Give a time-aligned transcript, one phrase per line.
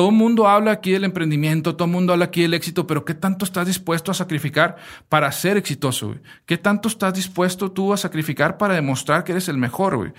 [0.00, 3.04] todo el mundo habla aquí del emprendimiento, todo el mundo habla aquí del éxito, pero
[3.04, 4.76] ¿qué tanto estás dispuesto a sacrificar
[5.10, 6.14] para ser exitoso?
[6.46, 10.14] ¿Qué tanto estás dispuesto tú a sacrificar para demostrar que eres el mejor?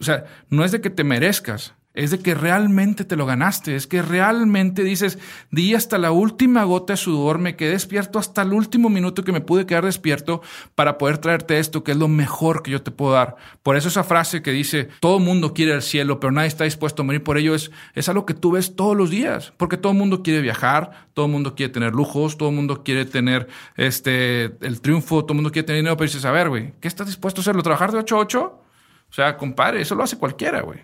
[0.00, 3.74] O sea, no es de que te merezcas, es de que realmente te lo ganaste,
[3.74, 5.18] es que realmente dices,
[5.50, 9.32] di hasta la última gota de sudor, me quedé despierto hasta el último minuto que
[9.32, 10.42] me pude quedar despierto
[10.74, 13.36] para poder traerte esto, que es lo mejor que yo te puedo dar.
[13.62, 17.00] Por eso esa frase que dice, todo mundo quiere el cielo, pero nadie está dispuesto
[17.00, 19.92] a morir por ello, es, es algo que tú ves todos los días, porque todo
[19.92, 23.48] el mundo quiere viajar, todo el mundo quiere tener lujos, todo el mundo quiere tener
[23.76, 27.06] este, el triunfo, todo mundo quiere tener dinero, pero dices, a ver, güey, ¿qué estás
[27.06, 27.62] dispuesto a hacerlo?
[27.62, 28.62] ¿Trabajar de 8 a 8?
[29.08, 30.80] O sea, compadre, eso lo hace cualquiera, güey.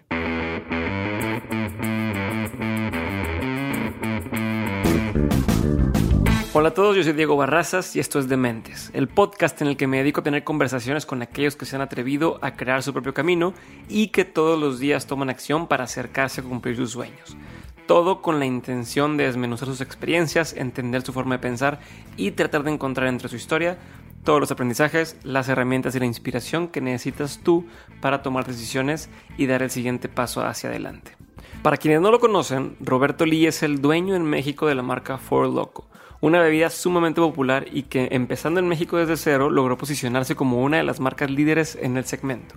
[6.55, 9.79] Hola a todos, yo soy Diego Barrazas y esto es Dementes, el podcast en el
[9.79, 12.92] que me dedico a tener conversaciones con aquellos que se han atrevido a crear su
[12.92, 13.55] propio camino
[13.88, 17.38] y que todos los días toman acción para acercarse a cumplir sus sueños.
[17.87, 21.80] Todo con la intención de desmenuzar sus experiencias, entender su forma de pensar
[22.19, 23.78] y tratar de encontrar entre su historia
[24.22, 27.64] todos los aprendizajes, las herramientas y la inspiración que necesitas tú
[28.03, 31.16] para tomar decisiones y dar el siguiente paso hacia adelante.
[31.62, 35.16] Para quienes no lo conocen, Roberto Lee es el dueño en México de la marca
[35.16, 35.87] For Loco
[36.23, 40.77] una bebida sumamente popular y que empezando en México desde cero logró posicionarse como una
[40.77, 42.55] de las marcas líderes en el segmento.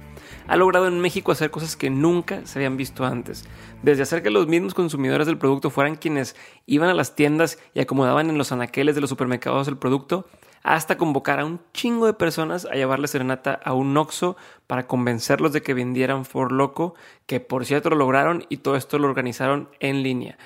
[0.48, 3.44] Ha logrado en México hacer cosas que nunca se habían visto antes,
[3.82, 6.36] desde hacer que los mismos consumidores del producto fueran quienes
[6.68, 10.28] iban a las tiendas y acomodaban en los anaqueles de los supermercados el producto,
[10.62, 14.36] hasta convocar a un chingo de personas a llevarle serenata a un Oxxo
[14.68, 16.94] para convencerlos de que vendieran For Loco,
[17.26, 20.38] que por cierto lo lograron y todo esto lo organizaron en línea.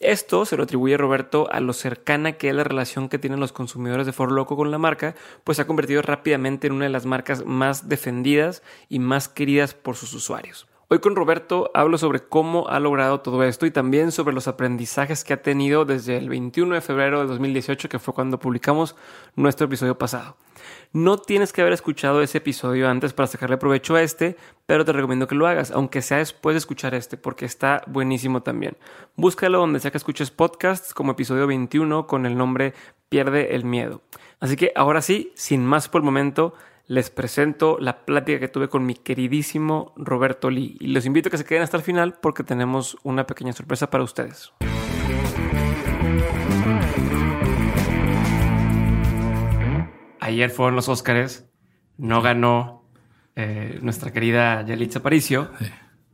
[0.00, 3.52] Esto se lo atribuye Roberto a lo cercana que es la relación que tienen los
[3.52, 6.90] consumidores de For Loco con la marca, pues se ha convertido rápidamente en una de
[6.90, 10.66] las marcas más defendidas y más queridas por sus usuarios.
[10.88, 15.24] Hoy con Roberto hablo sobre cómo ha logrado todo esto y también sobre los aprendizajes
[15.24, 18.96] que ha tenido desde el 21 de febrero de 2018, que fue cuando publicamos
[19.34, 20.36] nuestro episodio pasado.
[20.92, 24.36] No tienes que haber escuchado ese episodio antes para sacarle provecho a este,
[24.66, 28.42] pero te recomiendo que lo hagas, aunque sea después de escuchar este, porque está buenísimo
[28.42, 28.76] también.
[29.16, 32.74] Búscalo donde sea que escuches podcasts como episodio 21 con el nombre
[33.08, 34.02] Pierde el Miedo.
[34.40, 36.54] Así que ahora sí, sin más por el momento,
[36.88, 40.76] les presento la plática que tuve con mi queridísimo Roberto Lee.
[40.80, 43.90] Y los invito a que se queden hasta el final porque tenemos una pequeña sorpresa
[43.90, 44.52] para ustedes.
[50.26, 51.48] Ayer fueron los Óscares,
[51.96, 52.84] no ganó
[53.36, 55.50] eh, nuestra querida Yalitza Aparicio,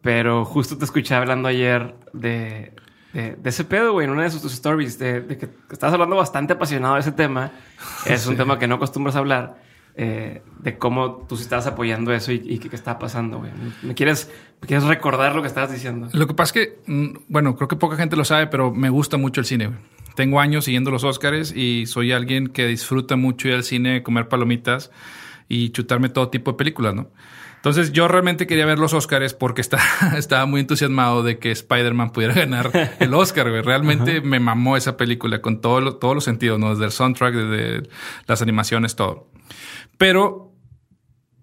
[0.03, 2.75] pero justo te escuché hablando ayer de,
[3.45, 7.01] ese pedo, güey, en una de sus stories, de, que estabas hablando bastante apasionado de
[7.01, 7.53] ese tema.
[8.07, 9.63] Es un tema que no acostumbras a hablar.
[9.95, 13.51] Eh, de cómo tú estabas apoyando eso y, qué está pasando, güey.
[13.83, 14.31] ¿Me quieres,
[14.63, 16.09] ¿Me quieres recordar lo que estabas diciendo?
[16.13, 18.89] Lo que pasa es que, mm, bueno, creo que poca gente lo sabe, pero me
[18.89, 19.73] gusta mucho el cine,
[20.15, 24.29] tengo años siguiendo los Oscars y soy alguien que disfruta mucho ir al cine, comer
[24.29, 24.91] palomitas
[25.49, 27.11] y chutarme todo tipo de películas, ¿no?
[27.63, 29.79] Entonces yo realmente quería ver los Oscars porque está,
[30.17, 33.63] estaba muy entusiasmado de que Spider-Man pudiera ganar el Oscar, güey.
[33.63, 36.71] Realmente me mamó esa película con todo todos los sentidos, ¿no?
[36.71, 37.89] Desde el soundtrack, desde
[38.27, 39.31] las animaciones, todo.
[39.97, 40.53] Pero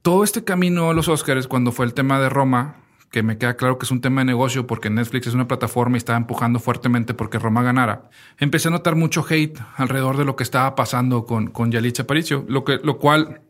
[0.02, 3.56] todo este camino a los Oscars, cuando fue el tema de Roma, que me queda
[3.56, 6.60] claro que es un tema de negocio porque Netflix es una plataforma y estaba empujando
[6.60, 8.10] fuertemente porque Roma ganara.
[8.38, 12.44] Empecé a notar mucho hate alrededor de lo que estaba pasando con, con Yalitza Aparicio,
[12.50, 13.42] lo, que, lo cual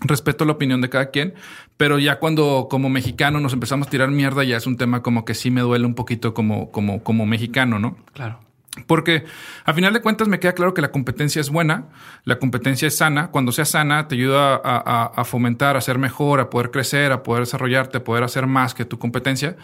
[0.00, 1.34] respeto la opinión de cada quien,
[1.76, 5.24] pero ya cuando como mexicano nos empezamos a tirar mierda ya es un tema como
[5.24, 7.96] que sí me duele un poquito como, como, como mexicano, ¿no?
[8.12, 8.40] Claro.
[8.86, 9.24] Porque
[9.64, 11.88] a final de cuentas me queda claro que la competencia es buena,
[12.24, 13.30] la competencia es sana.
[13.30, 17.42] Cuando sea sana te ayuda a, fomentar, a ser mejor, a poder crecer, a poder
[17.42, 19.56] desarrollarte, a poder hacer más que tu competencia.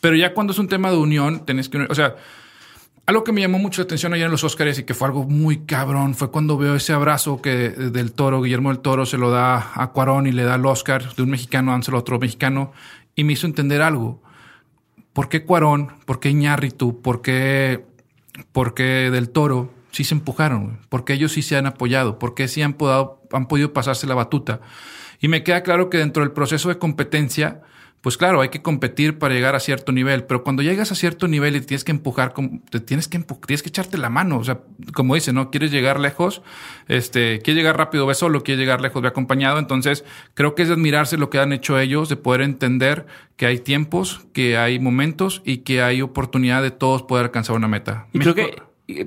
[0.00, 1.86] Pero ya cuando es un tema de unión, tenés que...
[1.90, 2.16] O sea,
[3.06, 5.24] algo que me llamó mucho la atención ayer en los Oscars y que fue algo
[5.24, 9.30] muy cabrón fue cuando veo ese abrazo que del toro, Guillermo del Toro se lo
[9.30, 12.72] da a Cuarón y le da el Oscar de un mexicano, dánselo a otro mexicano
[13.14, 14.22] y me hizo entender algo.
[15.12, 15.92] ¿Por qué Cuarón?
[16.06, 17.02] ¿Por qué Iñárritu?
[17.02, 17.84] ¿Por qué
[18.52, 22.76] porque del Toro sí se empujaron, porque ellos sí se han apoyado, porque sí han,
[23.32, 24.60] han podido pasarse la batuta.
[25.20, 27.62] Y me queda claro que dentro del proceso de competencia,
[28.04, 31.26] pues claro, hay que competir para llegar a cierto nivel, pero cuando llegas a cierto
[31.26, 32.34] nivel y tienes que empujar,
[32.68, 34.60] te tienes que tienes que echarte la mano, o sea,
[34.92, 35.50] como dice, ¿no?
[35.50, 36.42] Quieres llegar lejos,
[36.86, 40.04] este, quieres llegar rápido, ve solo, quieres llegar lejos, ve acompañado, entonces
[40.34, 43.06] creo que es admirarse lo que han hecho ellos, de poder entender
[43.36, 47.68] que hay tiempos, que hay momentos y que hay oportunidad de todos poder alcanzar una
[47.68, 48.08] meta.
[48.12, 48.54] Y creo que,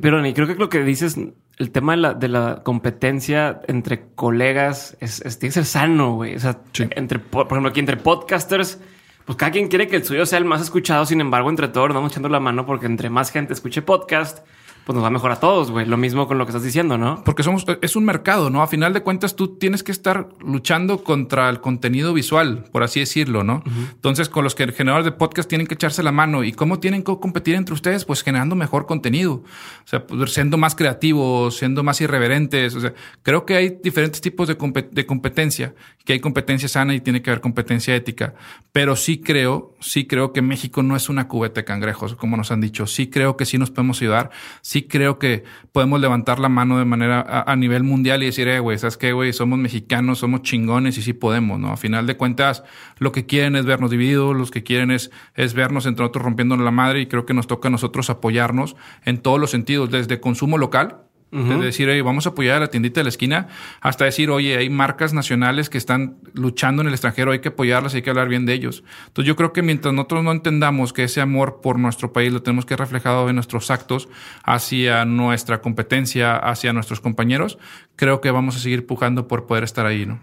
[0.01, 1.19] pero y creo que lo que dices
[1.57, 6.35] el tema de la, de la competencia entre colegas es, tiene que ser sano, güey.
[6.35, 6.59] O sea,
[6.91, 8.79] entre, por ejemplo, aquí entre podcasters,
[9.25, 11.05] pues cada quien quiere que el suyo sea el más escuchado.
[11.05, 14.45] Sin embargo, entre todos nos vamos echando la mano porque entre más gente escuche podcast,
[14.87, 15.85] pues nos va mejor a todos, güey.
[15.85, 17.21] Lo mismo con lo que estás diciendo, ¿no?
[17.25, 18.61] Porque somos, es un mercado, ¿no?
[18.61, 23.01] A final de cuentas, tú tienes que estar luchando contra el contenido visual, por así
[23.01, 23.63] decirlo, ¿no?
[23.65, 26.45] Entonces, con los que generadores de podcast tienen que echarse la mano.
[26.45, 28.05] ¿Y cómo tienen que competir entre ustedes?
[28.05, 29.33] Pues generando mejor contenido.
[29.33, 29.43] O
[29.83, 32.73] sea, pues, siendo más creativos, siendo más irreverentes.
[32.73, 32.93] O sea,
[33.23, 34.55] creo que hay diferentes tipos de,
[34.89, 35.75] de competencia,
[36.05, 38.35] que hay competencia sana y tiene que haber competencia ética.
[38.71, 42.51] Pero sí creo, sí creo que México no es una cubeta de cangrejos, como nos
[42.51, 42.87] han dicho.
[42.87, 44.29] Sí creo que sí nos podemos ayudar.
[44.61, 48.47] Sí sí creo que podemos levantar la mano de manera a, nivel mundial y decir,
[48.47, 49.33] eh, güey, ¿sabes qué, güey?
[49.33, 51.71] Somos mexicanos, somos chingones y sí podemos, ¿no?
[51.71, 52.63] A final de cuentas,
[52.99, 56.63] lo que quieren es vernos divididos, los que quieren es, es vernos entre nosotros rompiéndonos
[56.63, 60.19] la madre y creo que nos toca a nosotros apoyarnos en todos los sentidos, desde
[60.19, 63.47] consumo local, desde decir, oye, vamos a apoyar a la tiendita de la esquina,
[63.81, 67.93] hasta decir, oye, hay marcas nacionales que están luchando en el extranjero, hay que apoyarlas,
[67.95, 68.83] hay que hablar bien de ellos.
[69.07, 72.41] Entonces yo creo que mientras nosotros no entendamos que ese amor por nuestro país lo
[72.43, 74.07] tenemos que reflejado en nuestros actos
[74.43, 77.57] hacia nuestra competencia, hacia nuestros compañeros,
[77.95, 80.19] creo que vamos a seguir pujando por poder estar ahí, ¿no?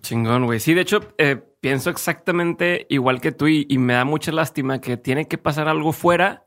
[0.00, 0.58] Chingón, güey.
[0.58, 4.96] Sí, de hecho, eh, pienso exactamente igual que tú y me da mucha lástima que
[4.96, 6.44] tiene que pasar algo fuera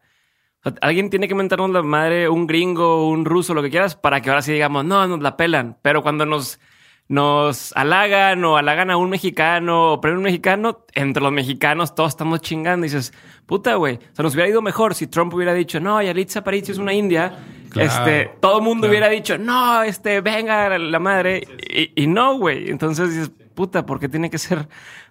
[0.82, 4.30] Alguien tiene que mentarnos la madre, un gringo, un ruso, lo que quieras, para que
[4.30, 5.78] ahora sí digamos, no, nos la pelan.
[5.84, 6.60] Pero cuando nos,
[7.08, 12.10] nos halagan o halagan a un mexicano o premio un mexicano, entre los mexicanos todos
[12.10, 12.86] estamos chingando.
[12.86, 13.14] Y dices,
[13.46, 16.74] puta, güey, o sea, nos hubiera ido mejor si Trump hubiera dicho, no, Yalitza Aparicio
[16.74, 17.38] es una india.
[17.76, 21.48] este, todo el mundo hubiera dicho, no, este, venga la madre.
[21.70, 22.72] Y, y no, güey.
[22.72, 24.68] Entonces dices, puta, ¿por qué tiene que ser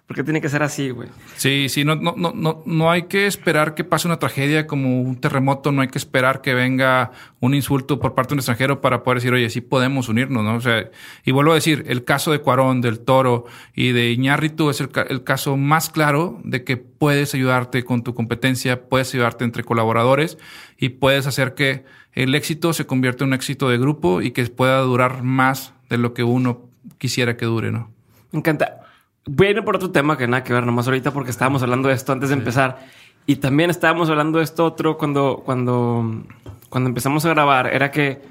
[0.07, 1.09] porque tiene que ser así, güey.
[1.35, 5.19] Sí, sí, no, no, no, no hay que esperar que pase una tragedia como un
[5.19, 9.01] terremoto, no hay que esperar que venga un insulto por parte de un extranjero para
[9.01, 10.55] poder decir, oye, sí podemos unirnos, ¿no?
[10.55, 10.91] O sea,
[11.23, 14.89] y vuelvo a decir, el caso de Cuarón, del Toro y de Iñárritu es el,
[15.09, 20.37] el caso más claro de que puedes ayudarte con tu competencia, puedes ayudarte entre colaboradores
[20.77, 24.45] y puedes hacer que el éxito se convierta en un éxito de grupo y que
[24.45, 26.69] pueda durar más de lo que uno
[26.99, 27.91] quisiera que dure, ¿no?
[28.31, 28.84] Me encanta.
[29.27, 31.89] Voy a ir por otro tema que nada que ver nomás ahorita porque estábamos hablando
[31.89, 32.79] de esto antes de empezar.
[33.25, 36.23] Y también estábamos hablando de esto otro cuando, cuando,
[36.69, 37.67] cuando empezamos a grabar.
[37.73, 38.21] Era que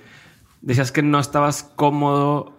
[0.61, 2.55] decías que no estabas cómodo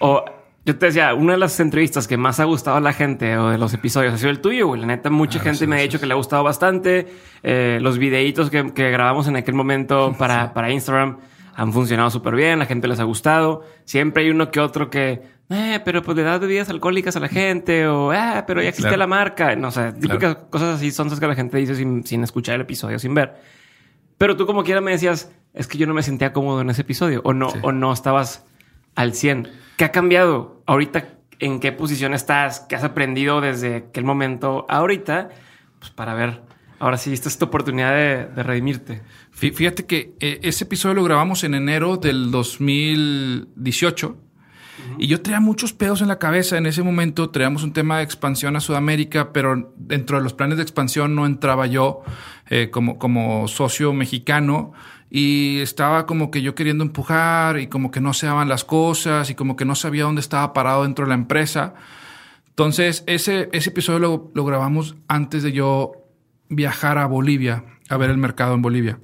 [0.00, 0.24] o
[0.66, 3.50] yo te decía, una de las entrevistas que más ha gustado a la gente o
[3.50, 4.80] de los episodios ha sido el tuyo, güey.
[4.80, 7.06] La neta, mucha ah, gente me ha dicho que le ha gustado bastante.
[7.44, 11.18] Eh, los videitos que, que, grabamos en aquel momento para, para Instagram
[11.56, 12.58] han funcionado súper bien.
[12.58, 13.64] La gente les ha gustado.
[13.84, 17.28] Siempre hay uno que otro que eh, pero pues le das bebidas alcohólicas a la
[17.28, 19.54] gente o, ah, pero ya existe la marca.
[19.56, 22.98] No sé, típicas cosas así son esas que la gente dice sin, escuchar el episodio,
[22.98, 23.34] sin ver.
[24.18, 26.82] Pero tú como quiera me decías, es que yo no me sentía cómodo en ese
[26.82, 28.44] episodio o no, o no estabas
[28.96, 29.48] al 100.
[29.76, 30.62] ¿Qué ha cambiado?
[30.66, 31.06] Ahorita,
[31.38, 32.60] ¿en qué posición estás?
[32.60, 35.28] ¿Qué has aprendido desde aquel momento ahorita?
[35.78, 36.42] Pues para ver,
[36.78, 39.02] ahora sí, esta es tu oportunidad de, de redimirte.
[39.32, 44.16] Fíjate que eh, ese episodio lo grabamos en enero del 2018
[44.98, 46.56] y yo traía muchos pedos en la cabeza.
[46.56, 50.56] En ese momento traíamos un tema de expansión a Sudamérica, pero dentro de los planes
[50.56, 52.02] de expansión no entraba yo
[52.48, 54.72] eh, como, como socio mexicano
[55.10, 59.30] y estaba como que yo queriendo empujar y como que no se daban las cosas
[59.30, 61.74] y como que no sabía dónde estaba parado dentro de la empresa.
[62.48, 66.05] Entonces, ese, ese episodio lo, lo grabamos antes de yo
[66.48, 68.98] viajar a Bolivia, a ver el mercado en Bolivia.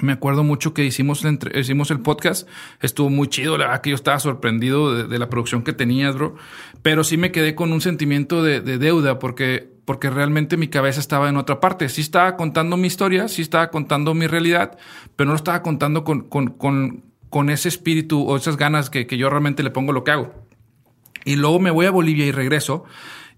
[0.00, 1.24] Me acuerdo mucho que hicimos,
[1.54, 2.48] hicimos el podcast,
[2.80, 6.36] estuvo muy chido, la verdad que yo estaba sorprendido de, la producción que tenías, bro,
[6.82, 11.28] pero sí me quedé con un sentimiento de, deuda porque, porque realmente mi cabeza estaba
[11.28, 11.88] en otra parte.
[11.88, 14.78] Sí estaba contando mi historia, sí estaba contando mi realidad,
[15.16, 19.08] pero no lo estaba contando con, con, con, con ese espíritu o esas ganas que,
[19.08, 20.46] que yo realmente le pongo lo que hago.
[21.24, 22.84] Y luego me voy a Bolivia y regreso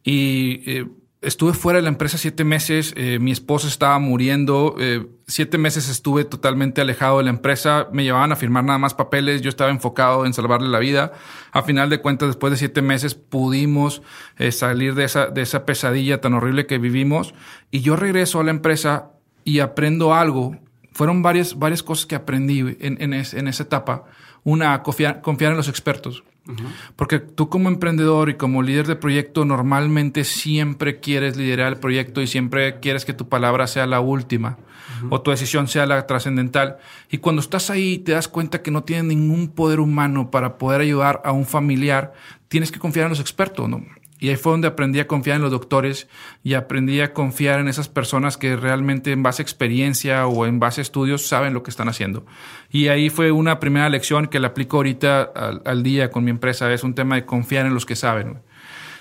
[0.04, 0.62] y...
[0.70, 0.86] Eh,
[1.22, 5.90] Estuve fuera de la empresa siete meses, eh, mi esposa estaba muriendo, eh, siete meses
[5.90, 9.70] estuve totalmente alejado de la empresa, me llevaban a firmar nada más papeles, yo estaba
[9.70, 11.12] enfocado en salvarle la vida.
[11.52, 14.00] A final de cuentas, después de siete meses pudimos
[14.38, 17.34] eh, salir de esa, de esa pesadilla tan horrible que vivimos
[17.70, 19.10] y yo regreso a la empresa
[19.44, 20.56] y aprendo algo.
[20.92, 24.06] Fueron varias, varias cosas que aprendí en, en, en esa etapa.
[24.42, 26.24] Una, confiar, confiar en los expertos.
[26.96, 32.20] Porque tú como emprendedor y como líder de proyecto normalmente siempre quieres liderar el proyecto
[32.20, 34.58] y siempre quieres que tu palabra sea la última
[35.08, 36.78] o tu decisión sea la trascendental.
[37.10, 40.82] Y cuando estás ahí te das cuenta que no tienes ningún poder humano para poder
[40.82, 42.12] ayudar a un familiar,
[42.48, 43.84] tienes que confiar en los expertos, ¿no?
[44.20, 46.06] Y ahí fue donde aprendí a confiar en los doctores
[46.44, 50.60] y aprendí a confiar en esas personas que realmente en base a experiencia o en
[50.60, 52.26] base a estudios saben lo que están haciendo.
[52.70, 55.22] Y ahí fue una primera lección que la aplico ahorita
[55.64, 56.70] al, día con mi empresa.
[56.72, 58.42] Es un tema de confiar en los que saben.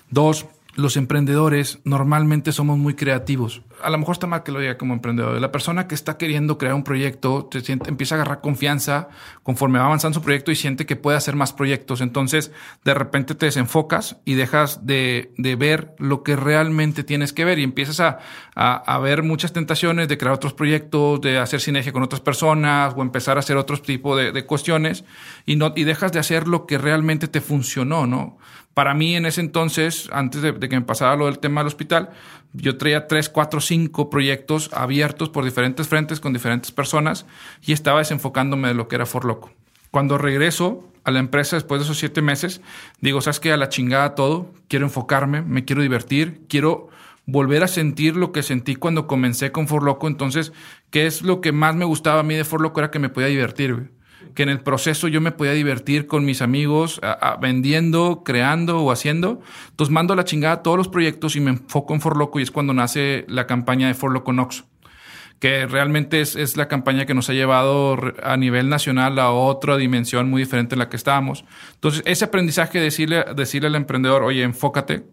[0.09, 0.47] Dos,
[0.79, 3.61] los emprendedores normalmente somos muy creativos.
[3.81, 5.39] A lo mejor está mal que lo diga como emprendedor.
[5.39, 9.09] La persona que está queriendo crear un proyecto siente, empieza a agarrar confianza
[9.43, 12.01] conforme va avanzando su proyecto y siente que puede hacer más proyectos.
[12.01, 12.51] Entonces,
[12.83, 17.59] de repente te desenfocas y dejas de, de ver lo que realmente tienes que ver
[17.59, 18.19] y empiezas a,
[18.55, 22.93] a, a, ver muchas tentaciones de crear otros proyectos, de hacer sinergia con otras personas
[22.95, 25.03] o empezar a hacer otro tipo de, de cuestiones
[25.45, 28.37] y, no, y dejas de hacer lo que realmente te funcionó, ¿no?
[28.79, 32.11] Para mí en ese entonces, antes de, que me pasara lo del tema del hospital,
[32.53, 37.25] yo traía tres, cuatro, cinco proyectos abiertos por diferentes frentes con diferentes personas
[37.61, 39.51] y estaba desenfocándome de lo que era For Loco.
[39.91, 42.61] Cuando regreso a la empresa después de esos siete meses,
[43.01, 43.51] digo, ¿sabes qué?
[43.51, 46.87] A la chingada todo, quiero enfocarme, me quiero divertir, quiero
[47.25, 50.07] volver a sentir lo que sentí cuando comencé con For Loco.
[50.07, 50.53] Entonces,
[50.89, 52.79] ¿qué es lo que más me gustaba a mí de For Loco?
[52.79, 53.91] Era que me podía divertir,
[54.33, 57.01] que en el proceso yo me podía divertir con mis amigos
[57.41, 59.41] vendiendo, creando o haciendo.
[59.69, 62.51] Entonces mando a la chingada todos los proyectos y me enfoco en Forloco y es
[62.51, 64.63] cuando nace la campaña de Forloco Nox
[65.39, 69.77] que realmente es, es, la campaña que nos ha llevado a nivel nacional a otra
[69.77, 71.45] dimensión muy diferente en la que estábamos.
[71.75, 75.05] Entonces, ese aprendizaje, decirle, decirle al emprendedor, oye, enfócate,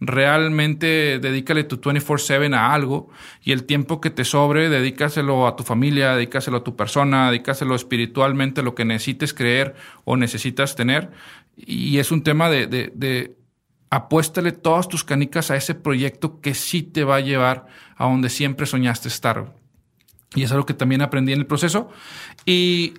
[0.00, 3.08] realmente dedícale tu 24/7 a algo
[3.42, 7.74] y el tiempo que te sobre, dedícaselo a tu familia, dedícaselo a tu persona, dedícaselo
[7.74, 9.74] espiritualmente, lo que necesites creer
[10.04, 11.10] o necesitas tener.
[11.56, 13.36] Y es un tema de, de, de
[13.90, 18.28] apuéstale todas tus canicas a ese proyecto que sí te va a llevar a donde
[18.28, 19.54] siempre soñaste estar.
[20.34, 21.90] Y es algo que también aprendí en el proceso.
[22.44, 22.94] Y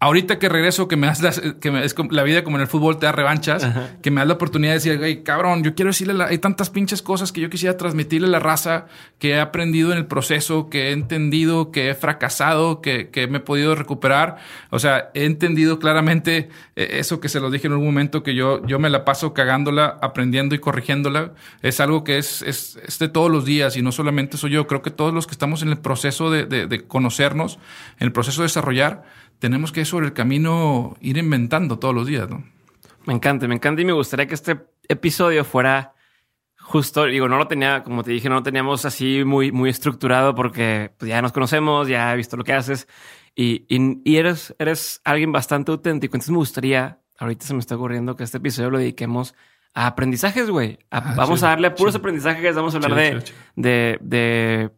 [0.00, 2.98] ahorita que regreso, que me das que me, es la vida como en el fútbol
[2.98, 3.90] te da revanchas, Ajá.
[4.02, 6.70] que me das la oportunidad de decir, hey, cabrón, yo quiero decirle, la, hay tantas
[6.70, 8.86] pinches cosas que yo quisiera transmitirle a la raza
[9.18, 13.38] que he aprendido en el proceso, que he entendido, que he fracasado, que, que me
[13.38, 14.38] he podido recuperar.
[14.70, 18.66] O sea, he entendido claramente eso que se lo dije en un momento, que yo,
[18.66, 21.32] yo me la paso cagándola, aprendiendo y corrigiéndola.
[21.60, 24.66] Es algo que es, es, es de todos los días y no solamente soy yo,
[24.66, 27.58] creo que todos los que estamos en el proceso de, de, de conocernos,
[27.98, 29.04] en el proceso de desarrollar,
[29.40, 32.44] tenemos que sobre el camino ir inventando todos los días, ¿no?
[33.06, 35.94] Me encanta, me encanta y me gustaría que este episodio fuera
[36.56, 40.34] justo, digo, no lo tenía, como te dije, no lo teníamos así muy, muy estructurado
[40.34, 42.86] porque pues, ya nos conocemos, ya he visto lo que haces
[43.34, 46.16] y, y, y, eres, eres alguien bastante auténtico.
[46.16, 49.34] Entonces me gustaría, ahorita se me está ocurriendo que este episodio lo dediquemos
[49.72, 50.78] a aprendizajes, güey.
[50.90, 53.24] Ah, vamos a darle a puros aprendizajes, vamos a hablar
[53.56, 54.70] de, de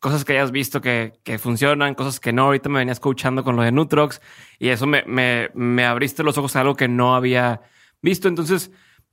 [0.00, 2.44] cosas que hayas visto que, que, funcionan, cosas que no.
[2.44, 4.20] Ahorita me venías coachando con lo de Nutrox
[4.58, 7.62] y eso me, me, me abriste los ojos a algo que no había
[8.00, 8.28] visto.
[8.28, 8.70] Entonces,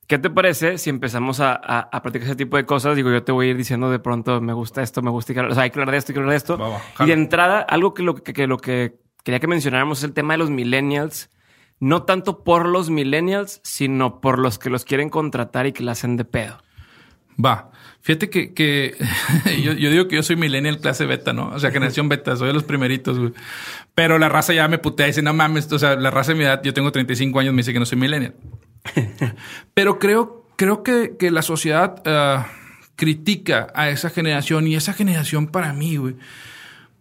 [0.07, 2.95] ¿qué te parece si empezamos a, a, a, practicar ese tipo de cosas?
[2.95, 5.53] Digo, yo te voy a ir diciendo de pronto, me gusta esto, me gusta, o
[5.53, 6.59] sea, hay que hablar de esto, hay que hablar de esto.
[6.99, 10.13] Y de entrada, algo que lo que, que lo que quería que mencionáramos es el
[10.13, 11.29] tema de los millennials.
[11.77, 15.91] No tanto por los millennials, sino por los que los quieren contratar y que la
[15.91, 16.57] hacen de pedo.
[17.43, 17.71] Va.
[18.05, 18.95] Fíjate que, que
[19.63, 21.49] yo, yo, digo que yo soy millennial clase beta, ¿no?
[21.49, 23.33] O sea, generación beta, soy de los primeritos, güey.
[23.95, 26.37] Pero la raza ya me putea y dice, no mames, o sea, la raza de
[26.37, 28.35] mi edad, yo tengo 35 años, me dice que no soy millennial.
[29.73, 32.45] Pero creo, creo que, que la sociedad uh,
[32.95, 36.15] critica a esa generación y esa generación para mí, güey.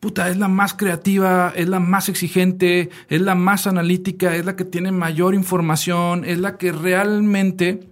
[0.00, 4.56] Puta, es la más creativa, es la más exigente, es la más analítica, es la
[4.56, 7.88] que tiene mayor información, es la que realmente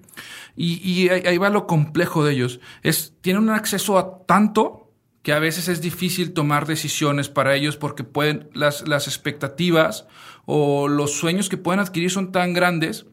[0.57, 2.61] y, y ahí va lo complejo de ellos.
[2.83, 4.83] Es, tienen un acceso a tanto
[5.23, 10.07] que a veces es difícil tomar decisiones para ellos porque pueden, las, las expectativas
[10.45, 13.07] o los sueños que pueden adquirir son tan grandes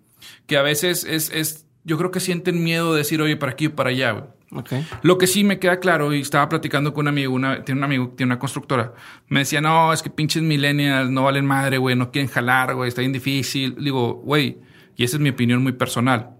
[0.47, 3.67] que a veces es, es yo creo que sienten miedo de decir, oye, para aquí
[3.67, 4.27] o para allá.
[4.51, 4.83] Okay.
[5.03, 7.83] Lo que sí me queda claro, y estaba platicando con un amigo, una, tiene un
[7.85, 8.95] amigo, tiene una constructora,
[9.27, 12.87] me decía, no, es que pinches millennials no valen madre, güey, no quieren jalar, güey,
[12.87, 13.75] está bien difícil.
[13.79, 14.57] Digo, güey,
[14.95, 16.38] y esa es mi opinión muy personal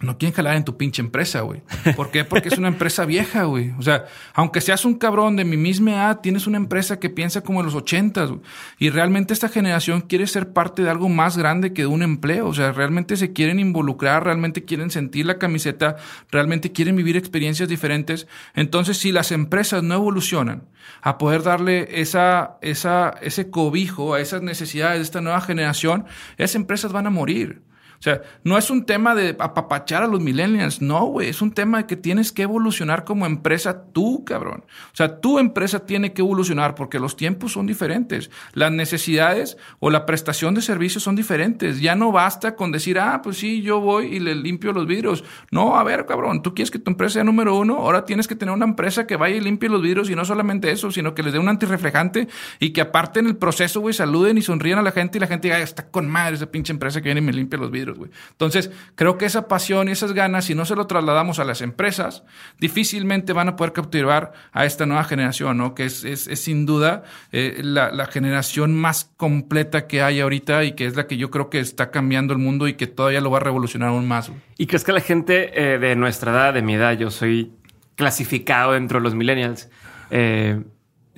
[0.00, 1.62] no quieren jalar en tu pinche empresa, güey.
[1.94, 2.24] ¿Por qué?
[2.24, 3.70] Porque es una empresa vieja, güey.
[3.78, 7.42] O sea, aunque seas un cabrón de mi misma edad, tienes una empresa que piensa
[7.42, 8.30] como en los ochentas,
[8.78, 12.48] Y realmente esta generación quiere ser parte de algo más grande que de un empleo.
[12.48, 15.96] O sea, realmente se quieren involucrar, realmente quieren sentir la camiseta,
[16.30, 18.26] realmente quieren vivir experiencias diferentes.
[18.54, 20.64] Entonces, si las empresas no evolucionan
[21.02, 26.04] a poder darle esa, esa, ese cobijo a esas necesidades de esta nueva generación,
[26.36, 27.62] esas empresas van a morir.
[27.98, 31.52] O sea, no es un tema de apapachar a los millennials, no, güey, es un
[31.52, 34.64] tema de que tienes que evolucionar como empresa tú, cabrón.
[34.92, 39.90] O sea, tu empresa tiene que evolucionar porque los tiempos son diferentes, las necesidades o
[39.90, 41.80] la prestación de servicios son diferentes.
[41.80, 45.24] Ya no basta con decir, ah, pues sí, yo voy y le limpio los vidrios.
[45.50, 48.34] No, a ver, cabrón, tú quieres que tu empresa sea número uno, ahora tienes que
[48.34, 51.22] tener una empresa que vaya y limpie los vidrios y no solamente eso, sino que
[51.22, 54.82] les dé un antirreflejante y que aparte en el proceso, güey, saluden y sonríen a
[54.82, 57.24] la gente y la gente diga, está con madre esa pinche empresa que viene y
[57.24, 58.10] me limpia los vidrios güey.
[58.30, 61.60] Entonces, creo que esa pasión y esas ganas, si no se lo trasladamos a las
[61.60, 62.24] empresas,
[62.58, 65.74] difícilmente van a poder capturar a esta nueva generación, ¿no?
[65.74, 70.72] Que es, es, sin duda eh, la, la, generación más completa que hay ahorita y
[70.72, 73.30] que es la que yo creo que está cambiando el mundo y que todavía lo
[73.30, 74.28] va a revolucionar aún más.
[74.28, 74.40] Güey.
[74.56, 77.52] ¿Y crees que la gente eh, de nuestra edad, de mi edad, yo soy
[77.96, 79.68] clasificado dentro de los millennials,
[80.10, 80.62] eh,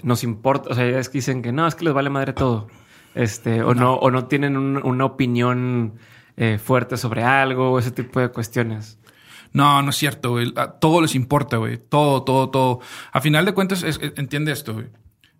[0.03, 0.71] nos importa?
[0.71, 2.69] O sea, es que dicen que no, es que les vale madre todo.
[3.15, 5.95] Este, o no, o no tienen una opinión
[6.37, 8.99] eh, fuerte sobre algo, ese tipo de cuestiones.
[9.53, 10.53] No, no es cierto, güey.
[10.81, 11.79] Todo les importa, güey.
[11.79, 12.81] Todo, todo, todo.
[13.13, 13.85] A final de cuentas,
[14.17, 14.87] entiende esto, güey.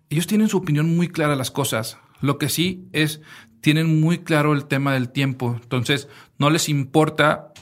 [0.09, 1.99] Ellos tienen su opinión muy clara de las cosas.
[2.21, 3.21] Lo que sí es,
[3.61, 5.59] tienen muy claro el tema del tiempo.
[5.61, 6.07] Entonces,
[6.39, 7.53] no les importa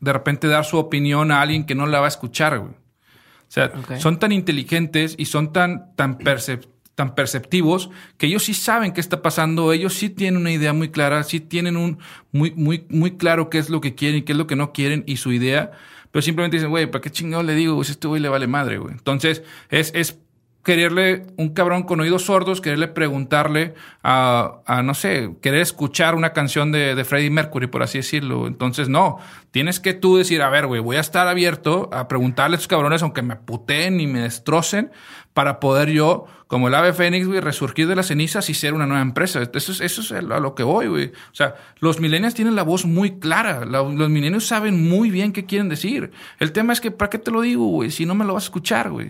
[0.00, 2.70] de repente dar su opinión a alguien que no la va a escuchar, güey.
[2.70, 8.54] O sea, son tan inteligentes y son tan, tan perceptivos tan perceptivos que ellos sí
[8.54, 11.98] saben qué está pasando, ellos sí tienen una idea muy clara, sí tienen un
[12.32, 15.04] muy, muy, muy claro qué es lo que quieren qué es lo que no quieren
[15.06, 15.70] y su idea,
[16.10, 17.76] pero simplemente dicen, güey, ¿para qué chingado le digo?
[17.76, 18.94] Pues este güey le vale madre, güey.
[18.94, 20.18] Entonces, es, es
[20.68, 23.72] quererle, un cabrón con oídos sordos, quererle preguntarle
[24.04, 28.46] a, no sé, querer escuchar una canción de, Freddie Mercury, por así decirlo.
[28.46, 29.16] Entonces, no,
[29.50, 32.68] tienes que tú decir, a ver, güey, voy a estar abierto a preguntarle a estos
[32.68, 34.90] cabrones, aunque me puteen y me destrocen,
[35.32, 38.86] para poder yo, como el ave fénix, güey, resurgir de las cenizas y ser una
[38.86, 39.40] nueva empresa.
[39.54, 41.06] Eso es, eso es a lo que voy, güey.
[41.06, 43.64] O sea, los millennials tienen la voz muy clara.
[43.64, 46.10] los millennials saben muy bien qué quieren decir.
[46.40, 47.90] El tema es que, ¿para qué te lo digo, güey?
[47.90, 49.08] Si no me lo vas a escuchar, güey.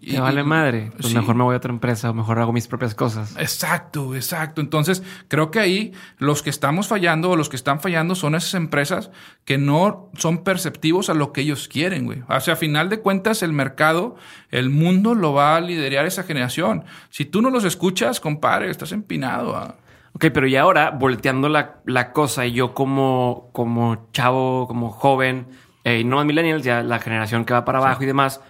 [0.00, 0.92] Y, vale madre.
[1.00, 3.36] Pues mejor me voy a otra empresa o mejor hago mis propias cosas.
[3.38, 4.60] Exacto, exacto.
[4.60, 8.54] Entonces, creo que ahí los que estamos fallando o los que están fallando son esas
[8.54, 9.10] empresas
[9.44, 12.22] que no son perceptivos a lo que ellos quieren, güey.
[12.28, 14.16] O sea, a final de cuentas, el mercado,
[14.50, 16.84] el mundo lo va a liderar esa generación.
[17.10, 19.56] Si tú no los escuchas, compadre, estás empinado.
[19.56, 19.76] ¿ah?
[20.14, 25.46] Ok, pero y ahora, volteando la, la cosa, y yo como, como chavo, como joven,
[25.84, 28.40] eh, y no millennials, ya la generación que va para abajo y demás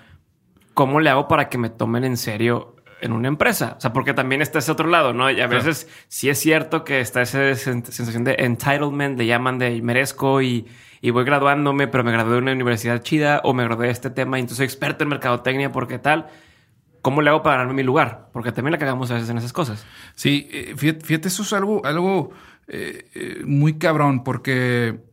[0.78, 3.74] ¿cómo le hago para que me tomen en serio en una empresa?
[3.78, 5.28] O sea, porque también está ese otro lado, ¿no?
[5.28, 9.82] Y a veces sí es cierto que está esa sensación de entitlement, le llaman de
[9.82, 10.68] merezco y,
[11.02, 14.38] voy graduándome, pero me gradué de una universidad chida o me gradué de este tema
[14.38, 16.28] y entonces soy experto en mercadotecnia porque tal.
[17.02, 18.28] ¿Cómo le hago para ganarme mi lugar?
[18.32, 19.84] Porque también la cagamos a veces en esas cosas.
[20.14, 22.30] Sí, eh, fíjate, eso es algo, algo
[22.68, 25.07] eh, eh, muy cabrón porque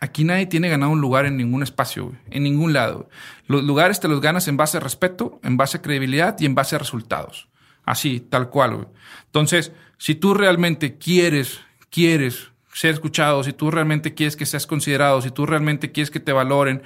[0.00, 3.08] Aquí nadie tiene ganado un lugar en ningún espacio, en ningún lado.
[3.46, 6.54] Los lugares te los ganas en base a respeto, en base a credibilidad y en
[6.54, 7.48] base a resultados.
[7.84, 8.88] Así, tal cual.
[9.26, 15.22] Entonces, si tú realmente quieres, quieres ser escuchado, si tú realmente quieres que seas considerado,
[15.22, 16.82] si tú realmente quieres que te valoren,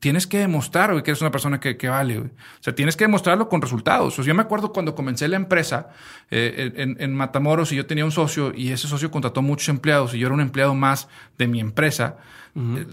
[0.00, 2.18] tienes que demostrar que eres una persona que, vale.
[2.18, 2.30] O
[2.60, 4.18] sea, tienes que demostrarlo con resultados.
[4.18, 5.88] O yo me acuerdo cuando comencé la empresa
[6.30, 10.14] eh, en, en, Matamoros y yo tenía un socio y ese socio contrató muchos empleados
[10.14, 12.18] y yo era un empleado más de mi empresa.
[12.54, 12.86] Eh,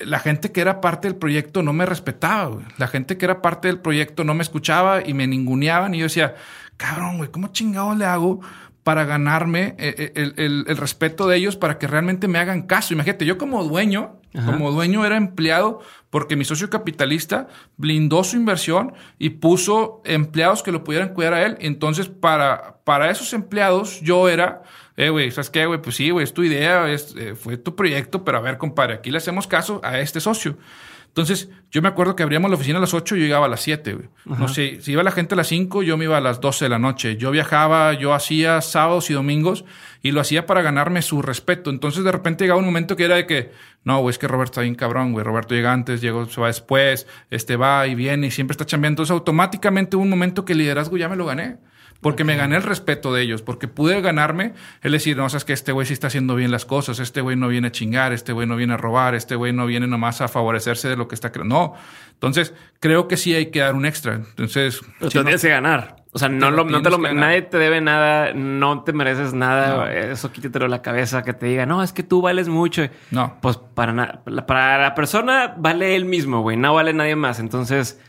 [0.00, 3.68] la gente que era parte del proyecto no me respetaba, La gente que era parte
[3.68, 6.36] del proyecto no me escuchaba y me ninguneaban y yo decía,
[6.76, 8.40] cabrón, güey, ¿cómo chingado le hago
[8.88, 12.94] para ganarme eh, eh, el, respeto de ellos para que realmente me hagan caso?
[12.94, 18.94] Imagínate, yo como dueño, como dueño era empleado porque mi socio capitalista blindó su inversión
[19.18, 21.58] y puso empleados que lo pudieran cuidar a él.
[21.60, 24.62] Entonces, para, para esos empleados, yo era
[24.98, 25.80] eh, güey, ¿sabes qué, güey?
[25.80, 28.94] Pues sí, güey, es tu idea, es, eh, fue tu proyecto, pero a ver, compadre,
[28.94, 30.58] aquí le hacemos caso a este socio.
[31.08, 33.48] Entonces, yo me acuerdo que abríamos la oficina a las 8 y yo llegaba a
[33.48, 34.08] las 7, güey.
[34.24, 36.66] No sé, si iba la gente a las 5, yo me iba a las 12
[36.66, 37.16] de la noche.
[37.16, 39.64] Yo viajaba, yo hacía sábados y domingos
[40.00, 41.70] y lo hacía para ganarme su respeto.
[41.70, 43.50] Entonces, de repente llegaba un momento que era de que,
[43.84, 45.24] no, güey, es que Roberto está bien cabrón, güey.
[45.24, 49.02] Roberto llega antes, llegó, se va después, este va y viene y siempre está chambeando.
[49.02, 51.58] Entonces, automáticamente hubo un momento que el liderazgo ya me lo gané.
[52.00, 55.52] Porque me gané el respeto de ellos, porque pude ganarme el decir, no, sabes que
[55.52, 58.32] este güey sí está haciendo bien las cosas, este güey no viene a chingar, este
[58.32, 61.16] güey no viene a robar, este güey no viene nomás a favorecerse de lo que
[61.16, 61.48] está creando.
[61.48, 61.74] No.
[62.12, 64.14] Entonces, creo que sí hay que dar un extra.
[64.14, 65.96] Entonces, Pero tienes que ganar.
[66.12, 69.92] O sea, no, lo, no te lo, nadie te debe nada, no te mereces nada.
[69.92, 72.88] Eso quítetelo de la cabeza que te diga, no, es que tú vales mucho.
[73.10, 73.36] No.
[73.42, 77.40] Pues para, para la persona vale él mismo, güey, no vale nadie más.
[77.40, 78.00] Entonces,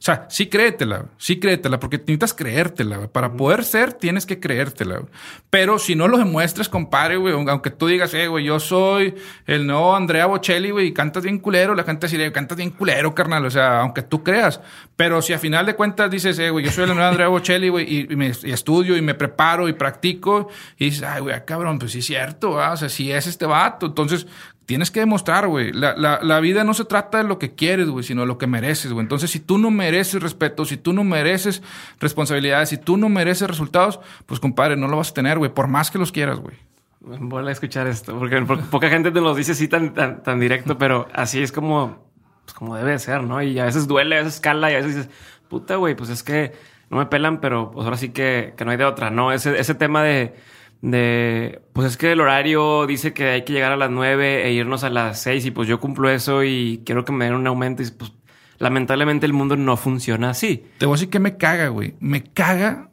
[0.00, 3.08] o sea, sí créetela, sí créetela, porque necesitas creértela.
[3.08, 5.02] Para poder ser, tienes que creértela.
[5.50, 9.14] Pero si no lo demuestras, compadre, güey, aunque tú digas, eh, güey, yo soy
[9.46, 13.14] el nuevo Andrea Bocelli, güey, y cantas bien culero, la gente dice, cantas bien culero,
[13.14, 13.44] carnal.
[13.44, 14.62] O sea, aunque tú creas.
[14.96, 17.68] Pero si a final de cuentas dices, eh, güey, yo soy el nuevo Andrea Bocelli,
[17.68, 21.92] güey, y, me, estudio y me preparo y practico, y dices, ay, güey, cabrón, pues
[21.92, 23.84] sí es cierto, o sea, sí es este vato.
[23.84, 24.26] Entonces,
[24.70, 25.72] tienes que demostrar, güey.
[25.72, 28.38] La, la, la, vida no se trata de lo que quieres, güey, sino de lo
[28.38, 29.02] que mereces, güey.
[29.02, 31.60] Entonces, si tú no mereces respeto, si tú no mereces
[31.98, 35.66] responsabilidades, si tú no mereces resultados, pues, compadre, no lo vas a tener, güey, por
[35.66, 36.54] más que los quieras, güey.
[37.00, 41.08] Voy a escuchar esto, porque poca gente te lo dice así tan, tan, directo, pero
[41.14, 42.06] así es como,
[42.44, 43.42] pues como debe ser, ¿no?
[43.42, 45.10] Y a veces duele, a veces cala y a veces dices,
[45.48, 46.52] puta, güey, pues es que
[46.90, 49.32] no me pelan, pero pues ahora sí que, que no hay de otra, ¿no?
[49.32, 50.36] Ese, ese tema de,
[50.82, 54.52] de, pues es que el horario dice que hay que llegar a las nueve e
[54.52, 57.46] irnos a las seis y pues yo cumplo eso y quiero que me den un
[57.46, 58.12] aumento y pues
[58.58, 60.64] lamentablemente el mundo no funciona así.
[60.78, 61.94] Te voy a decir que me caga, güey.
[62.00, 62.90] Me caga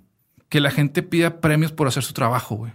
[0.49, 2.73] que la gente pida premios por hacer su trabajo, güey.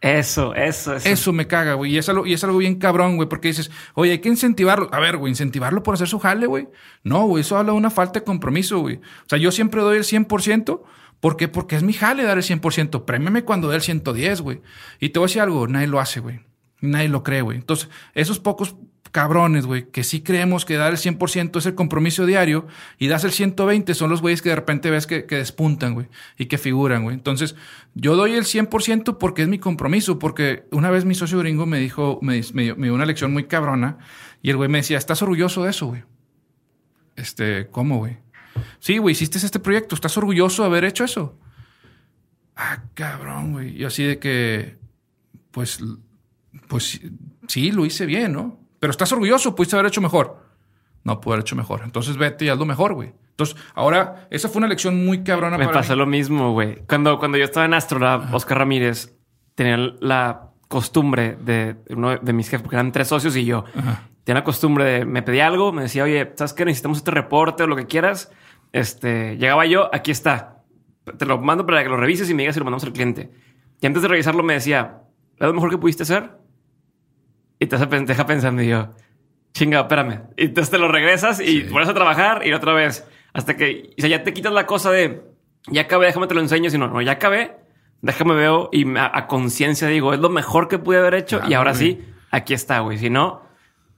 [0.00, 1.08] Eso, eso, eso.
[1.08, 1.94] Eso me caga, güey.
[1.94, 4.90] Y es algo, y es algo bien cabrón, güey, porque dices, oye, hay que incentivarlo.
[4.92, 6.68] A ver, güey, incentivarlo por hacer su jale, güey.
[7.02, 8.96] No, güey, eso habla de una falta de compromiso, güey.
[8.96, 10.82] O sea, yo siempre doy el 100%.
[11.20, 11.48] ¿Por qué?
[11.48, 13.04] Porque es mi jale dar el 100%.
[13.04, 14.60] Prémeme cuando dé el 110, güey.
[15.00, 16.40] Y te voy a decir algo, nadie lo hace, güey.
[16.80, 17.58] Nadie lo cree, güey.
[17.58, 18.76] Entonces, esos pocos
[19.14, 22.66] cabrones, güey, que sí creemos que dar el 100% es el compromiso diario
[22.98, 26.46] y das el 120 son los güeyes que de repente ves que, despuntan, güey, y
[26.46, 27.14] que figuran, güey.
[27.14, 27.54] Entonces,
[27.94, 31.78] yo doy el 100% porque es mi compromiso, porque una vez mi socio gringo me
[31.78, 33.98] dijo, me, me dio una lección muy cabrona
[34.42, 36.02] y el güey me decía, ¿estás orgulloso de eso, güey?
[37.14, 38.23] Este, ¿cómo, güey?
[38.78, 41.38] Sí, güey, hiciste este proyecto, ¿estás orgulloso de haber hecho eso?
[42.56, 43.76] Ah, cabrón, güey.
[43.76, 44.78] Y así de que,
[45.50, 45.80] pues,
[46.68, 47.00] pues
[47.48, 48.60] sí, lo hice bien, ¿no?
[48.78, 50.44] Pero estás orgulloso, pudiste haber hecho mejor.
[51.02, 51.82] No pude haber hecho mejor.
[51.84, 53.12] Entonces vete y hazlo mejor, güey.
[53.30, 56.82] Entonces, ahora, esa fue una lección muy cabrona Me pasó lo mismo, güey.
[56.86, 59.12] Cuando, cuando yo estaba en Astrolab, Oscar Ramírez
[59.54, 63.64] tenía la costumbre de uno de mis jefes, porque eran tres socios y yo,
[64.24, 66.64] tenía la costumbre de, me pedía algo, me decía, oye, ¿sabes qué?
[66.64, 68.30] Necesitamos este reporte o lo que quieras.
[68.74, 70.64] Este, llegaba yo, aquí está.
[71.16, 73.30] Te lo mando para que lo revises y me digas si lo mandamos al cliente.
[73.80, 75.02] Y antes de revisarlo me decía,
[75.38, 76.32] ¿es lo mejor que pudiste hacer?
[77.60, 78.90] Y te deja pensando y yo,
[79.52, 80.22] chinga, espérame.
[80.36, 81.68] Y entonces te lo regresas y sí.
[81.72, 83.06] a trabajar y otra vez.
[83.32, 85.22] Hasta que, o sea, ya te quitas la cosa de,
[85.68, 86.68] ya acabé, déjame te lo enseño.
[86.68, 87.56] Si no, no, ya acabé,
[88.02, 91.74] déjame veo y a, conciencia digo, es lo mejor que pude haber hecho y ahora
[91.74, 92.98] sí, aquí está, güey.
[92.98, 93.42] Si no,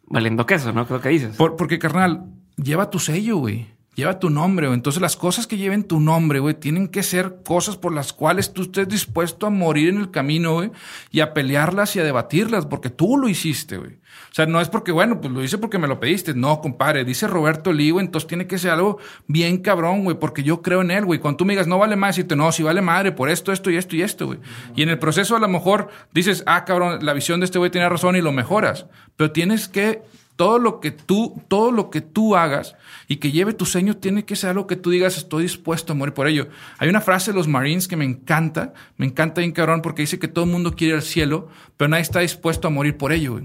[0.04, 0.86] valiendo queso, ¿no?
[0.86, 1.36] ¿Qué es lo que dices?
[1.38, 2.26] porque, carnal,
[2.58, 4.76] lleva tu sello, güey lleva tu nombre, güey.
[4.76, 8.52] Entonces las cosas que lleven tu nombre, güey, tienen que ser cosas por las cuales
[8.52, 10.70] tú estés dispuesto a morir en el camino, güey,
[11.10, 13.94] y a pelearlas y a debatirlas, porque tú lo hiciste, güey.
[14.30, 16.34] O sea, no es porque, bueno, pues lo hice porque me lo pediste.
[16.34, 20.42] No, compadre, dice Roberto Lee, güey, entonces tiene que ser algo bien cabrón, güey, porque
[20.42, 21.18] yo creo en él, güey.
[21.18, 23.70] Cuando tú me digas, no vale más, decirte, no, si vale madre por esto, esto
[23.70, 24.38] y esto y esto, güey.
[24.74, 27.70] Y en el proceso a lo mejor dices, ah, cabrón, la visión de este güey
[27.70, 28.86] tiene razón y lo mejoras.
[29.16, 30.02] Pero tienes que
[30.36, 32.76] todo lo que tú, todo lo que tú hagas
[33.08, 35.96] y que lleve tu sueño tiene que ser algo que tú digas, estoy dispuesto a
[35.96, 36.48] morir por ello.
[36.78, 40.18] Hay una frase de los Marines que me encanta, me encanta bien cabrón porque dice
[40.18, 43.40] que todo el mundo quiere el cielo, pero nadie está dispuesto a morir por ello.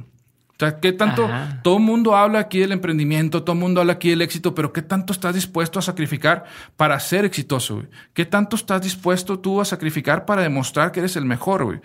[0.61, 1.27] O sea, ¿qué tanto?
[1.63, 4.71] Todo el mundo habla aquí del emprendimiento, todo el mundo habla aquí del éxito, pero
[4.71, 6.43] ¿qué tanto estás dispuesto a sacrificar
[6.77, 7.77] para ser exitoso?
[7.77, 7.87] Güey?
[8.13, 11.63] ¿Qué tanto estás dispuesto tú a sacrificar para demostrar que eres el mejor?
[11.63, 11.79] Güey?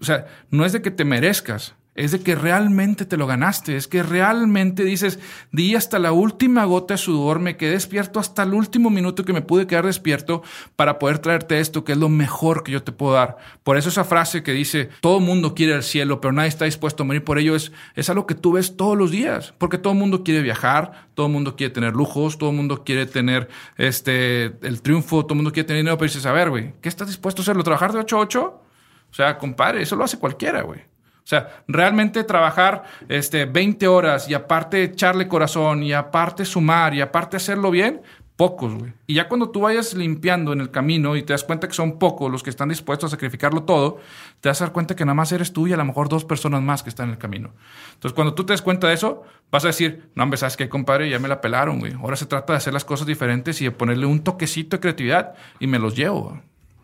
[0.00, 3.76] O sea, no es de que te merezcas, es de que realmente te lo ganaste,
[3.76, 5.18] es que realmente dices,
[5.52, 9.34] di hasta la última gota de sudor, me quedé despierto hasta el último minuto que
[9.34, 10.42] me pude quedar despierto
[10.76, 13.36] para poder traerte esto, que es lo mejor que yo te puedo dar.
[13.62, 17.02] Por eso esa frase que dice, todo mundo quiere el cielo, pero nadie está dispuesto
[17.02, 19.92] a morir por ello, es, es algo que tú ves todos los días, porque todo
[19.92, 23.48] el mundo quiere viajar, todo el mundo quiere tener lujos, todo el mundo quiere tener
[23.76, 26.88] este, el triunfo, todo el mundo quiere tener dinero, pero dices, a ver, güey, ¿qué
[26.88, 27.62] estás dispuesto a hacerlo?
[27.62, 28.62] ¿Trabajar de 8 a 8?
[29.10, 30.89] O sea, compadre, eso lo hace cualquiera, güey.
[31.22, 37.00] O sea, realmente trabajar este, 20 horas y aparte echarle corazón y aparte sumar y
[37.00, 38.00] aparte hacerlo bien,
[38.40, 38.94] pocos, güey.
[39.06, 41.98] Y ya cuando tú vayas limpiando en el camino y te das cuenta que son
[41.98, 44.00] pocos los que están dispuestos a sacrificarlo todo,
[44.40, 46.24] te vas a dar cuenta que nada más eres tú y a lo mejor dos
[46.24, 47.52] personas más que están en el camino.
[47.92, 50.70] Entonces, cuando tú te das cuenta de eso, vas a decir, no, hombre, ¿sabes qué,
[50.70, 51.10] compadre?
[51.10, 51.92] Ya me la pelaron, güey.
[51.92, 55.34] Ahora se trata de hacer las cosas diferentes y de ponerle un toquecito de creatividad
[55.58, 56.40] y me los llevo.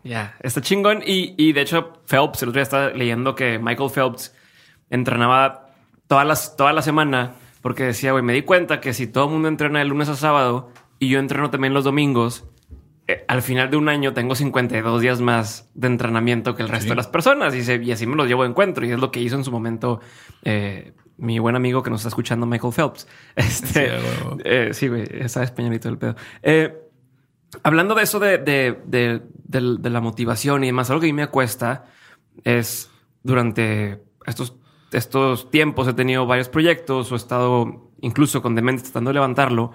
[0.07, 1.03] Ya, está chingón.
[1.05, 4.33] Y, y, de hecho, Phelps, el otro día estaba leyendo que Michael Phelps
[4.89, 5.73] entrenaba
[6.07, 9.31] toda la, toda la semana porque decía, güey, me di cuenta que si todo el
[9.31, 12.45] mundo entrena de lunes a sábado y yo entreno también los domingos,
[13.07, 16.89] eh, al final de un año tengo 52 días más de entrenamiento que el resto
[16.89, 18.85] de las personas y, y, así me los llevo de encuentro.
[18.85, 19.99] Y es lo que hizo en su momento
[20.43, 23.07] eh, mi buen amigo que nos está escuchando, Michael Phelps.
[23.35, 23.91] Este,
[24.45, 26.15] eh, sí, güey, esa españolito del pedo.
[27.63, 31.27] Hablando de eso de, de, de, la motivación y demás, algo que a mí me
[31.27, 31.85] cuesta
[32.43, 32.89] es
[33.23, 34.55] durante estos
[34.91, 39.71] estos tiempos he tenido varios proyectos o he estado incluso con Demente tratando de levantarlo.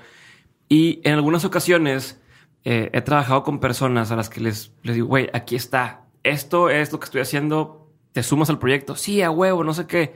[0.68, 2.20] Y en algunas ocasiones
[2.64, 6.06] eh, he trabajado con personas a las que les, les digo, güey, aquí está.
[6.22, 7.90] Esto es lo que estoy haciendo.
[8.12, 8.96] Te sumas al proyecto.
[8.96, 10.14] Sí, a huevo, no sé qué.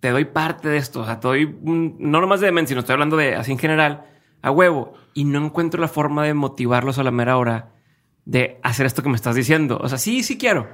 [0.00, 1.00] Te doy parte de esto.
[1.00, 4.04] O sea, te doy, no nomás de Demente, sino estoy hablando de así en general,
[4.46, 4.94] a huevo.
[5.14, 7.72] Y no encuentro la forma de motivarlos a la mera hora
[8.24, 9.78] de hacer esto que me estás diciendo.
[9.82, 10.68] O sea, sí, sí quiero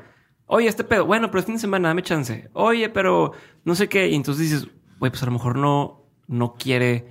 [0.55, 2.51] Oye, este pedo, bueno, pero es fin de semana, dame chance.
[2.53, 3.33] Oye, pero
[3.65, 4.09] no sé qué.
[4.09, 7.07] Y entonces dices, güey, pues a lo mejor no, no quiere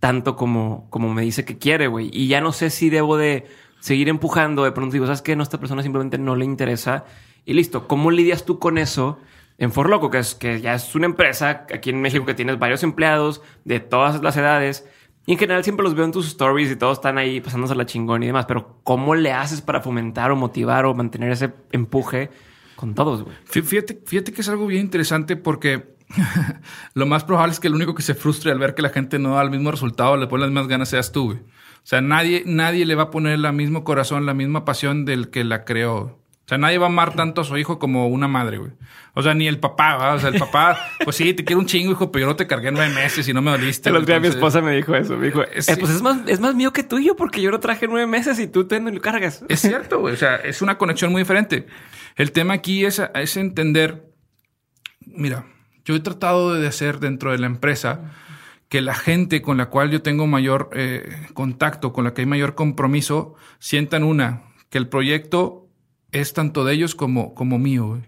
[0.00, 2.10] tanto como, como me dice que quiere, güey.
[2.12, 3.46] Y ya no sé si debo de
[3.78, 4.64] seguir empujando.
[4.64, 5.36] De pronto digo, ¿sabes qué?
[5.36, 7.04] No, esta persona simplemente no le interesa.
[7.44, 7.86] Y listo.
[7.86, 9.20] ¿Cómo lidias tú con eso
[9.58, 10.10] en Forloco?
[10.10, 13.78] Que, es, que ya es una empresa aquí en México que tienes varios empleados de
[13.78, 14.88] todas las edades.
[15.24, 17.86] Y en general siempre los veo en tus stories y todos están ahí pasándose la
[17.86, 18.46] chingón y demás.
[18.46, 22.30] Pero ¿cómo le haces para fomentar o motivar o mantener ese empuje
[22.74, 23.36] con todos, güey?
[23.44, 25.94] Fíjate, fíjate que es algo bien interesante porque
[26.94, 29.18] lo más probable es que el único que se frustre al ver que la gente
[29.18, 31.38] no da el mismo resultado, le pone las mismas ganas, seas tú, güey.
[31.38, 35.30] O sea, nadie, nadie le va a poner el mismo corazón, la misma pasión del
[35.30, 36.21] que la creó.
[36.52, 38.72] O sea, nadie va a amar tanto a su hijo como una madre, güey.
[39.14, 40.12] O sea, ni el papá, ¿va?
[40.12, 42.46] O sea, el papá, pues sí, te quiero un chingo, hijo, pero yo no te
[42.46, 43.88] cargué nueve meses y no me doliste.
[43.88, 45.16] El otro día mi esposa me dijo eso.
[45.16, 47.88] Me dijo, eh, pues es más, es más mío que tuyo porque yo lo traje
[47.88, 49.42] nueve meses y tú te lo cargas.
[49.48, 50.12] Es cierto, güey.
[50.12, 51.68] O sea, es una conexión muy diferente.
[52.16, 54.12] El tema aquí es, es entender,
[55.06, 55.46] mira,
[55.86, 58.12] yo he tratado de hacer dentro de la empresa
[58.68, 62.26] que la gente con la cual yo tengo mayor eh, contacto, con la que hay
[62.26, 65.61] mayor compromiso, sientan una, que el proyecto
[66.12, 68.00] es tanto de ellos como, como mío.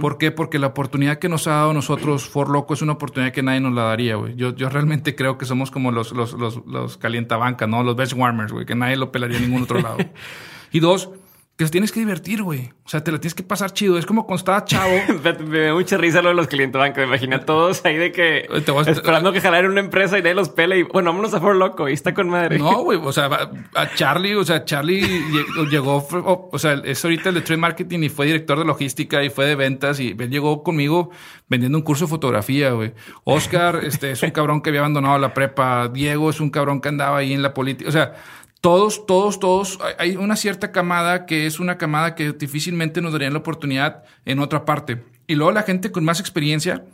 [0.00, 0.32] ¿Por qué?
[0.32, 3.60] Porque la oportunidad que nos ha dado nosotros For Loco es una oportunidad que nadie
[3.60, 4.34] nos la daría, güey.
[4.34, 7.84] Yo, yo realmente creo que somos como los, los, los, los calientabancas, ¿no?
[7.84, 9.98] Los best warmers, güey, que nadie lo pelaría en ningún otro lado.
[10.72, 11.10] y dos,
[11.56, 12.70] que tienes que divertir, güey.
[12.84, 13.98] O sea, te la tienes que pasar chido.
[13.98, 14.92] Es como cuando estaba chavo.
[15.46, 16.98] me da mucha risa lo de los clientes bancos.
[16.98, 18.48] Me imagina todos ahí de que
[18.86, 21.88] esperando que jalar una empresa y nadie los pela y bueno, vámonos a For Loco
[21.88, 22.58] y está con madre.
[22.58, 22.98] No, güey.
[23.02, 25.22] O sea, a Charlie, o sea, Charlie
[25.70, 26.06] llegó,
[26.50, 29.46] o sea, es ahorita el de trade marketing y fue director de logística y fue
[29.46, 31.10] de ventas y él llegó conmigo
[31.48, 32.94] vendiendo un curso de fotografía, güey.
[33.24, 35.88] Oscar, este, es un cabrón que había abandonado la prepa.
[35.88, 37.88] Diego es un cabrón que andaba ahí en la política.
[37.88, 38.14] O sea,
[38.62, 43.32] todos, todos, todos, hay una cierta camada que es una camada que difícilmente nos darían
[43.32, 45.02] la oportunidad en otra parte.
[45.26, 46.84] Y luego la gente con más experiencia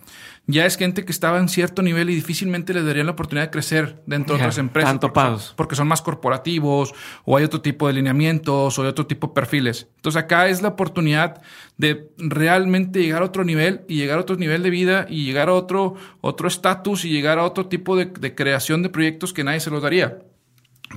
[0.46, 3.50] ya es gente que estaba en cierto nivel y difícilmente les darían la oportunidad de
[3.50, 4.92] crecer dentro de otras empresas.
[4.92, 6.94] Tanto porque, son, porque son más corporativos
[7.26, 9.88] o hay otro tipo de lineamientos o hay otro tipo de perfiles.
[9.96, 11.42] Entonces acá es la oportunidad
[11.76, 15.50] de realmente llegar a otro nivel y llegar a otro nivel de vida y llegar
[15.50, 19.44] a otro otro estatus y llegar a otro tipo de, de creación de proyectos que
[19.44, 20.18] nadie se los daría.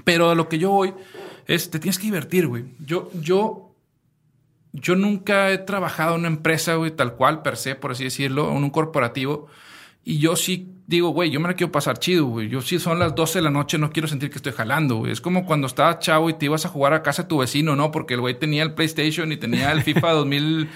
[0.03, 0.93] Pero a lo que yo voy
[1.47, 2.65] es, te tienes que divertir, güey.
[2.79, 3.75] Yo, yo,
[4.73, 8.51] yo nunca he trabajado en una empresa, güey, tal cual, per se, por así decirlo,
[8.51, 9.47] en un corporativo.
[10.03, 12.49] Y yo sí digo, güey, yo me la quiero pasar chido, güey.
[12.49, 15.11] Yo sí son las 12 de la noche, no quiero sentir que estoy jalando, güey.
[15.11, 17.75] Es como cuando estabas chavo y te ibas a jugar a casa de tu vecino,
[17.75, 17.91] ¿no?
[17.91, 20.69] Porque el güey tenía el PlayStation y tenía el FIFA 2000,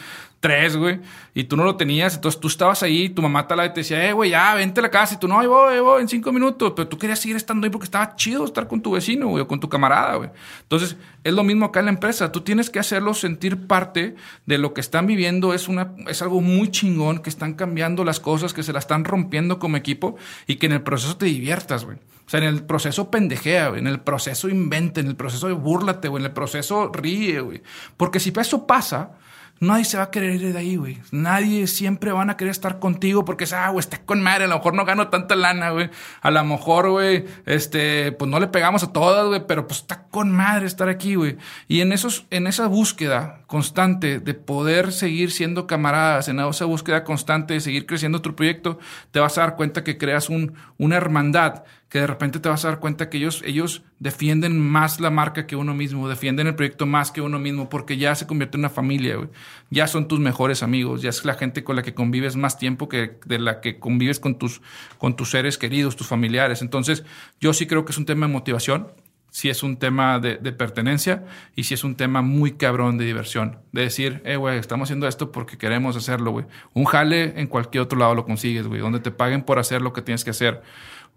[0.45, 0.99] tres, güey,
[1.33, 4.29] y tú no lo tenías, entonces tú estabas ahí, tu mamá te decía, eh, güey,
[4.29, 6.73] ya, vente a la casa, y tú, no, ahí voy, ahí voy, en cinco minutos,
[6.75, 9.47] pero tú querías seguir estando ahí porque estaba chido estar con tu vecino, güey, o
[9.47, 10.29] con tu camarada, güey.
[10.61, 14.13] Entonces, es lo mismo acá en la empresa, tú tienes que hacerlos sentir parte
[14.45, 18.19] de lo que están viviendo, es, una, es algo muy chingón, que están cambiando las
[18.19, 21.85] cosas, que se la están rompiendo como equipo, y que en el proceso te diviertas,
[21.85, 21.97] güey.
[21.97, 23.81] O sea, en el proceso pendejea, güey.
[23.81, 26.21] En el proceso invente, en el proceso de búrlate, güey.
[26.21, 27.61] En el proceso ríe, güey.
[27.97, 29.11] Porque si eso pasa,
[29.59, 30.97] nadie se va a querer ir de ahí, güey.
[31.11, 34.45] Nadie siempre van a querer estar contigo porque es, ah, güey, está con madre.
[34.45, 35.89] A lo mejor no gano tanta lana, güey.
[36.21, 40.03] A lo mejor, güey, este, pues no le pegamos a todas, güey, pero pues está
[40.03, 41.37] con madre estar aquí, güey.
[41.67, 47.03] Y en esos, en esa búsqueda constante de poder seguir siendo camaradas, en esa búsqueda
[47.03, 48.79] constante de seguir creciendo tu proyecto,
[49.11, 51.63] te vas a dar cuenta que creas un, una hermandad
[51.95, 55.47] que de repente te vas a dar cuenta que ellos, ellos defienden más la marca
[55.47, 58.63] que uno mismo, defienden el proyecto más que uno mismo, porque ya se convierte en
[58.63, 59.29] una familia, güey.
[59.69, 62.89] Ya son tus mejores amigos, ya es la gente con la que convives más tiempo
[62.89, 64.61] que de la que convives con tus,
[64.97, 66.61] con tus seres queridos, tus familiares.
[66.61, 67.05] Entonces,
[67.39, 68.91] yo sí creo que es un tema de motivación,
[69.29, 71.23] sí es un tema de, de pertenencia
[71.55, 73.59] y sí es un tema muy cabrón de diversión.
[73.71, 76.45] De decir, eh, güey, estamos haciendo esto porque queremos hacerlo, güey.
[76.73, 79.93] Un jale en cualquier otro lado lo consigues, güey, donde te paguen por hacer lo
[79.93, 80.61] que tienes que hacer.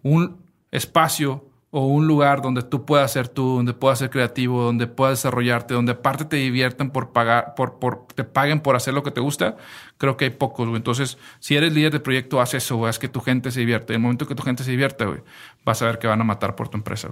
[0.04, 4.86] Un espacio o un lugar donde tú puedas ser tú, donde puedas ser creativo, donde
[4.86, 9.02] puedas desarrollarte, donde aparte te diviertan por pagar, por, por, te paguen por hacer lo
[9.02, 9.56] que te gusta,
[9.98, 10.66] creo que hay pocos.
[10.74, 13.92] Entonces, si eres líder de proyecto, haz eso, güey, haz que tu gente se divierte.
[13.92, 15.20] En el momento que tu gente se divierta, güey,
[15.64, 17.10] vas a ver que van a matar por tu empresa.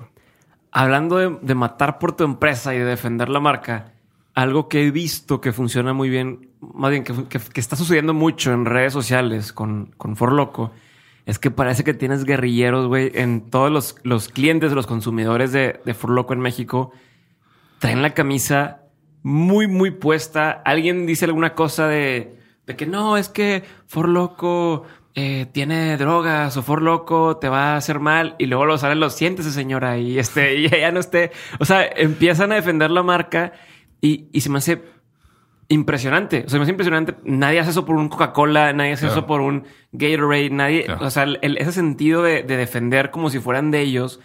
[0.72, 3.92] Hablando de, matar por tu empresa y de defender la marca,
[4.34, 8.52] algo que he visto que funciona muy bien, más bien que, que, está sucediendo mucho
[8.52, 10.72] en redes sociales con, con Forloco,
[11.26, 15.80] es que parece que tienes guerrilleros, güey, en todos los, los clientes, los consumidores de,
[15.84, 16.92] de Furloco en México.
[17.80, 18.82] Traen la camisa
[19.24, 20.52] muy, muy puesta.
[20.52, 24.84] Alguien dice alguna cosa de, de que no, es que Forloco
[25.16, 29.14] eh, tiene drogas o Forloco te va a hacer mal y luego lo salen los
[29.16, 31.32] sientes, señora, y este, y ya no esté.
[31.58, 33.52] O sea, empiezan a defender la marca
[34.00, 34.80] y, y se me hace
[35.68, 36.44] impresionante.
[36.46, 37.14] O sea, es impresionante.
[37.24, 40.86] Nadie hace eso por un Coca-Cola, nadie hace eso por un Gatorade, nadie.
[41.00, 44.20] O sea, ese sentido de, defender como si fueran de ellos.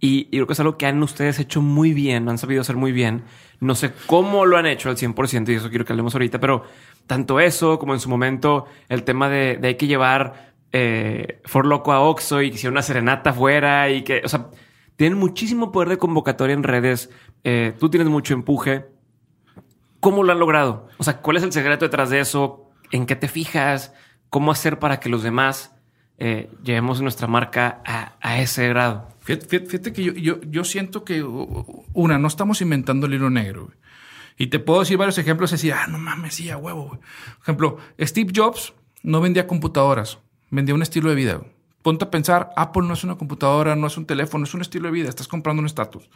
[0.00, 2.76] Y, y, creo que es algo que han ustedes hecho muy bien, han sabido hacer
[2.76, 3.22] muy bien.
[3.60, 6.64] No sé cómo lo han hecho al 100% y eso quiero que hablemos ahorita, pero
[7.06, 11.66] tanto eso como en su momento el tema de, de hay que llevar eh, For
[11.66, 14.48] Loco a Oxo y que una serenata afuera y que, o sea,
[14.96, 17.10] tienen muchísimo poder de convocatoria en redes.
[17.44, 18.86] Eh, tú tienes mucho empuje.
[20.02, 20.88] ¿Cómo lo han logrado?
[20.98, 22.68] O sea, ¿cuál es el secreto detrás de eso?
[22.90, 23.94] ¿En qué te fijas?
[24.30, 25.76] ¿Cómo hacer para que los demás
[26.18, 27.80] eh, llevemos nuestra marca
[28.20, 29.06] a, ese grado?
[29.20, 33.70] Fíjate, que yo, yo, siento que, una, no estamos inventando el hilo negro.
[34.36, 36.88] Y te puedo decir varios ejemplos así, ah, no mames, sí, a huevo.
[36.88, 37.00] Por
[37.42, 40.18] ejemplo, Steve Jobs no vendía computadoras,
[40.50, 41.42] vendía un estilo de vida.
[41.82, 44.86] Ponte a pensar, Apple no es una computadora, no es un teléfono, es un estilo
[44.86, 46.10] de vida, estás comprando un estatus.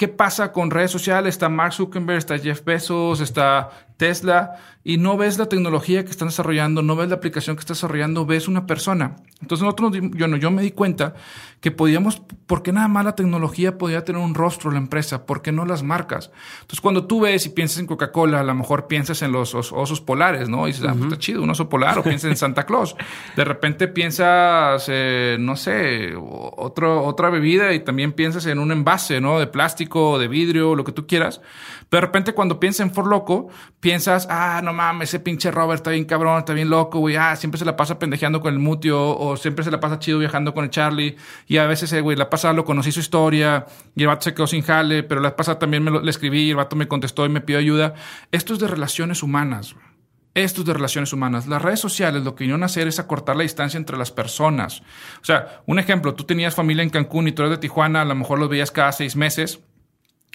[0.00, 1.34] ¿Qué pasa con redes sociales?
[1.34, 3.68] Está Mark Zuckerberg, está Jeff Bezos, está
[4.00, 7.74] Tesla, y no ves la tecnología que están desarrollando, no ves la aplicación que está
[7.74, 9.16] desarrollando, ves una persona.
[9.42, 11.12] Entonces nosotros, yo, no, yo me di cuenta
[11.60, 15.26] que podíamos, ¿por qué nada más la tecnología podía tener un rostro la empresa?
[15.26, 16.30] ¿Por qué no las marcas?
[16.62, 20.00] Entonces cuando tú ves y piensas en Coca-Cola, a lo mejor piensas en los osos
[20.00, 20.66] polares, ¿no?
[20.66, 22.96] Y dices, ah, pues está chido, un oso polar, o piensas en Santa Claus.
[23.36, 29.20] De repente piensas, eh, no sé, otro, otra bebida y también piensas en un envase,
[29.20, 29.38] ¿no?
[29.38, 31.42] De plástico, de vidrio, lo que tú quieras.
[31.90, 33.48] De repente cuando piensas en For Loco,
[33.80, 37.34] piensas, ah, no mames, ese pinche Robert está bien cabrón, está bien loco, güey, ah,
[37.34, 40.54] siempre se la pasa pendejeando con el Mutio, o siempre se la pasa chido viajando
[40.54, 41.16] con el Charlie,
[41.48, 44.34] y a veces, eh, güey, la pasada lo conocí su historia, y el vato se
[44.34, 47.26] quedó sin jale, pero la pasada también me lo, le escribí, el vato me contestó
[47.26, 47.94] y me pidió ayuda.
[48.30, 49.74] Esto es de relaciones humanas,
[50.32, 51.48] Esto es de relaciones humanas.
[51.48, 54.80] Las redes sociales lo que vinieron a hacer es acortar la distancia entre las personas.
[55.20, 58.04] O sea, un ejemplo, tú tenías familia en Cancún y tú eres de Tijuana, a
[58.04, 59.58] lo mejor los veías cada seis meses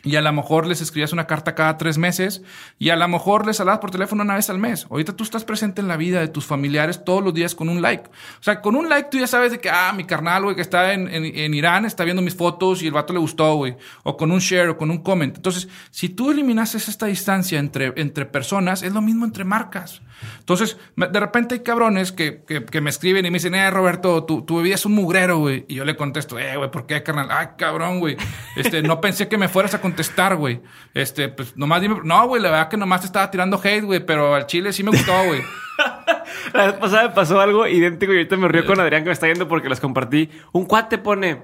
[0.05, 2.43] y a lo mejor les escribías una carta cada tres meses
[2.77, 4.85] y a lo mejor les hablabas por teléfono una vez al mes.
[4.89, 7.81] Ahorita tú estás presente en la vida de tus familiares todos los días con un
[7.81, 8.07] like.
[8.39, 10.61] O sea, con un like tú ya sabes de que, ah, mi carnal, güey, que
[10.61, 13.75] está en, en, Irán, está viendo mis fotos y el vato le gustó, güey.
[14.03, 15.35] O con un share o con un comment.
[15.35, 20.01] Entonces, si tú eliminases esta distancia entre, entre personas, es lo mismo entre marcas.
[20.39, 24.43] Entonces, de repente hay cabrones que, que, me escriben y me dicen, eh, Roberto, tu,
[24.43, 25.65] tu bebida es un mugrero, güey.
[25.67, 27.27] Y yo le contesto, eh, güey, ¿por qué, carnal?
[27.31, 28.17] Ay, cabrón, güey.
[28.55, 30.61] Este, no pensé que me fueras a contestar, güey.
[30.93, 34.05] Este, pues nomás dime, no, güey, la verdad que nomás te estaba tirando hate, güey,
[34.05, 35.41] pero al chile sí me gustó, güey.
[36.53, 39.13] la vez pasada me pasó algo idéntico y ahorita me río con Adrián que me
[39.13, 40.29] está viendo porque las compartí.
[40.51, 41.41] Un cuate pone,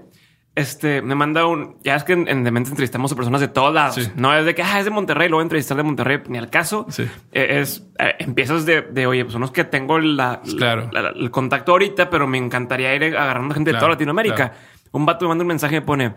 [0.54, 1.78] este, me manda un.
[1.84, 4.12] Ya es que en, en Demente entrevistamos a personas de todos lados.
[4.16, 6.38] No es de que ah, es de Monterrey, lo voy a entrevistar de Monterrey, ni
[6.38, 6.86] al caso.
[6.90, 7.04] Sí.
[7.32, 10.90] Eh, es eh, empiezas de, de, oye, pues son los que tengo la, claro.
[11.16, 14.54] el contacto ahorita, pero me encantaría ir agarrando gente de toda Latinoamérica.
[14.92, 16.16] Un vato me manda un mensaje y me pone,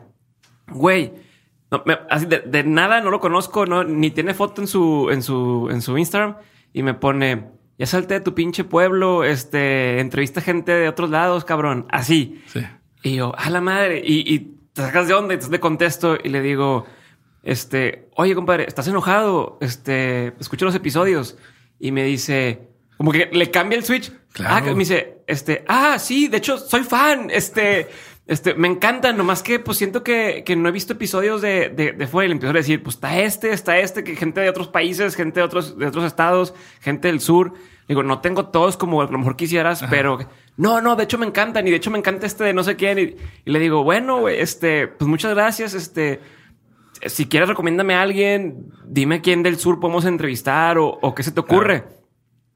[0.66, 1.12] güey,
[2.10, 5.80] así de, nada, no lo conozco, no, ni tiene foto en su, en su, en
[5.80, 6.36] su Instagram
[6.72, 11.44] y me pone, ya salte de tu pinche pueblo, este, entrevista gente de otros lados,
[11.44, 11.86] cabrón.
[11.90, 12.42] Así.
[12.46, 12.60] Sí.
[13.04, 14.02] Y yo, a la madre.
[14.04, 16.84] Y, te sacas de onda y te contesto y le digo,
[17.44, 19.56] este, oye, compadre, ¿estás enojado?
[19.60, 21.36] Este, escucho los episodios.
[21.78, 24.10] Y me dice, como que le cambia el switch.
[24.32, 24.54] Claro.
[24.56, 27.30] Ah, me dice, este, ah, sí, de hecho, soy fan.
[27.30, 27.88] Este,
[28.26, 31.92] este, me encanta, nomás que pues siento que, que no he visto episodios de, de,
[31.92, 34.48] de fuera y le empiezo a decir, pues está este, está este, que gente de
[34.48, 37.52] otros países, gente de otros, de otros estados, gente del sur.
[37.86, 40.18] Digo, no tengo todos como a lo mejor quisieras, pero
[40.56, 42.76] no, no, de hecho me encantan y de hecho me encanta este de no sé
[42.76, 42.98] quién.
[42.98, 43.16] Y,
[43.50, 45.74] le digo, bueno, este, pues muchas gracias.
[45.74, 46.20] Este,
[47.06, 51.32] si quieres, recomiéndame a alguien, dime quién del sur podemos entrevistar o, o qué se
[51.32, 51.84] te ocurre.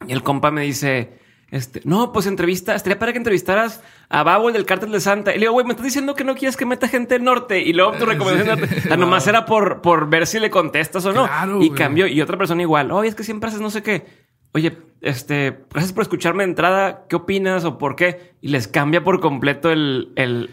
[0.06, 1.18] Y el compa me dice,
[1.50, 5.32] este, no, pues entrevista, estaría para que entrevistaras a Babo del cártel de Santa.
[5.32, 7.61] Y le digo, güey, me estás diciendo que no quieres que meta gente del norte.
[7.61, 11.28] Y luego tu recomendación, o nomás era por, por ver si le contestas o no.
[11.61, 12.06] y cambió.
[12.06, 14.17] Y otra persona igual, oye, es que siempre haces no sé qué
[14.52, 18.34] oye, este, gracias por escucharme de entrada, ¿qué opinas o por qué?
[18.40, 20.50] Y les cambia por completo el, el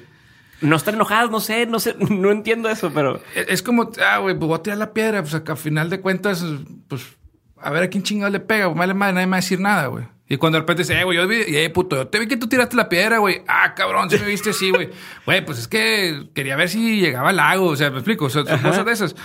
[0.62, 4.36] no están enojados, no sé, no sé, no entiendo eso, pero es como, ah, güey,
[4.38, 6.46] pues voy a tirar la piedra, pues acá, a final de cuentas,
[6.88, 7.18] pues
[7.58, 9.60] a ver a quién chingado le pega, pues, madre, madre, nadie me va a decir
[9.60, 10.06] nada, güey.
[10.28, 12.28] Y cuando de repente dice, eh, güey, yo vi, y, eh, puto, yo te vi
[12.28, 13.44] que tú tiraste la piedra, güey.
[13.48, 14.90] Ah, cabrón, si me viste así, güey.
[15.26, 18.30] Güey, pues es que quería ver si llegaba al lago, o sea, me explico, o
[18.30, 19.16] sea, son cosas de esas.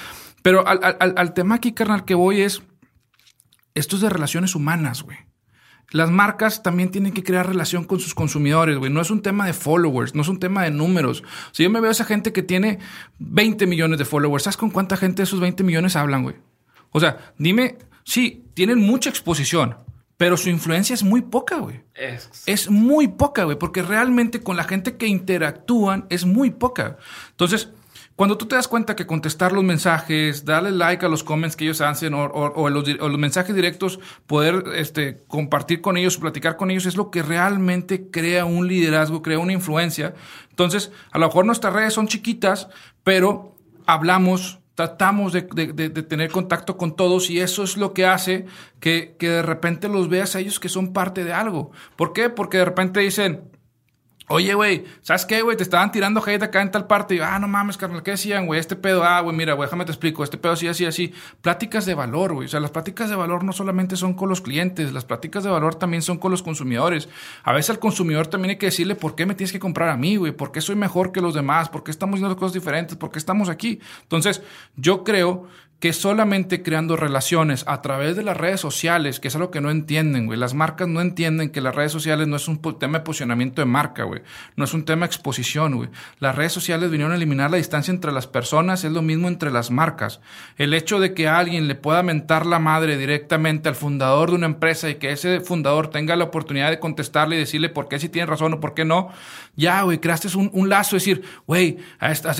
[0.42, 2.62] Pero al, al, al tema aquí, carnal, que voy es,
[3.74, 5.18] esto es de relaciones humanas, güey.
[5.90, 8.92] Las marcas también tienen que crear relación con sus consumidores, güey.
[8.92, 11.24] No es un tema de followers, no es un tema de números.
[11.50, 12.78] Si yo me veo a esa gente que tiene
[13.18, 16.36] 20 millones de followers, ¿sabes con cuánta gente de esos 20 millones hablan, güey?
[16.92, 19.76] O sea, dime, sí, tienen mucha exposición,
[20.16, 21.82] pero su influencia es muy poca, güey.
[21.94, 26.98] Es, es muy poca, güey, porque realmente con la gente que interactúan es muy poca.
[27.30, 27.70] Entonces,
[28.20, 31.64] Cuando tú te das cuenta que contestar los mensajes, darle like a los comments que
[31.64, 36.98] ellos hacen o, los, mensajes directos, poder este, compartir con ellos, platicar con ellos, es
[36.98, 40.12] lo que realmente crea un liderazgo, crea una influencia.
[40.50, 42.68] Entonces, a lo mejor nuestras redes son chiquitas,
[43.04, 43.56] pero
[43.86, 48.44] hablamos, tratamos de, tener contacto con todos y eso es lo que hace
[48.80, 51.70] que, que de repente los veas a ellos que son parte de algo.
[51.96, 52.28] ¿Por qué?
[52.28, 53.50] Porque de repente dicen,
[54.32, 55.56] Oye, güey, ¿sabes qué, güey?
[55.56, 57.16] Te estaban tirando hate acá en tal parte.
[57.16, 58.60] Y yo, ah, no mames, carnal, ¿qué decían, güey?
[58.60, 60.22] Este pedo, ah, güey, mira, güey, déjame te explico.
[60.22, 61.12] Este pedo así, así, así.
[61.40, 62.46] Pláticas de valor, güey.
[62.46, 65.50] O sea, las pláticas de valor no solamente son con los clientes, las pláticas de
[65.50, 67.08] valor también son con los consumidores.
[67.42, 69.96] A veces al consumidor también hay que decirle por qué me tienes que comprar a
[69.96, 70.30] mí, güey.
[70.30, 71.68] ¿Por qué soy mejor que los demás?
[71.68, 72.96] ¿Por qué estamos haciendo cosas diferentes?
[72.96, 73.80] ¿Por qué estamos aquí?
[74.02, 74.42] Entonces,
[74.76, 75.48] yo creo
[75.80, 79.70] que solamente creando relaciones a través de las redes sociales, que es algo que no
[79.70, 80.38] entienden, güey.
[80.38, 83.66] Las marcas no entienden que las redes sociales no es un tema de posicionamiento de
[83.66, 84.20] marca, güey.
[84.56, 85.88] No es un tema de exposición, güey.
[86.18, 89.50] Las redes sociales vinieron a eliminar la distancia entre las personas, es lo mismo entre
[89.50, 90.20] las marcas.
[90.58, 94.46] El hecho de que alguien le pueda mentar la madre directamente al fundador de una
[94.46, 98.10] empresa y que ese fundador tenga la oportunidad de contestarle y decirle por qué si
[98.10, 99.08] tiene razón o por qué no,
[99.56, 102.34] ya, güey, creaste un, un lazo, decir, güey, a, esta,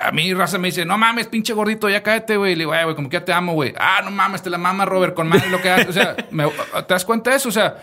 [0.00, 2.54] a mí raza me dice, no mames, pinche gordito, ya cállate, güey.
[2.54, 3.74] Le digo, güey, como que ya te amo, güey.
[3.78, 5.88] Ah, no mames, te la mama Robert con madre lo que haces.
[5.88, 7.48] O sea, ¿te das cuenta de eso?
[7.48, 7.76] O sea,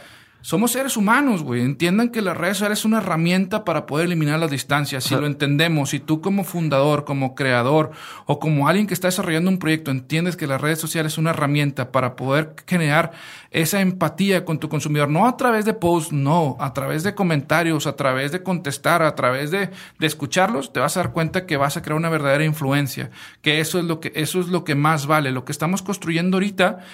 [0.46, 1.62] somos seres humanos, güey.
[1.62, 5.04] Entiendan que las redes sociales es una herramienta para poder eliminar las distancias.
[5.04, 7.90] Si lo entendemos, si tú como fundador, como creador
[8.28, 11.32] o como alguien que está desarrollando un proyecto entiendes que las redes sociales es una
[11.32, 13.14] herramienta para poder generar
[13.50, 17.88] esa empatía con tu consumidor, no a través de posts, no, a través de comentarios,
[17.88, 21.58] a través de contestar, a través de, de escucharlos, te vas a dar cuenta que
[21.58, 23.10] vas a crear una verdadera influencia,
[23.42, 25.32] que eso es lo que, eso es lo que más vale.
[25.32, 26.86] Lo que estamos construyendo ahorita,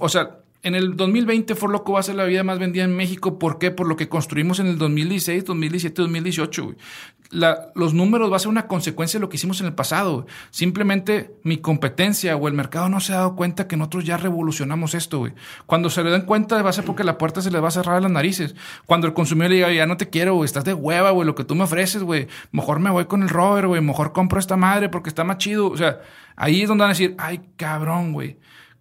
[0.00, 2.94] o sea, en el 2020 For Loco va a ser la vida más vendida en
[2.94, 3.38] México.
[3.38, 3.70] ¿Por qué?
[3.70, 6.74] Por lo que construimos en el 2016, 2017, 2018.
[7.74, 10.26] los números va a ser una consecuencia de lo que hicimos en el pasado.
[10.50, 14.94] Simplemente mi competencia o el mercado no se ha dado cuenta que nosotros ya revolucionamos
[14.94, 15.20] esto.
[15.20, 15.32] Güey.
[15.64, 17.72] Cuando se le den cuenta va a ser porque la puerta se les va a
[17.72, 18.54] cerrar a las narices.
[18.84, 21.34] Cuando el consumidor le diga, ya no te quiero, güey, estás de hueva, güey, lo
[21.34, 22.28] que tú me ofreces, güey.
[22.52, 23.80] Mejor me voy con el rover, güey.
[23.80, 25.70] Mejor compro esta madre porque está más chido.
[25.70, 26.00] O sea,
[26.36, 28.36] ahí es donde van a decir, ay, cabrón, güey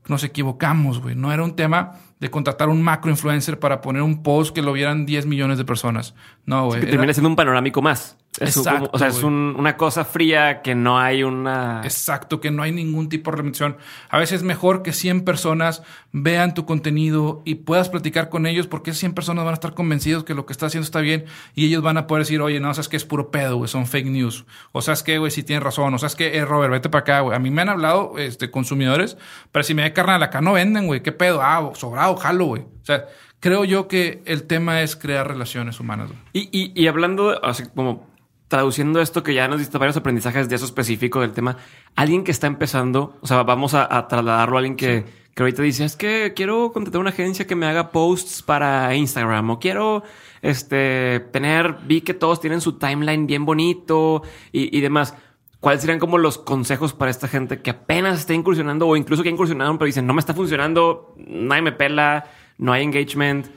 [0.09, 1.15] nos equivocamos, güey.
[1.15, 4.73] No era un tema de contratar un macro influencer para poner un post que lo
[4.73, 6.15] vieran 10 millones de personas.
[6.45, 6.81] No, güey.
[6.81, 8.17] que termina siendo un panorámico más.
[8.39, 11.81] Exacto, o sea, es una cosa fría que no hay una...
[11.83, 13.77] Exacto, que no hay ningún tipo de remisión.
[14.09, 18.67] A veces es mejor que 100 personas vean tu contenido y puedas platicar con ellos
[18.67, 21.65] porque 100 personas van a estar convencidos que lo que estás haciendo está bien y
[21.65, 24.07] ellos van a poder decir, oye, no, sabes que es puro pedo, güey, son fake
[24.07, 24.45] news.
[24.71, 25.93] O sabes que, güey, si tienes razón.
[25.93, 27.35] O sabes que, eh, Robert, vete para acá, güey.
[27.35, 29.17] A mí me han hablado este, consumidores,
[29.51, 31.01] pero si me da carnal acá no venden, güey.
[31.01, 31.41] ¿Qué pedo?
[31.41, 32.61] Ah, sobrado, jalo, güey.
[32.63, 33.05] O sea,
[33.39, 36.11] creo yo que el tema es crear relaciones humanas.
[36.33, 38.07] Y, y, y, hablando, así como
[38.47, 41.57] traduciendo esto que ya nos diste varios aprendizajes de eso específico del tema,
[41.95, 45.05] alguien que está empezando, o sea, vamos a, trasladarlo a alguien que,
[45.35, 49.51] que, ahorita dice, es que quiero contratar una agencia que me haga posts para Instagram
[49.51, 50.03] o quiero
[50.41, 55.13] este, tener, vi que todos tienen su timeline bien bonito y, y demás.
[55.59, 59.29] ¿Cuáles serían como los consejos para esta gente que apenas está incursionando o incluso que
[59.29, 63.47] incursionaron pero dicen, no me está funcionando, nadie me pela, no hay engagement?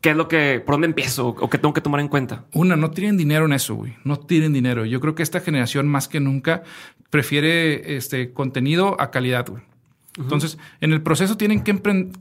[0.00, 2.44] ¿Qué es lo que, por dónde empiezo o qué tengo que tomar en cuenta?
[2.52, 3.94] Una, no tienen dinero en eso, güey.
[4.04, 4.84] No tienen dinero.
[4.84, 6.64] Yo creo que esta generación más que nunca
[7.10, 9.62] prefiere este contenido a calidad, güey.
[10.18, 11.72] Entonces, en el proceso tienen que,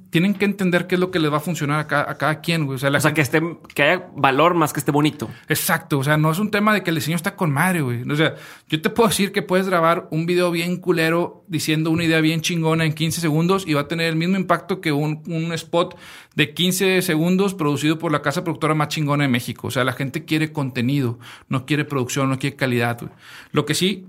[0.10, 2.40] tienen que entender qué es lo que les va a funcionar a cada, a cada
[2.40, 2.78] quien, güey.
[2.78, 3.42] O sea, que, esté,
[3.74, 5.30] que haya valor más que esté bonito.
[5.50, 6.00] Exacto.
[6.00, 8.10] O sea, no es un tema de que el diseño está con madre, güey.
[8.10, 8.36] O sea,
[8.70, 12.40] yo te puedo decir que puedes grabar un video bien culero diciendo una idea bien
[12.40, 15.98] chingona en 15 segundos y va a tener el mismo impacto que un, un spot
[16.36, 19.68] de 15 segundos producido por la casa productora más chingona de México.
[19.68, 21.20] O sea, la gente quiere contenido,
[21.50, 23.12] no quiere producción, no quiere calidad, güey.
[23.52, 24.06] Lo que sí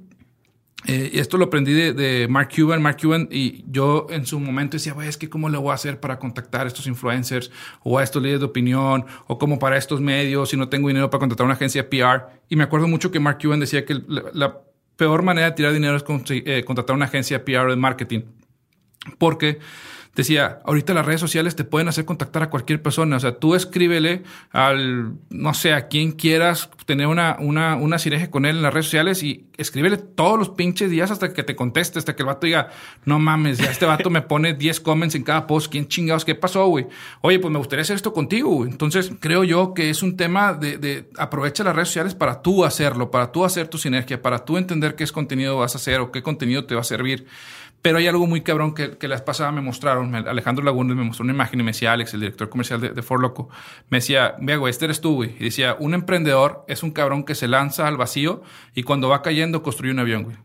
[0.85, 2.83] eh, esto lo aprendí de, Mark Cuban.
[2.83, 5.75] Mark Cuban, y yo en su momento decía, güey, es que cómo le voy a
[5.75, 7.51] hacer para contactar a estos influencers
[7.83, 11.11] o a estos líderes de opinión o como para estos medios si no tengo dinero
[11.11, 12.41] para contratar una agencia PR.
[12.49, 14.61] Y me acuerdo mucho que Mark Cuban decía que la,
[14.97, 18.21] peor manera de tirar dinero es eh, contratar una agencia PR de marketing.
[19.19, 19.59] Porque
[20.15, 23.17] decía, ahorita las redes sociales te pueden hacer contactar a cualquier persona.
[23.17, 28.31] O sea, tú escríbele al, no sé, a quien quieras tener una, una, una sinergia
[28.31, 31.57] con él en las redes sociales y escríbele todos los pinches días hasta que te
[31.57, 32.69] conteste, hasta que el vato diga,
[33.05, 35.71] no mames, ya este vato me pone 10 comments en cada post.
[35.71, 36.25] ¿Quién chingados?
[36.25, 36.87] ¿Qué pasó, güey?
[37.23, 38.67] Oye, pues me gustaría hacer esto contigo.
[38.67, 42.65] Entonces, creo yo que es un tema de, de aprovecha las redes sociales para tú
[42.65, 46.01] hacerlo, para tú hacer tu sinergia, para tú entender qué es contenido vas a hacer
[46.01, 47.27] o qué contenido te va a servir
[47.83, 50.15] Pero hay algo muy cabrón que, que las pasadas me mostraron.
[50.15, 53.03] Alejandro Lagunes me mostró una imagen y me decía Alex, el director comercial de, de
[53.03, 53.49] Ford Loco,
[53.91, 55.35] me decía, vea, güey, este eres tú, güey.
[55.41, 58.43] Y decía, un emprendedor es un cabrón que se lanza al vacío
[58.75, 60.37] y cuando va cayendo construye un avión, güey.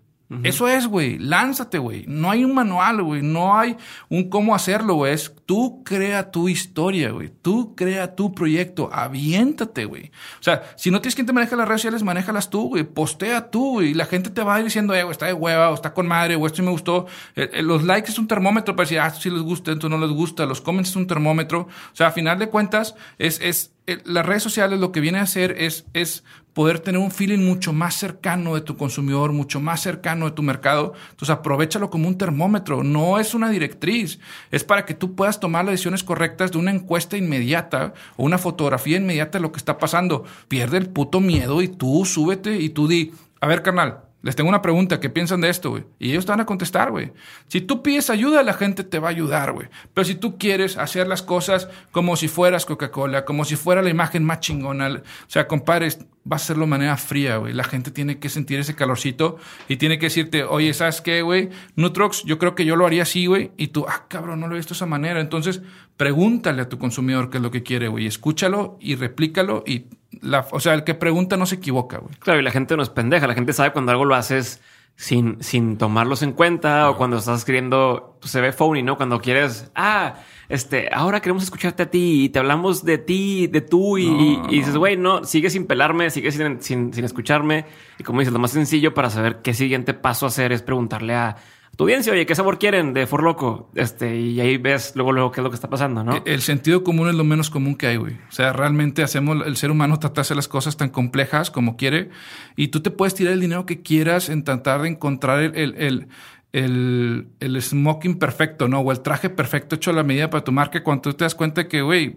[0.43, 1.17] Eso es, güey.
[1.17, 2.03] Lánzate, güey.
[2.05, 3.21] No hay un manual, güey.
[3.21, 3.77] No hay
[4.09, 5.13] un cómo hacerlo, güey.
[5.13, 7.31] Es tú crea tu historia, güey.
[7.41, 8.89] Tú crea tu proyecto.
[8.91, 10.11] Aviéntate, güey.
[10.39, 12.83] O sea, si no tienes quien te maneja las redes sociales, manéjalas tú, güey.
[12.83, 13.93] Postea tú, güey.
[13.93, 16.45] La gente te va diciendo, eh, güey, está de hueva, o está con madre, o
[16.45, 17.07] esto me gustó.
[17.35, 19.87] Eh, eh, los likes es un termómetro para decir, ah, esto sí les gusta, esto
[19.87, 20.45] no les gusta.
[20.45, 21.61] Los comments es un termómetro.
[21.61, 25.23] O sea, a final de cuentas, es, es, las redes sociales lo que viene a
[25.23, 26.23] hacer es, es
[26.53, 30.43] poder tener un feeling mucho más cercano de tu consumidor, mucho más cercano de tu
[30.43, 30.93] mercado.
[31.11, 34.19] Entonces aprovechalo como un termómetro, no es una directriz,
[34.51, 38.37] es para que tú puedas tomar las decisiones correctas de una encuesta inmediata o una
[38.37, 40.25] fotografía inmediata de lo que está pasando.
[40.47, 44.49] Pierde el puto miedo y tú súbete y tú di, a ver carnal, les tengo
[44.49, 45.85] una pregunta, ¿qué piensan de esto, güey?
[45.99, 47.13] Y ellos te van a contestar, güey.
[47.47, 49.69] Si tú pides ayuda, la gente te va a ayudar, güey.
[49.93, 53.89] Pero si tú quieres hacer las cosas como si fueras Coca-Cola, como si fuera la
[53.89, 55.99] imagen más chingona, o sea, compadres,
[56.29, 57.53] va a ser de manera fría, güey.
[57.53, 59.37] La gente tiene que sentir ese calorcito
[59.69, 61.47] y tiene que decirte, oye, ¿sabes qué, güey?
[61.77, 63.51] Nutrox, yo creo que yo lo haría así, güey.
[63.55, 65.21] Y tú, ah, cabrón, no lo he visto de esa manera.
[65.21, 65.61] Entonces,
[65.95, 68.07] pregúntale a tu consumidor qué es lo que quiere, güey.
[68.07, 69.85] Escúchalo y replícalo y
[70.21, 72.15] la, o sea, el que pregunta no se equivoca, güey.
[72.15, 73.27] Claro, y la gente no es pendeja.
[73.27, 74.61] La gente sabe cuando algo lo haces
[74.95, 78.97] sin, sin tomarlos en cuenta o cuando estás escribiendo, pues, se ve phony, ¿no?
[78.97, 80.15] Cuando quieres, ah,
[80.49, 84.75] este, ahora queremos escucharte a ti y te hablamos de ti, de tú y, dices,
[84.75, 87.65] güey, no, sigue sin pelarme, sigue sin, sin, sin escucharme.
[87.99, 91.35] Y como dices, lo más sencillo para saber qué siguiente paso hacer es preguntarle a
[91.77, 93.69] tu audiencia, oye, ¿qué sabor quieren de For Loco?
[93.75, 96.23] Este, y ahí ves luego, luego qué es lo que está pasando, ¿no?
[96.25, 98.15] El sentido común es lo menos común que hay, güey.
[98.27, 101.77] O sea, realmente hacemos, el ser humano trata de hacer las cosas tan complejas como
[101.77, 102.09] quiere
[102.55, 106.07] y tú te puedes tirar el dinero que quieras en tratar de encontrar el, el,
[106.51, 108.79] el, el, smoking perfecto, ¿no?
[108.79, 111.35] O el traje perfecto hecho a la medida para tu marca cuando tú te das
[111.35, 112.15] cuenta que, güey,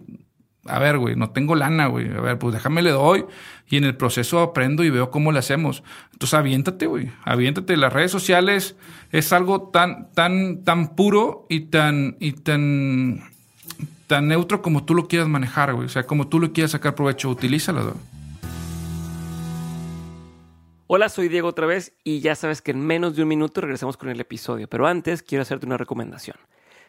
[0.65, 2.09] a ver, güey, no tengo lana, güey.
[2.15, 3.25] A ver, pues déjame le doy
[3.67, 5.83] y en el proceso aprendo y veo cómo le hacemos.
[6.13, 7.11] Entonces aviéntate, güey.
[7.23, 7.77] Aviéntate.
[7.77, 8.75] Las redes sociales
[9.11, 13.23] es algo tan, tan, tan puro y tan, y tan,
[14.05, 15.87] tan neutro como tú lo quieras manejar, güey.
[15.87, 17.95] O sea, como tú lo quieras sacar provecho, utilízalo, güey.
[20.93, 23.95] Hola, soy Diego otra vez y ya sabes que en menos de un minuto regresamos
[23.95, 24.67] con el episodio.
[24.67, 26.35] Pero antes quiero hacerte una recomendación.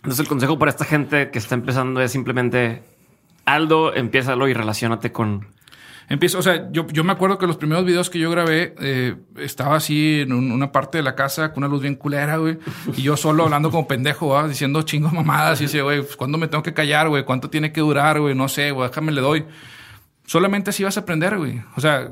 [0.00, 2.82] Entonces el consejo para esta gente que está empezando es simplemente,
[3.44, 5.48] Aldo, empiézalo y relacionate con...
[6.08, 9.14] Empiezo, o sea, yo, yo me acuerdo que los primeros videos que yo grabé eh,
[9.36, 12.58] estaba así en una parte de la casa con una luz bien culera, güey.
[12.96, 15.60] Y yo solo hablando como pendejo, diciendo chingo mamadas.
[15.60, 17.24] Y dice, güey, pues, ¿cuándo me tengo que callar, güey?
[17.24, 18.34] ¿Cuánto tiene que durar, güey?
[18.34, 19.44] No sé, güey, déjame le doy.
[20.30, 21.60] Solamente así vas a aprender, güey.
[21.74, 22.08] O sea,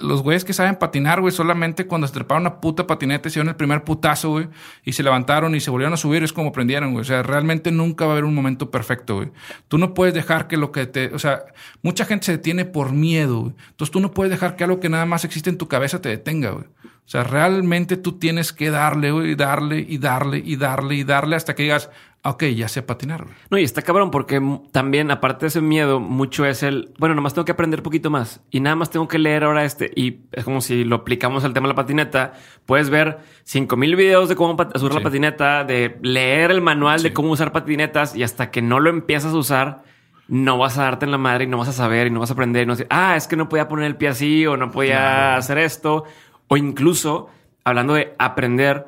[0.00, 3.54] los güeyes que saben patinar, güey, solamente cuando se treparon una puta patineta, hicieron el
[3.54, 4.48] primer putazo, güey,
[4.82, 7.02] y se levantaron y se volvieron a subir, es como aprendieron, güey.
[7.02, 9.30] O sea, realmente nunca va a haber un momento perfecto, güey.
[9.68, 11.12] Tú no puedes dejar que lo que te.
[11.14, 11.44] O sea,
[11.82, 13.54] mucha gente se detiene por miedo, güey.
[13.72, 16.08] Entonces tú no puedes dejar que algo que nada más existe en tu cabeza te
[16.08, 16.64] detenga, güey.
[17.06, 21.36] O sea, realmente tú tienes que darle, güey, darle y darle y darle y darle
[21.36, 21.90] hasta que digas,
[22.24, 23.26] ok, ya sé patinar.
[23.50, 24.40] No, y está cabrón porque
[24.72, 28.08] también, aparte de ese miedo, mucho es el, bueno, nomás tengo que aprender un poquito
[28.08, 29.90] más y nada más tengo que leer ahora este.
[29.94, 32.32] Y es como si lo aplicamos al tema de la patineta.
[32.64, 37.12] Puedes ver cinco mil videos de cómo usar la patineta, de leer el manual de
[37.12, 39.82] cómo usar patinetas y hasta que no lo empiezas a usar,
[40.26, 42.30] no vas a darte en la madre y no vas a saber y no vas
[42.30, 42.62] a aprender.
[42.62, 45.36] Y no decir, ah, es que no podía poner el pie así o no podía
[45.36, 46.04] hacer esto
[46.48, 47.28] o incluso,
[47.64, 48.86] hablando de aprender,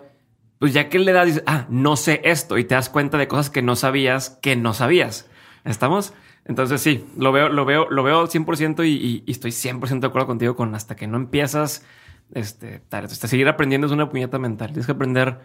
[0.58, 3.28] pues ya que le das, dices, ah, no sé esto y te das cuenta de
[3.28, 5.28] cosas que no sabías que no sabías.
[5.64, 6.14] ¿Estamos?
[6.44, 10.28] Entonces sí, lo veo, lo veo, lo veo 100% y, y, estoy 100% de acuerdo
[10.28, 11.84] contigo con hasta que no empiezas,
[12.32, 14.68] este, hasta seguir aprendiendo es una puñeta mental.
[14.68, 15.40] Tienes que aprender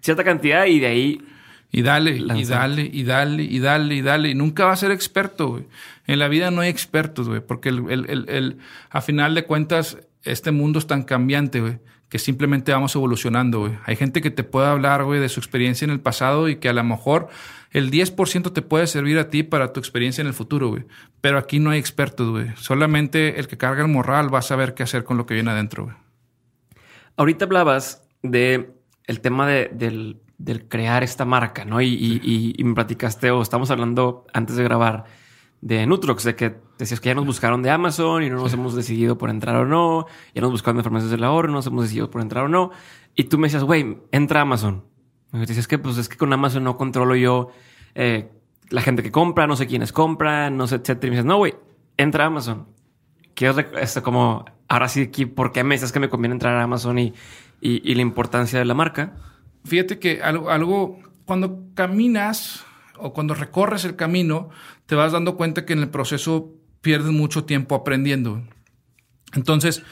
[0.00, 1.22] cierta cantidad y de ahí
[1.70, 4.28] Y dale, y dale, y dale, y dale, y dale.
[4.30, 5.66] Y nunca va a ser experto, güey.
[6.06, 9.98] En la vida no hay expertos, güey, porque el, el, el, a final de cuentas,
[10.32, 13.72] este mundo es tan cambiante, güey, que simplemente vamos evolucionando, güey.
[13.84, 16.68] Hay gente que te puede hablar, güey, de su experiencia en el pasado y que
[16.68, 17.28] a lo mejor
[17.70, 20.84] el 10% te puede servir a ti para tu experiencia en el futuro, güey.
[21.20, 22.48] Pero aquí no hay expertos, güey.
[22.56, 25.50] Solamente el que carga el morral va a saber qué hacer con lo que viene
[25.50, 25.96] adentro, güey.
[27.16, 28.70] Ahorita hablabas de
[29.04, 31.80] el tema de, del, del, crear esta marca, ¿no?
[31.80, 35.04] Y, y, y, me platicaste, o estamos hablando antes de grabar,
[35.60, 38.74] de Nutrox, de que decías que ya nos buscaron de Amazon y no nos hemos
[38.74, 41.84] decidido por entrar o no, ya nos buscaron de farmacias del ahorro, no nos hemos
[41.84, 42.70] decidido por entrar o no.
[43.14, 44.84] Y tú me decías, güey, entra a Amazon.
[45.32, 47.50] Me decías que pues es que con Amazon no controlo yo
[47.94, 48.30] eh,
[48.70, 51.08] la gente que compra, no sé quiénes compran, no sé, etcétera.
[51.08, 51.54] Y me dices, no, güey,
[51.96, 52.68] entra a Amazon.
[53.34, 56.98] Quiero esto como, ahora sí, ¿por qué me dices que me conviene entrar a Amazon
[56.98, 57.14] y,
[57.60, 59.16] y, y la importancia de la marca?
[59.64, 62.64] Fíjate que algo, algo, cuando caminas
[63.00, 64.50] o cuando recorres el camino,
[64.86, 68.42] te vas dando cuenta que en el proceso pierdes mucho tiempo aprendiendo.
[69.34, 69.82] Entonces,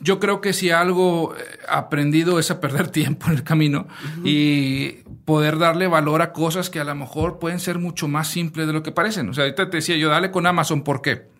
[0.00, 1.34] yo creo que si algo
[1.68, 3.86] aprendido es a perder tiempo en el camino
[4.24, 8.66] y poder darle valor a cosas que a lo mejor pueden ser mucho más simples
[8.66, 9.28] de lo que parecen.
[9.28, 11.31] O sea, ahorita te decía yo, dale con Amazon, ¿por qué?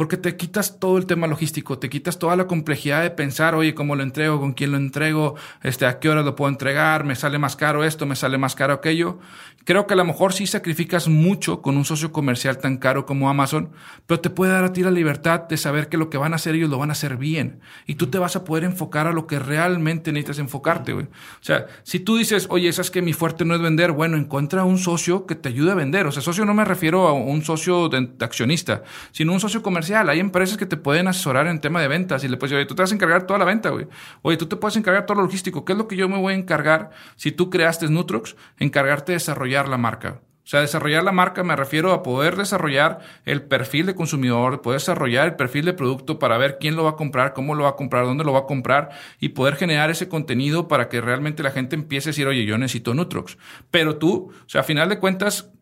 [0.00, 3.74] Porque te quitas todo el tema logístico, te quitas toda la complejidad de pensar, oye,
[3.74, 4.40] ¿cómo lo entrego?
[4.40, 5.34] ¿Con quién lo entrego?
[5.62, 7.04] Este, ¿A qué hora lo puedo entregar?
[7.04, 8.06] ¿Me sale más caro esto?
[8.06, 9.18] ¿Me sale más caro aquello?
[9.64, 13.28] Creo que a lo mejor sí sacrificas mucho con un socio comercial tan caro como
[13.28, 13.72] Amazon,
[14.06, 16.36] pero te puede dar a ti la libertad de saber que lo que van a
[16.36, 17.60] hacer ellos lo van a hacer bien.
[17.86, 21.04] Y tú te vas a poder enfocar a lo que realmente necesitas enfocarte, güey.
[21.08, 23.92] O sea, si tú dices, oye, ¿sabes que mi fuerte no es vender?
[23.92, 26.06] Bueno, encuentra un socio que te ayude a vender.
[26.06, 28.82] O sea, socio no me refiero a un socio de accionista,
[29.12, 32.28] sino un socio comercial hay empresas que te pueden asesorar en tema de ventas y
[32.28, 33.86] le puedes decir, oye, tú te vas a encargar toda la venta, güey.
[34.22, 35.64] Oye, tú te puedes encargar todo lo logístico.
[35.64, 38.36] ¿Qué es lo que yo me voy a encargar si tú creaste Nutrox?
[38.58, 40.20] Encargarte de desarrollar la marca.
[40.42, 44.80] O sea, desarrollar la marca me refiero a poder desarrollar el perfil de consumidor, poder
[44.80, 47.70] desarrollar el perfil de producto para ver quién lo va a comprar, cómo lo va
[47.70, 48.88] a comprar, dónde lo va a comprar
[49.20, 52.58] y poder generar ese contenido para que realmente la gente empiece a decir, oye, yo
[52.58, 53.38] necesito Nutrox.
[53.70, 55.52] Pero tú, o sea, a final de cuentas,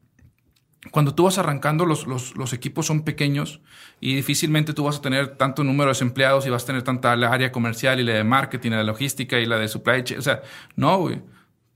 [0.91, 3.61] cuando tú vas arrancando, los, los, los, equipos son pequeños
[4.01, 7.17] y difícilmente tú vas a tener tanto número de empleados y vas a tener tanta
[7.17, 10.21] la área comercial y la de marketing, la de logística y la de supply chain.
[10.21, 10.43] O sea,
[10.77, 11.21] no, güey.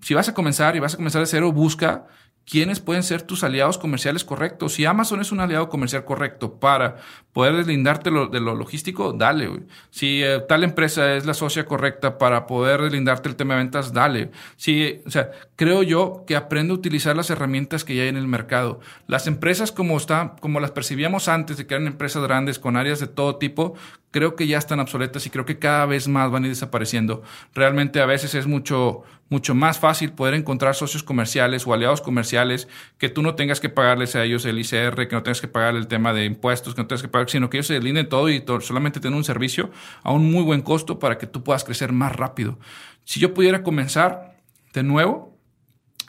[0.01, 2.07] Si vas a comenzar y vas a comenzar de cero, busca
[2.49, 4.75] quiénes pueden ser tus aliados comerciales correctos.
[4.75, 6.97] Si Amazon es un aliado comercial correcto para
[7.33, 9.63] poder deslindarte de lo logístico, dale.
[9.91, 13.93] Si eh, tal empresa es la socia correcta para poder deslindarte el tema de ventas,
[13.93, 14.31] dale.
[14.57, 18.17] Si, o sea, creo yo que aprende a utilizar las herramientas que ya hay en
[18.17, 18.81] el mercado.
[19.07, 23.01] Las empresas como están, como las percibíamos antes de que eran empresas grandes con áreas
[23.01, 23.75] de todo tipo,
[24.13, 27.23] creo que ya están obsoletas y creo que cada vez más van a ir desapareciendo.
[27.55, 32.69] Realmente a veces es mucho, mucho más fácil poder encontrar socios comerciales o aliados comerciales
[32.99, 35.75] que tú no tengas que pagarles a ellos el ICR, que no tengas que pagar
[35.75, 38.29] el tema de impuestos, que no tengas que pagar, sino que ellos se deslinden todo
[38.29, 39.71] y solamente tener un servicio
[40.03, 42.59] a un muy buen costo para que tú puedas crecer más rápido.
[43.05, 44.37] Si yo pudiera comenzar
[44.75, 45.35] de nuevo,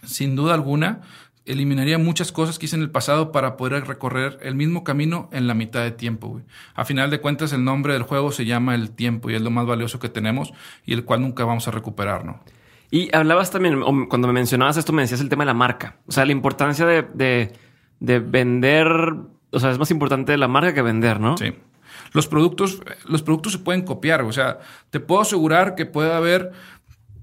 [0.06, 1.02] sin duda alguna,
[1.46, 5.48] eliminaría muchas cosas que hice en el pasado para poder recorrer el mismo camino en
[5.48, 6.42] la mitad de tiempo.
[6.76, 9.50] A final de cuentas, el nombre del juego se llama el tiempo y es lo
[9.50, 10.54] más valioso que tenemos
[10.86, 12.42] y el cual nunca vamos a recuperar, ¿no?
[12.94, 15.98] Y hablabas también, cuando me mencionabas esto, me decías el tema de la marca.
[16.06, 17.52] O sea, la importancia de, de,
[18.00, 18.88] de vender,
[19.50, 21.36] o sea, es más importante la marca que vender, ¿no?
[21.36, 21.56] Sí.
[22.12, 24.22] Los productos, los productos se pueden copiar.
[24.22, 24.60] O sea,
[24.92, 26.52] te puedo asegurar que puede haber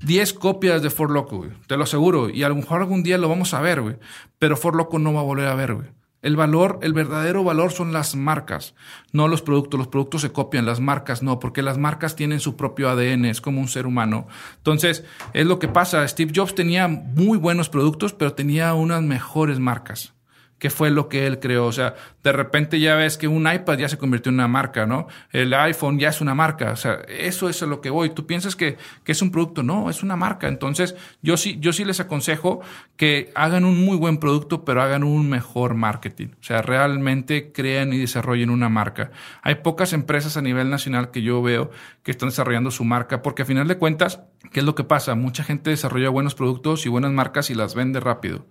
[0.00, 1.50] 10 copias de For Loco, güey.
[1.68, 2.30] Te lo aseguro.
[2.30, 3.94] Y a lo mejor algún día lo vamos a ver, güey.
[4.40, 5.86] Pero For Loco no va a volver a ver, güey.
[6.22, 8.74] El valor, el verdadero valor son las marcas,
[9.12, 9.78] no los productos.
[9.78, 13.40] Los productos se copian, las marcas no, porque las marcas tienen su propio ADN, es
[13.40, 14.26] como un ser humano.
[14.58, 16.06] Entonces, es lo que pasa.
[16.06, 20.12] Steve Jobs tenía muy buenos productos, pero tenía unas mejores marcas
[20.60, 21.66] qué fue lo que él creó.
[21.66, 24.86] O sea, de repente ya ves que un iPad ya se convirtió en una marca,
[24.86, 25.08] ¿no?
[25.32, 26.70] El iPhone ya es una marca.
[26.70, 28.10] O sea, eso es a lo que voy.
[28.10, 29.62] Tú piensas que, que es un producto.
[29.64, 30.46] No, es una marca.
[30.46, 32.60] Entonces, yo sí, yo sí les aconsejo
[32.96, 36.28] que hagan un muy buen producto, pero hagan un mejor marketing.
[36.38, 39.10] O sea, realmente crean y desarrollen una marca.
[39.42, 41.70] Hay pocas empresas a nivel nacional que yo veo
[42.02, 44.20] que están desarrollando su marca, porque a final de cuentas,
[44.52, 45.14] ¿qué es lo que pasa?
[45.14, 48.44] Mucha gente desarrolla buenos productos y buenas marcas y las vende rápido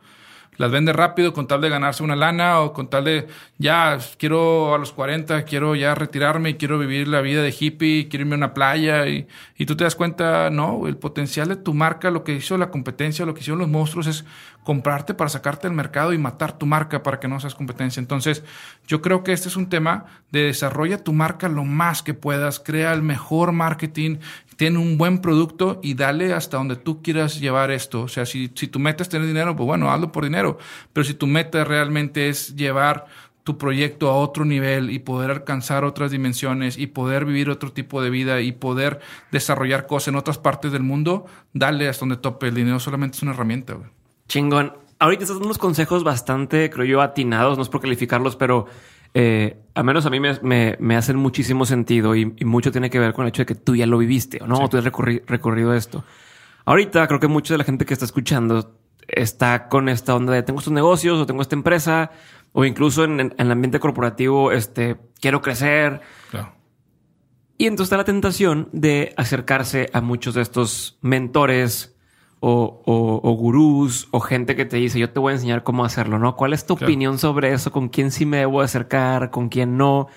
[0.60, 4.76] las vende rápido con tal de ganarse una lana o con tal de ya quiero
[4.76, 8.38] a los 40, quiero ya retirarme quiero vivir la vida de hippie, quiero irme a
[8.38, 12.24] una playa y, y tú te das cuenta, no, el potencial de tu marca, lo
[12.24, 14.26] que hizo la competencia, lo que hicieron los monstruos es
[14.64, 18.00] comprarte para sacarte del mercado y matar tu marca para que no seas competencia.
[18.02, 18.44] Entonces,
[18.86, 22.60] yo creo que este es un tema de desarrolla tu marca lo más que puedas,
[22.60, 24.18] crea el mejor marketing,
[24.60, 28.02] tiene un buen producto y dale hasta donde tú quieras llevar esto.
[28.02, 30.58] O sea, si, si tu meta es tener dinero, pues bueno, hazlo por dinero.
[30.92, 33.06] Pero si tu meta realmente es llevar
[33.46, 38.02] tu proyecto a otro nivel y poder alcanzar otras dimensiones y poder vivir otro tipo
[38.02, 39.00] de vida y poder
[39.32, 42.50] desarrollar cosas en otras partes del mundo, dale hasta donde tope.
[42.50, 43.78] El dinero solamente es una herramienta.
[44.28, 44.74] Chingón.
[45.00, 48.66] Ahorita estás dando unos consejos bastante, creo yo, atinados, no es por calificarlos, pero
[49.14, 53.14] eh, a menos a mí me, me, hacen muchísimo sentido y, mucho tiene que ver
[53.14, 56.04] con el hecho de que tú ya lo viviste o no, tú has recorrido esto.
[56.66, 58.76] Ahorita creo que mucha de la gente que está escuchando
[59.08, 62.12] está con esta onda de tengo estos negocios o tengo esta empresa
[62.52, 66.02] o incluso en, el ambiente corporativo, este, quiero crecer.
[67.58, 71.94] Y entonces está la tentación de acercarse a muchos de estos mentores,
[72.42, 76.36] o, gurús o gente que te dice yo te voy a enseñar cómo hacerlo, ¿no?
[76.36, 77.72] ¿Cuál es tu opinión sobre eso?
[77.72, 79.30] ¿Con quién sí me debo acercar?
[79.30, 80.08] ¿Con quién no?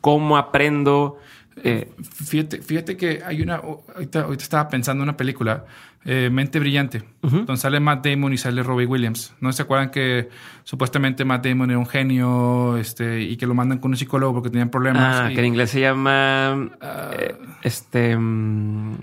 [0.00, 1.18] ¿Cómo aprendo?
[1.62, 5.64] Eh, fíjate, fíjate que hay una, ahorita, estaba pensando en una película,
[6.04, 9.34] eh, Mente Brillante, donde sale Matt Damon y sale Robbie Williams.
[9.40, 10.28] ¿No se acuerdan que
[10.64, 14.50] supuestamente Matt Damon era un genio este, y que lo mandan con un psicólogo porque
[14.50, 15.22] tenían problemas?
[15.22, 17.10] Ah, que en inglés se llama ah.
[17.18, 18.98] eh, este mm,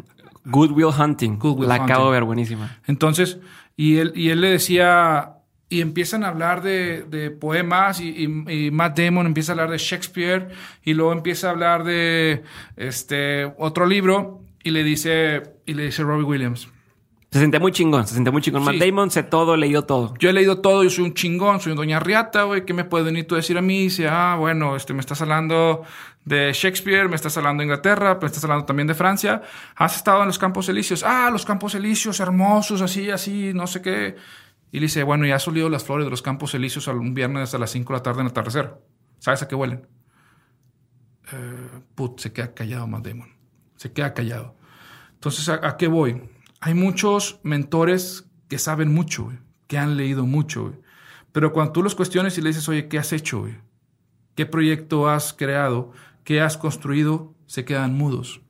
[0.45, 1.39] Good Will Hunting.
[1.59, 2.77] la acabo de ver, buenísima.
[2.85, 3.39] Entonces,
[3.75, 5.37] y él, y él le decía,
[5.73, 8.27] y empiezan a hablar de, poemas y,
[8.71, 10.49] Matt Damon empieza a hablar de Shakespeare
[10.83, 12.43] y luego empieza a hablar de
[12.77, 16.69] este otro libro y le dice, y le dice Robbie Williams.
[17.33, 18.63] Se sentía muy chingón, se sentía muy chingón.
[18.63, 20.13] Matt Damon sé todo, leído todo.
[20.19, 22.83] Yo he leído todo, yo soy un chingón, soy un doña Riata, güey, ¿qué me
[22.83, 23.85] puedes venir tú a decir a mí?
[23.85, 25.81] Dice, ah, bueno, este, me estás hablando
[26.25, 29.41] de Shakespeare, me estás hablando de Inglaterra, me estás hablando también de Francia.
[29.75, 31.01] Has estado en los Campos Elíseos.
[31.03, 34.15] Ah, los Campos Elíseos, hermosos, así, así, no sé qué.
[34.71, 37.55] Y le dice, bueno, ya has olido las flores de los Campos Elíseos un viernes
[37.55, 38.75] a las 5 de la tarde en el atardecer.
[39.17, 39.87] ¿Sabes a qué huelen?
[41.31, 43.29] Eh, put, se queda callado Matt Damon.
[43.75, 44.55] Se queda callado.
[45.13, 46.21] Entonces, ¿a, qué voy?
[46.65, 49.33] Hay muchos mentores que saben mucho,
[49.67, 50.73] que han leído mucho.
[51.33, 53.47] Pero cuando tú los cuestiones y le dices, oye, ¿qué has hecho?
[54.35, 55.91] ¿Qué proyecto has creado?
[56.23, 58.41] que has construido se quedan mudos.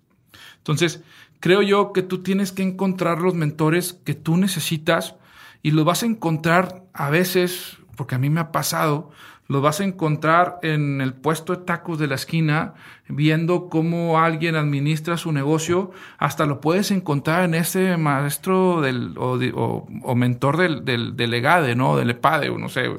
[0.58, 1.02] Entonces,
[1.40, 5.16] creo yo que tú tienes que encontrar los mentores que tú necesitas
[5.62, 9.12] y los vas a encontrar a veces, porque a mí me ha pasado,
[9.54, 12.74] los vas a encontrar en el puesto de tacos de la esquina,
[13.08, 20.16] viendo cómo alguien administra su negocio, hasta lo puedes encontrar en ese maestro del, o,
[20.16, 21.96] mentor del, del, del EGADE, ¿no?
[21.96, 22.90] Del EPADE, o no sé.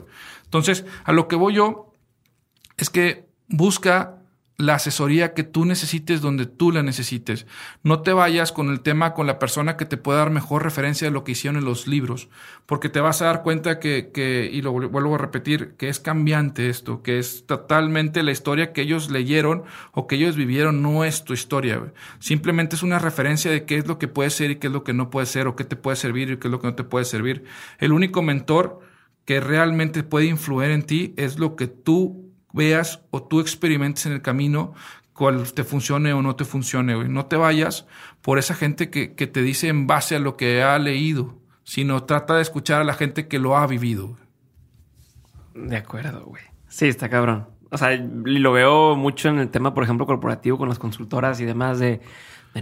[0.45, 1.93] Entonces, a lo que voy yo
[2.77, 4.23] es que busca
[4.57, 7.47] la asesoría que tú necesites donde tú la necesites.
[7.83, 11.09] No te vayas con el tema con la persona que te pueda dar mejor referencia
[11.09, 12.29] de lo que hicieron en los libros,
[12.67, 15.99] porque te vas a dar cuenta que, que, y lo vuelvo a repetir, que es
[15.99, 21.05] cambiante esto, que es totalmente la historia que ellos leyeron o que ellos vivieron, no
[21.05, 21.93] es tu historia.
[22.21, 24.85] Simplemente es una referencia de qué es lo que puede ser y qué es lo
[24.85, 26.75] que no puede ser, o qué te puede servir y qué es lo que no
[26.75, 27.45] te puede servir.
[27.79, 28.81] El único mentor
[29.25, 32.24] que realmente puede influir en ti es lo que tú
[32.55, 34.75] veas o tú experimentes en el camino
[35.13, 37.09] cuál te funcione o no te funcione.
[37.09, 37.87] No te vayas
[38.23, 42.37] por esa gente que, te dice en base a lo que ha leído, sino trata
[42.37, 44.17] de escuchar a la gente que lo ha vivido.
[45.55, 46.43] De acuerdo, güey.
[46.69, 47.49] Sí, está cabrón.
[47.71, 51.45] O sea, lo veo mucho en el tema, por ejemplo, corporativo con las consultoras y
[51.45, 52.01] demás de,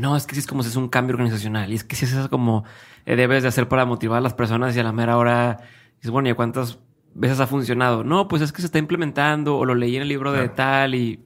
[0.01, 2.07] no, es que si es como si es un cambio organizacional y es que si
[2.07, 2.64] es eso como
[3.05, 5.59] eh, debes de hacer para motivar a las personas y a la mera hora
[5.97, 6.78] dices, bueno, ¿y cuántas
[7.14, 8.04] veces ha funcionado.
[8.04, 10.94] No, pues es que se está implementando o lo leí en el libro de tal
[10.94, 11.20] y,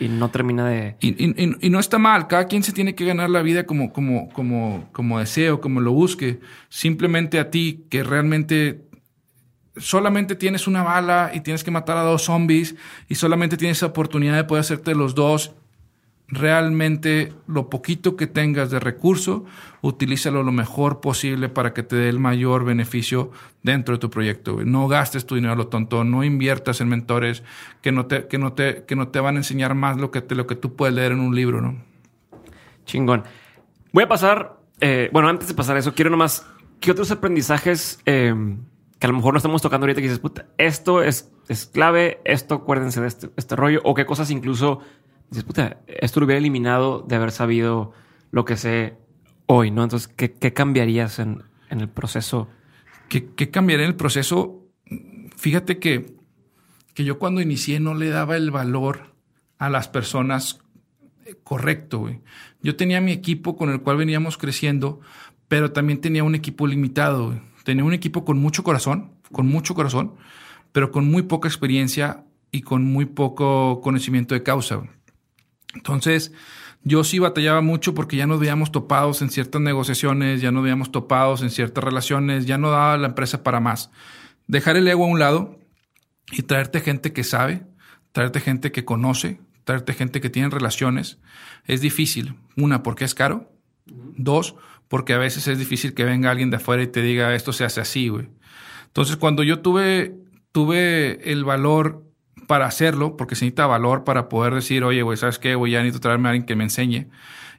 [0.00, 0.96] no termina de...
[1.00, 4.88] Y, no está mal, cada quien se tiene que ganar la vida como, como, como,
[4.92, 6.40] como deseo, como lo busque.
[6.68, 8.82] Simplemente a ti que realmente
[9.76, 12.74] solamente tienes una bala y tienes que matar a dos zombies
[13.08, 15.54] y solamente tienes esa oportunidad de poder hacerte los dos
[16.30, 19.44] realmente lo poquito que tengas de recurso,
[19.82, 23.30] utilízalo lo mejor posible para que te dé el mayor beneficio
[23.62, 24.58] dentro de tu proyecto.
[24.64, 27.42] No gastes tu dinero a lo tonto, no inviertas en mentores
[27.82, 30.20] que no te, que no te, que no te van a enseñar más lo que,
[30.20, 31.76] te, lo que tú puedes leer en un libro, ¿no?
[32.84, 33.24] Chingón.
[33.92, 36.46] Voy a pasar, eh, bueno, antes de pasar eso, quiero nomás,
[36.78, 38.34] ¿qué otros aprendizajes eh,
[39.00, 42.20] que a lo mejor no estamos tocando ahorita que dices, puta, esto es, es clave,
[42.24, 44.80] esto acuérdense de este, este rollo, o qué cosas incluso
[45.30, 45.46] dices,
[45.86, 47.92] esto lo hubiera eliminado de haber sabido
[48.30, 48.96] lo que sé
[49.46, 49.82] hoy, ¿no?
[49.82, 52.48] Entonces, ¿qué, cambiarías en, el proceso?
[53.08, 54.66] ¿Qué, cambiaría en el proceso?
[55.36, 56.14] Fíjate que,
[56.94, 59.14] que yo cuando inicié no le daba el valor
[59.58, 60.60] a las personas
[61.44, 62.20] correcto, güey.
[62.62, 65.00] Yo tenía mi equipo con el cual veníamos creciendo,
[65.48, 70.14] pero también tenía un equipo limitado, Tenía un equipo con mucho corazón, con mucho corazón,
[70.72, 74.82] pero con muy poca experiencia y con muy poco conocimiento de causa.
[75.74, 76.32] Entonces,
[76.82, 80.90] yo sí batallaba mucho porque ya nos veíamos topados en ciertas negociaciones, ya nos veíamos
[80.90, 83.90] topados en ciertas relaciones, ya no daba la empresa para más.
[84.46, 85.58] Dejar el ego a un lado
[86.32, 87.62] y traerte gente que sabe,
[88.12, 91.18] traerte gente que conoce, traerte gente que tiene relaciones,
[91.66, 92.34] es difícil.
[92.56, 93.52] Una, porque es caro.
[93.86, 94.56] Dos,
[94.88, 97.64] porque a veces es difícil que venga alguien de afuera y te diga esto se
[97.64, 98.28] hace así, güey.
[98.86, 100.16] Entonces, cuando yo tuve,
[100.50, 102.09] tuve el valor
[102.50, 105.54] para hacerlo, porque se necesita valor para poder decir, oye, güey, ¿sabes qué?
[105.54, 107.06] Güey, ya necesito traerme a alguien que me enseñe.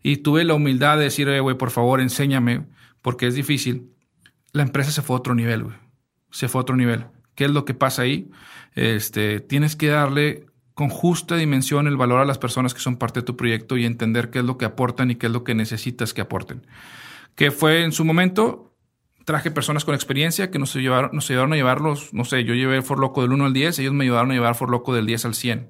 [0.04, 2.66] Y tuve la humildad de decir, oye, güey, por favor, enséñame,
[3.02, 3.89] porque es difícil.
[4.52, 5.76] La empresa se fue a otro nivel, güey.
[6.30, 7.06] Se fue a otro nivel.
[7.36, 8.32] ¿Qué es lo que pasa ahí?
[8.76, 13.22] Este, tienes que darle con justa dimensión el valor a las personas que son parte
[13.22, 15.56] de tu proyecto y entender qué es lo que aportan y qué es lo que
[15.56, 16.68] necesitas que aporten.
[17.36, 18.70] Que fue en su momento
[19.32, 22.82] traje personas con experiencia que nos ayudaron, nos ayudaron a llevarlos, no sé, yo llevé
[22.82, 25.23] For Loco del 1 al 10, ellos me ayudaron a llevar For Loco del 10
[25.23, 25.69] al 100.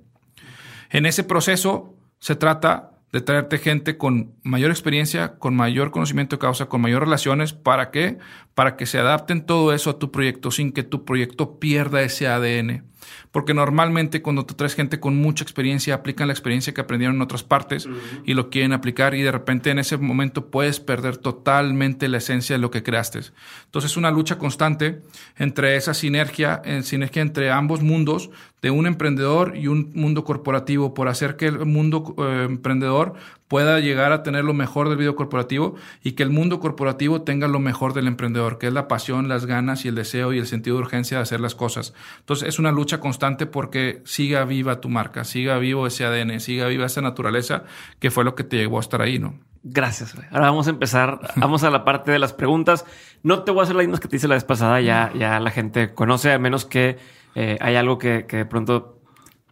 [0.89, 6.39] En ese proceso se trata de traerte gente con mayor experiencia, con mayor conocimiento de
[6.39, 7.53] causa, con mayor relaciones.
[7.53, 8.17] ¿Para qué?
[8.55, 12.27] Para que se adapten todo eso a tu proyecto sin que tu proyecto pierda ese
[12.27, 12.90] ADN.
[13.31, 17.21] Porque normalmente cuando tú traes gente con mucha experiencia, aplican la experiencia que aprendieron en
[17.21, 17.87] otras partes
[18.25, 22.55] y lo quieren aplicar y de repente en ese momento puedes perder totalmente la esencia
[22.55, 23.21] de lo que creaste.
[23.65, 25.01] Entonces es una lucha constante
[25.37, 28.29] entre esa sinergia, en sinergia entre ambos mundos
[28.61, 33.15] de un emprendedor y un mundo corporativo por hacer que el mundo eh, emprendedor
[33.51, 37.49] pueda llegar a tener lo mejor del video corporativo y que el mundo corporativo tenga
[37.49, 40.47] lo mejor del emprendedor, que es la pasión, las ganas y el deseo y el
[40.47, 41.93] sentido de urgencia de hacer las cosas.
[42.19, 46.67] Entonces es una lucha constante porque siga viva tu marca, siga vivo ese ADN, siga
[46.67, 47.65] viva esa naturaleza
[47.99, 49.33] que fue lo que te llevó a estar ahí, ¿no?
[49.63, 50.15] Gracias.
[50.31, 52.85] Ahora vamos a empezar, vamos a la parte de las preguntas.
[53.21, 55.41] No te voy a hacer las mismas que te hice la vez pasada, ya, ya
[55.41, 56.99] la gente conoce, a menos que
[57.35, 59.00] eh, hay algo que, que de pronto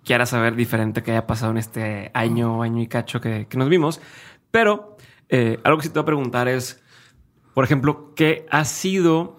[0.04, 4.02] quiera saber diferente que haya pasado en este año, año y cacho que, nos vimos.
[4.52, 4.98] Pero
[5.30, 6.84] eh, algo que sí te voy a preguntar es,
[7.54, 9.38] por ejemplo, ¿qué ha sido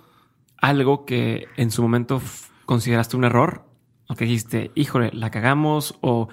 [0.58, 2.20] algo que en su momento
[2.66, 3.64] consideraste un error?
[4.08, 6.28] O que dijiste, híjole, la cagamos o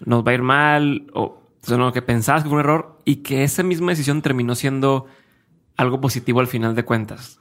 [0.00, 3.16] nos va a ir mal o, o lo que pensabas que fue un error y
[3.16, 5.06] que esa misma decisión terminó siendo
[5.76, 7.40] algo positivo al final de cuentas.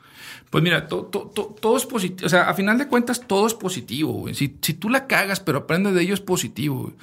[0.54, 2.28] Pues mira, todo es positivo.
[2.28, 4.32] O sea, a final de cuentas, todo es positivo.
[4.36, 6.93] Si, tú la cagas, pero aprendes de ello, es positivo.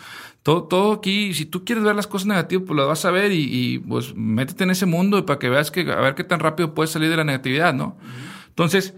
[0.45, 3.33] Todo, todo aquí, si tú quieres ver las cosas negativas, pues las vas a ver
[3.33, 6.75] y, pues métete en ese mundo para que veas que a ver qué tan rápido
[6.75, 7.97] puedes salir de la negatividad, ¿no?
[8.51, 8.95] Entonces,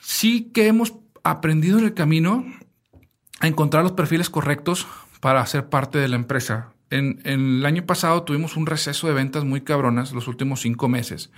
[0.00, 2.46] sí que hemos aprendido en el camino
[3.40, 4.86] a encontrar los perfiles correctos
[5.20, 6.72] para ser parte de la empresa.
[6.92, 11.30] En, el año pasado tuvimos un receso de ventas muy cabronas los últimos cinco meses,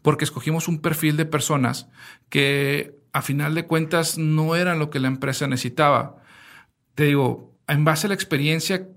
[0.00, 1.88] porque escogimos un perfil de personas
[2.30, 6.16] que a final de cuentas no eran lo que la empresa necesitaba.
[6.94, 8.88] Te digo, en base a la experiencia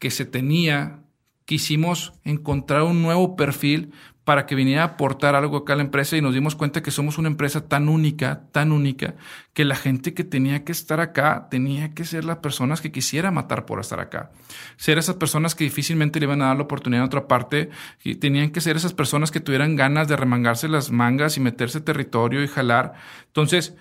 [0.00, 1.04] que se tenía,
[1.44, 3.92] quisimos encontrar un nuevo perfil
[4.24, 6.90] para que viniera a aportar algo acá a la empresa y nos dimos cuenta que
[6.90, 9.14] somos una empresa tan única, tan única,
[9.54, 13.30] que la gente que tenía que estar acá tenía que ser las personas que quisiera
[13.30, 14.30] matar por estar acá.
[14.76, 17.70] Ser esas personas que difícilmente le iban a dar la oportunidad a otra parte
[18.04, 21.80] y tenían que ser esas personas que tuvieran ganas de remangarse las mangas y meterse
[21.80, 22.94] territorio y jalar.
[23.26, 23.74] Entonces,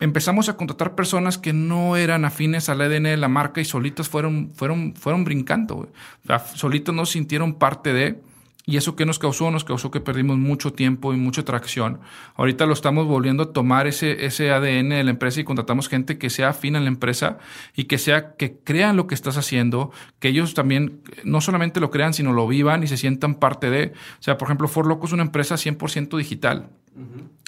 [0.00, 4.08] empezamos a contratar personas que no eran afines al ADN de la marca y solitas
[4.08, 5.90] fueron, fueron, fueron brincando.
[6.54, 8.20] Solitos no sintieron parte de
[8.66, 9.50] ¿Y eso qué nos causó?
[9.50, 12.00] Nos causó que perdimos mucho tiempo y mucha tracción.
[12.34, 16.16] Ahorita lo estamos volviendo a tomar ese, ese ADN de la empresa y contratamos gente
[16.16, 17.38] que sea afín a la empresa
[17.74, 21.90] y que sea, que crean lo que estás haciendo, que ellos también no solamente lo
[21.90, 23.92] crean, sino lo vivan y se sientan parte de.
[24.18, 26.70] O sea, por ejemplo, For Loco es una empresa 100% digital.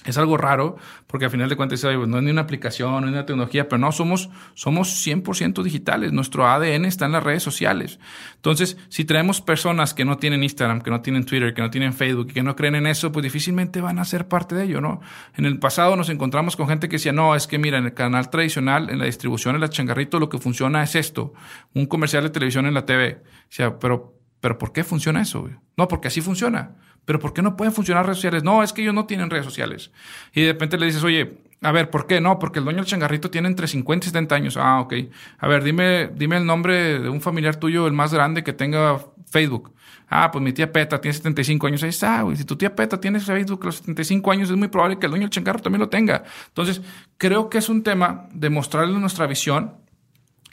[0.07, 0.77] Es algo raro,
[1.09, 3.79] porque al final de cuentas no es ni una aplicación, no es una tecnología, pero
[3.79, 6.13] no, somos, somos 100% digitales.
[6.13, 7.99] Nuestro ADN está en las redes sociales.
[8.37, 11.93] Entonces, si traemos personas que no tienen Instagram, que no tienen Twitter, que no tienen
[11.93, 15.01] Facebook, que no creen en eso, pues difícilmente van a ser parte de ello, ¿no?
[15.37, 17.95] En el pasado nos encontramos con gente que decía, no, es que mira, en el
[17.95, 21.35] canal tradicional, en la distribución, en la changarrito, lo que funciona es esto,
[21.75, 23.23] un comercial de televisión en la TV.
[23.25, 25.51] O sea, pero, pero ¿por qué funciona eso?
[25.77, 26.77] No, porque así funciona.
[27.07, 28.43] Pero ¿por qué no pueden funcionar redes sociales?
[28.43, 29.91] No, es que ellos no tienen redes sociales.
[30.35, 32.21] Y de repente le dices, oye, a ver, ¿por qué?
[32.21, 34.57] No, porque el dueño del changarrito tiene entre 50 y 70 años.
[34.57, 34.95] Ah, ok.
[35.39, 39.01] A ver, dime, dime el nombre de un familiar tuyo, el más grande que tenga
[39.31, 39.73] Facebook.
[40.09, 41.83] Ah, pues mi tía Peta tiene 75 años.
[41.83, 42.37] Ahí está, güey.
[42.37, 45.11] Si tu tía Peta tiene Facebook a los 75 años, es muy probable que el
[45.11, 46.25] dueño del changarro también lo tenga.
[46.49, 46.83] Entonces,
[47.19, 49.75] creo que es un tema de mostrarle nuestra visión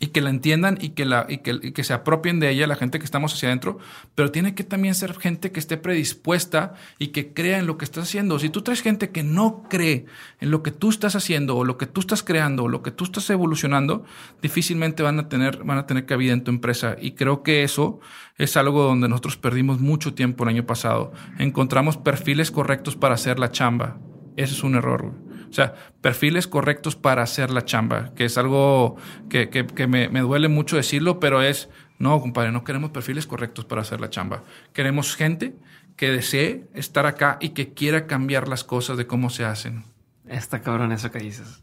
[0.03, 2.99] y que la entiendan y que, la, y que, se apropien de ella, la gente
[2.99, 3.79] que estamos hacia adentro,
[4.15, 7.85] pero tiene que también ser gente que esté predispuesta y que crea en lo que
[7.85, 8.37] estás haciendo.
[8.37, 10.05] Si tú traes gente que no cree
[10.41, 12.91] en lo que tú estás haciendo o lo que tú estás creando o lo que
[12.91, 14.03] tú estás evolucionando,
[14.41, 16.97] difícilmente van a tener, van a tener cabida en tu empresa.
[16.99, 18.01] Y creo que eso
[18.37, 21.13] es algo donde nosotros perdimos mucho tiempo el año pasado.
[21.39, 24.01] Encontramos perfiles correctos para hacer la chamba.
[24.35, 25.13] Ese es un error.
[25.53, 28.95] O sea, perfiles correctos para hacer la chamba, que es algo
[29.29, 34.01] que, me, duele mucho decirlo, pero es, no, compadre, no queremos perfiles correctos para hacer
[34.01, 34.43] la chamba.
[34.73, 35.55] Queremos gente
[35.95, 39.83] que desee estar acá y que quiera cambiar las cosas de cómo se hacen.
[40.27, 41.61] Está cabrón eso que dices.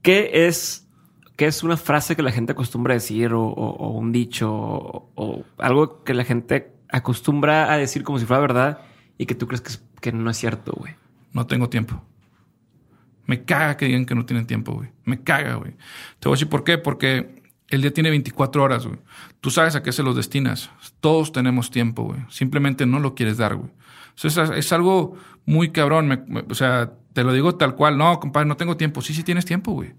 [0.00, 0.88] ¿Qué es,
[1.36, 5.44] qué es una frase que la gente acostumbra a decir o, un dicho o, o,
[5.58, 8.78] algo que la gente acostumbra a decir como si fuera verdad
[9.18, 10.94] y que tú crees que, que no es cierto, güey?
[11.34, 12.02] No tengo tiempo.
[13.30, 14.88] Me caga que digan que no tienen tiempo, güey.
[15.04, 15.76] Me caga, güey.
[16.18, 16.78] Te voy a decir por qué.
[16.78, 18.98] Porque el día tiene 24 horas, güey.
[19.40, 20.68] Tú sabes a qué se los destinas.
[20.98, 22.18] Todos tenemos tiempo, güey.
[22.28, 23.70] Simplemente no lo quieres dar, güey.
[24.20, 25.14] es, es, algo
[25.46, 26.44] muy cabrón.
[26.50, 27.96] o sea, te lo digo tal cual.
[27.98, 29.00] No, compadre, no tengo tiempo.
[29.00, 29.94] Sí, sí tienes tiempo, güey.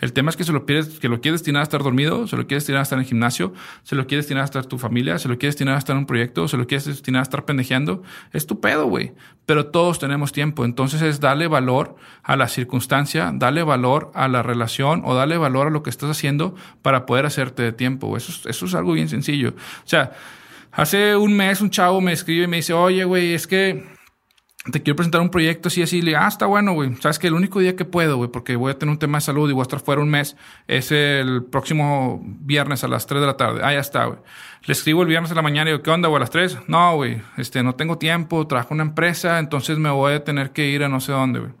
[0.00, 2.36] El tema es que se lo quieres, que lo quieres destinar a estar dormido, se
[2.36, 4.76] lo quieres destinar a estar en el gimnasio, se lo quieres destinar a estar tu
[4.76, 7.22] familia, se lo quieres destinar a estar en un proyecto, se lo quieres destinar a
[7.22, 8.02] estar pendejeando.
[8.32, 9.12] Es tu pedo, güey.
[9.46, 10.64] Pero todos tenemos tiempo.
[10.64, 15.68] Entonces es darle valor a la circunstancia, darle valor a la relación o darle valor
[15.68, 18.16] a lo que estás haciendo para poder hacerte de tiempo.
[18.16, 19.50] Eso, eso es algo bien sencillo.
[19.50, 20.12] O sea,
[20.72, 23.93] hace un mes un chavo me escribe y me dice, oye, güey, es que
[24.72, 26.00] te quiero presentar un proyecto así, así.
[26.00, 26.94] Le ah, está bueno, güey.
[26.96, 29.22] Sabes que el único día que puedo, güey, porque voy a tener un tema de
[29.22, 30.36] salud y voy a estar fuera un mes,
[30.66, 33.60] es el próximo viernes a las 3 de la tarde.
[33.62, 34.18] Ah, ya está, güey.
[34.64, 36.16] Le escribo el viernes a la mañana y digo, ¿qué onda, güey?
[36.16, 36.58] A las 3.
[36.68, 40.52] No, güey, este, no tengo tiempo, trabajo en una empresa, entonces me voy a tener
[40.52, 41.52] que ir a no sé dónde, güey.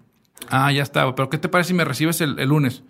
[0.48, 1.14] Ah, ya está, güey.
[1.14, 2.84] Pero ¿qué te parece si me recibes el lunes?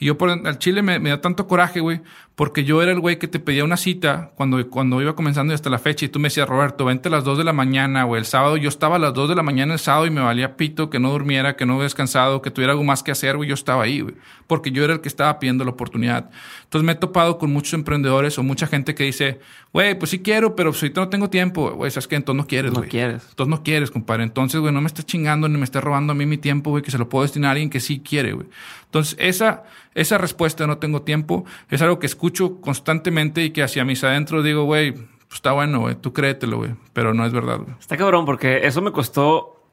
[0.00, 2.00] Y yo por el chile me, da tanto coraje, güey,
[2.40, 5.54] porque yo era el güey que te pedía una cita cuando, cuando iba comenzando y
[5.54, 8.04] hasta la fecha y tú me decías, Roberto, vente a las 2 de la mañana,
[8.04, 8.20] güey.
[8.20, 10.56] El sábado yo estaba a las 2 de la mañana el sábado y me valía
[10.56, 13.46] pito que no durmiera, que no descansado, que tuviera algo más que hacer, güey.
[13.46, 14.14] Yo estaba ahí, güey,
[14.46, 16.30] porque yo era el que estaba pidiendo la oportunidad.
[16.64, 19.38] Entonces me he topado con muchos emprendedores o mucha gente que dice,
[19.74, 21.72] güey, pues sí quiero, pero ahorita no tengo tiempo.
[21.72, 22.16] Güey, ¿sabes qué?
[22.16, 22.84] Entonces no quieres, güey.
[22.84, 23.26] No quieres.
[23.28, 24.22] Entonces no quieres, compadre.
[24.22, 26.82] Entonces, güey, no me estés chingando ni me estés robando a mí mi tiempo, güey,
[26.82, 28.46] que se lo puedo destinar a alguien que sí quiere, güey.
[28.86, 29.64] Entonces, esa,
[29.94, 32.29] esa respuesta no tengo tiempo es algo que escucho
[32.60, 37.14] constantemente y que hacia mis adentro digo, güey, pues está bueno, tú créetelo, güey, pero
[37.14, 37.60] no es verdad.
[37.78, 39.64] Está cabrón porque eso me costó,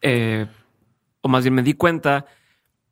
[0.00, 0.46] eh,
[1.20, 2.26] o más bien me di cuenta,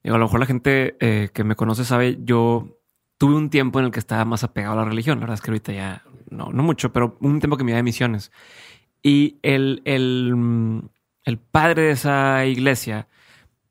[0.03, 2.79] digo, a lo mejor la gente eh, que me conoce sabe, yo
[3.17, 5.41] tuve un tiempo en el que estaba más apegado a la religión, la verdad es
[5.41, 8.31] que ahorita ya, no, no mucho, pero un tiempo que me iba de misiones.
[9.03, 10.83] Y el, el,
[11.25, 13.09] el padre de esa iglesia,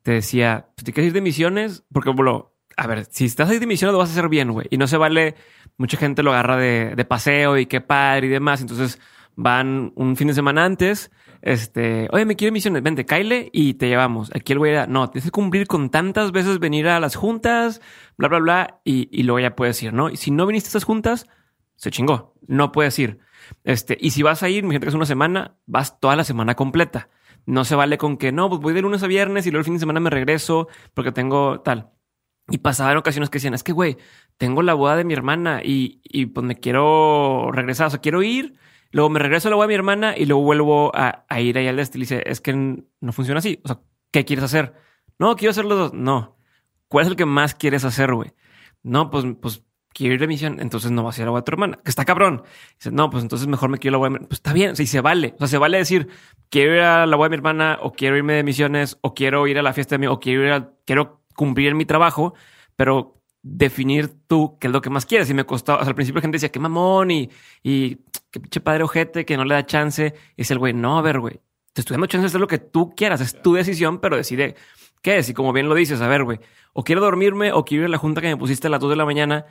[0.02, 3.58] te decía, pues, te quieres ir de misiones, porque, bueno, a ver, si estás ahí
[3.58, 4.68] de misiones lo vas a hacer bien, güey.
[4.70, 5.34] Y no se vale,
[5.76, 8.60] mucha gente lo agarra de, paseo y qué padre y demás.
[8.60, 9.00] Entonces
[9.34, 11.10] van un fin de semana antes,
[11.42, 14.30] este, oye, me quiero misiones, vente, caile y te llevamos.
[14.34, 17.80] Aquí el güey era, no, tienes que cumplir con tantas veces venir a las juntas,
[18.16, 20.08] bla, bla, bla, y, y luego ya puedes ir, ¿no?
[20.08, 21.26] Y si no viniste a estas juntas,
[21.74, 23.18] se chingó, no puedes ir.
[23.64, 26.54] Este, y si vas a ir, imagínate que es una semana, vas toda la semana
[26.54, 27.08] completa.
[27.44, 29.64] No se vale con que no, pues voy de lunes a viernes y luego el
[29.64, 31.92] fin de semana me regreso porque tengo tal.
[32.50, 33.98] Y pasaba en ocasiones que decían, es que, güey,
[34.38, 38.22] tengo la boda de mi hermana y, y pues me quiero regresar, o sea, quiero
[38.22, 38.54] ir,
[38.90, 41.68] luego me regreso a la boda de mi hermana y luego vuelvo a, ir ahí
[41.68, 41.98] al este.
[41.98, 43.60] Y dice, es que no funciona así.
[43.64, 43.80] O sea,
[44.10, 44.74] ¿qué quieres hacer?
[45.18, 45.94] No, quiero hacer los dos.
[45.94, 46.36] No.
[46.88, 48.32] ¿Cuál es el que más quieres hacer, güey?
[48.82, 51.40] No, pues, pues quiero ir de misión, entonces no vas a ir a la boda
[51.40, 52.44] de tu hermana, que está cabrón.
[52.76, 54.26] Dice, no, pues entonces mejor me quiero a la boda de mi.
[54.26, 55.34] Pues está bien, o y se vale.
[55.34, 56.08] O sea, se vale decir,
[56.50, 59.46] quiero ir a la boda de mi hermana, o quiero irme de misiones, o quiero
[59.46, 62.34] ir a la fiesta de mi, o quiero ir a, quiero cumplir mi trabajo,
[62.74, 65.30] pero definir tú qué es lo que más quieres.
[65.30, 67.30] Y me costó, o sea, al principio la gente decía, qué mamón y,
[67.62, 67.98] y
[68.32, 70.12] qué pinche padre ojete que no le da chance.
[70.36, 71.40] Y es el güey, no, a ver, güey,
[71.72, 74.56] te estoy dando chance de lo que tú quieras, es tu decisión, pero decide
[75.00, 75.28] qué es.
[75.28, 76.40] Y como bien lo dices, a ver, güey,
[76.72, 78.90] o quiero dormirme o quiero ir a la junta que me pusiste a las dos
[78.90, 79.46] de la mañana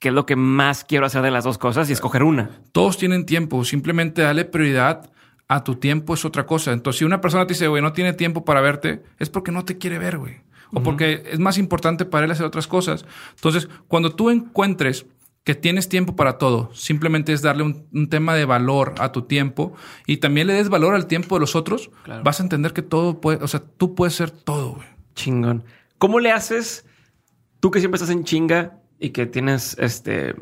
[0.00, 2.50] qué es lo que más quiero hacer de las dos cosas y escoger una.
[2.72, 5.10] Todos tienen tiempo, simplemente dale prioridad
[5.48, 6.72] a tu tiempo es otra cosa.
[6.72, 9.64] Entonces, si una persona te dice, güey, no tiene tiempo para verte, es porque no
[9.64, 10.40] te quiere ver, güey.
[10.74, 13.04] O porque es más importante para él hacer otras cosas.
[13.36, 15.06] Entonces, cuando tú encuentres
[15.44, 19.74] que tienes tiempo para todo, simplemente es darle un, tema de valor a tu tiempo
[20.06, 21.90] y también le des valor al tiempo de los otros,
[22.22, 24.88] vas a entender que todo puede, o sea, tú puedes ser todo, güey.
[25.14, 25.64] Chingón.
[25.98, 26.86] ¿Cómo le haces
[27.60, 30.34] tú que siempre estás en chinga y que tienes este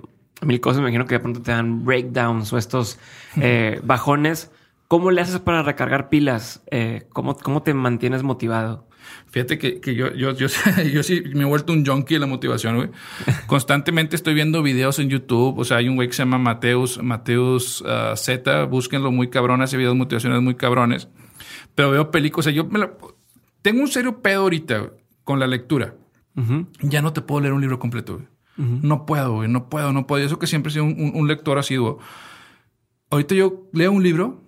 [0.46, 2.98] mil cosas, me imagino que de pronto te dan breakdowns o estos
[3.36, 4.50] eh, bajones.
[4.88, 6.62] ¿Cómo le haces para recargar pilas?
[6.70, 8.86] Eh, ¿cómo, ¿cómo, te mantienes motivado?
[9.30, 10.46] Fíjate que, que yo, yo, yo,
[10.92, 12.90] yo, sí me he vuelto un junkie de la motivación, güey.
[13.46, 15.58] Constantemente estoy viendo videos en YouTube.
[15.58, 18.64] O sea, hay un güey que se llama Mateus, Mateus uh, Z.
[18.64, 19.62] Búsquenlo muy cabrón.
[19.62, 21.08] Hace videos motivacionales muy cabrones.
[21.74, 22.46] Pero veo películas.
[22.46, 22.92] O sea, yo me la,
[23.62, 24.90] tengo un serio pedo ahorita
[25.24, 25.94] con la lectura.
[26.36, 26.66] Uh -huh.
[26.82, 28.26] Ya no te puedo leer un libro completo, güey.
[28.58, 28.80] Uh -huh.
[28.82, 29.48] No puedo, güey.
[29.48, 30.22] No puedo, no puedo.
[30.22, 31.98] Y eso que siempre he sido un, un, un lector asiduo.
[33.10, 34.42] Ahorita yo leo un libro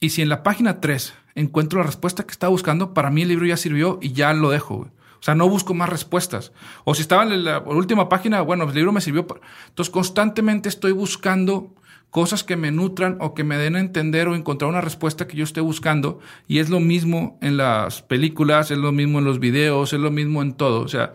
[0.00, 3.28] y si en la página 3 encuentro la respuesta que estaba buscando, para mí el
[3.28, 4.88] libro ya sirvió y ya lo dejo.
[5.18, 6.52] O sea, no busco más respuestas.
[6.84, 9.26] O si estaba en la última página, bueno, el libro me sirvió.
[9.68, 11.74] Entonces, constantemente estoy buscando
[12.10, 15.36] cosas que me nutran o que me den a entender o encontrar una respuesta que
[15.36, 16.20] yo esté buscando.
[16.46, 20.10] Y es lo mismo en las películas, es lo mismo en los videos, es lo
[20.10, 20.80] mismo en todo.
[20.80, 21.14] O sea,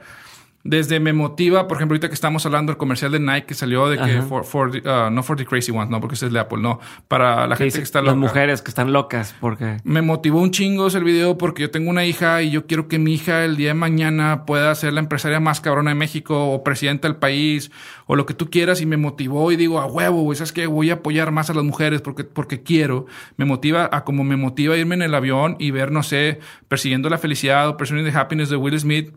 [0.63, 3.89] desde me motiva, por ejemplo, ahorita que estamos hablando del comercial de Nike que salió
[3.89, 6.33] de que for, for the, uh, no for the crazy ones, no, porque ese es
[6.33, 8.11] de Apple, no, para la gente que está loca.
[8.11, 8.21] loca.
[8.21, 11.89] Las mujeres que están locas, porque me motivó un chingo ese video porque yo tengo
[11.89, 14.99] una hija y yo quiero que mi hija el día de mañana pueda ser la
[14.99, 17.71] empresaria más cabrona de México o presidenta del país
[18.05, 20.67] o lo que tú quieras y me motivó y digo a huevo, güey, sabes que
[20.67, 23.07] voy a apoyar más a las mujeres porque porque quiero,
[23.37, 27.09] me motiva a como me motiva irme en el avión y ver no sé, persiguiendo
[27.09, 29.13] la felicidad o Pursuing the Happiness de Will Smith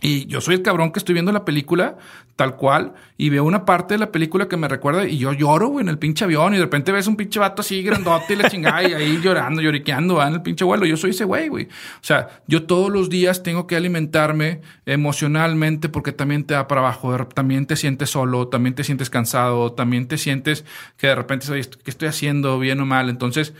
[0.00, 1.96] y yo soy el cabrón que estoy viendo la película
[2.36, 5.68] tal cual y veo una parte de la película que me recuerda y yo lloro,
[5.68, 8.36] güey, en el pinche avión y de repente ves un pinche vato así grandote y
[8.36, 10.28] la chingada y ahí llorando, lloriqueando ¿va?
[10.28, 10.86] en el pinche vuelo.
[10.86, 11.64] Yo soy ese güey, güey.
[11.64, 16.80] O sea, yo todos los días tengo que alimentarme emocionalmente porque también te da para
[16.80, 20.64] abajo, también te sientes solo, también te sientes cansado, también te sientes
[20.96, 23.08] que de repente, ¿qué estoy haciendo bien o mal?
[23.10, 23.52] Entonces,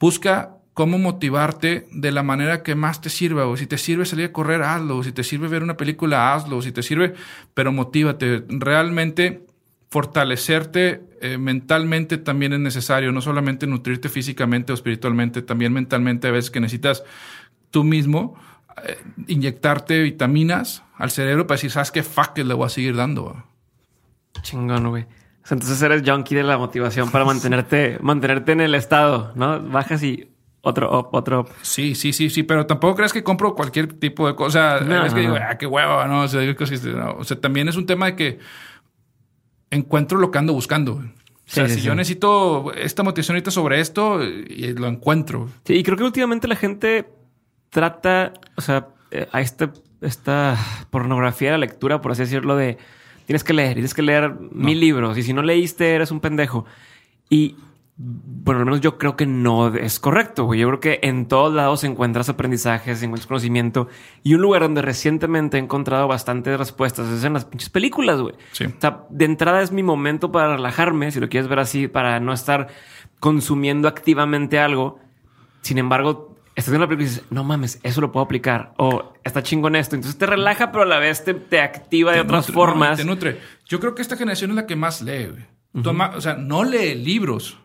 [0.00, 3.46] busca cómo motivarte de la manera que más te sirva.
[3.46, 4.98] O si te sirve salir a correr, hazlo.
[4.98, 6.58] O si te sirve ver una película, hazlo.
[6.58, 7.14] O si te sirve,
[7.54, 8.44] pero motívate.
[8.48, 9.46] Realmente
[9.90, 13.12] fortalecerte eh, mentalmente también es necesario.
[13.12, 17.04] No solamente nutrirte físicamente o espiritualmente, también mentalmente a veces que necesitas
[17.70, 18.34] tú mismo
[18.84, 18.96] eh,
[19.26, 22.02] inyectarte vitaminas al cerebro para decir, ¿sabes qué?
[22.02, 23.44] Fuck, le voy a seguir dando.
[24.40, 25.06] Chingón, güey.
[25.50, 29.60] Entonces eres junkie de la motivación para mantenerte, mantenerte en el estado, ¿no?
[29.60, 30.31] Bajas y
[30.62, 31.48] otro up, otro up.
[31.62, 34.80] Sí, sí, sí, sí, pero tampoco crees que compro cualquier tipo de cosa.
[34.80, 37.16] No, es que digo, ah, qué huevo, no, o sea, no.
[37.18, 38.38] o sea, también es un tema de que
[39.70, 40.94] encuentro lo que ando buscando.
[40.94, 41.02] O
[41.54, 45.50] sea, sí, si sí, yo necesito esta motivación ahorita sobre esto, y lo encuentro.
[45.64, 47.08] Sí, y creo que últimamente la gente
[47.70, 48.88] trata, o sea,
[49.32, 49.68] a este,
[50.00, 50.56] esta
[50.90, 52.78] pornografía de la lectura, por así decirlo, de
[53.26, 54.48] tienes que leer, tienes que leer no.
[54.52, 56.64] mil libros, y si no leíste, eres un pendejo.
[57.28, 57.56] Y
[57.96, 60.44] bueno, al menos yo creo que no es correcto.
[60.44, 60.60] Güey.
[60.60, 63.88] Yo creo que en todos lados encuentras aprendizajes, encuentras conocimiento
[64.22, 68.34] y un lugar donde recientemente he encontrado bastantes respuestas es en las pinches películas, güey.
[68.52, 68.64] Sí.
[68.64, 72.18] O sea, de entrada es mi momento para relajarme, si lo quieres ver así, para
[72.18, 72.68] no estar
[73.20, 74.98] consumiendo activamente algo.
[75.60, 78.72] Sin embargo, estás viendo la película y dices, no mames, eso lo puedo aplicar.
[78.78, 79.96] O está chingón esto.
[79.96, 82.90] Entonces te relaja, pero a la vez te, te activa te de otras nutre, formas.
[82.90, 83.40] No, te nutre.
[83.66, 85.44] Yo creo que esta generación es la que más lee, güey.
[85.74, 85.82] Uh -huh.
[85.84, 87.61] Toma, o sea, no lee libros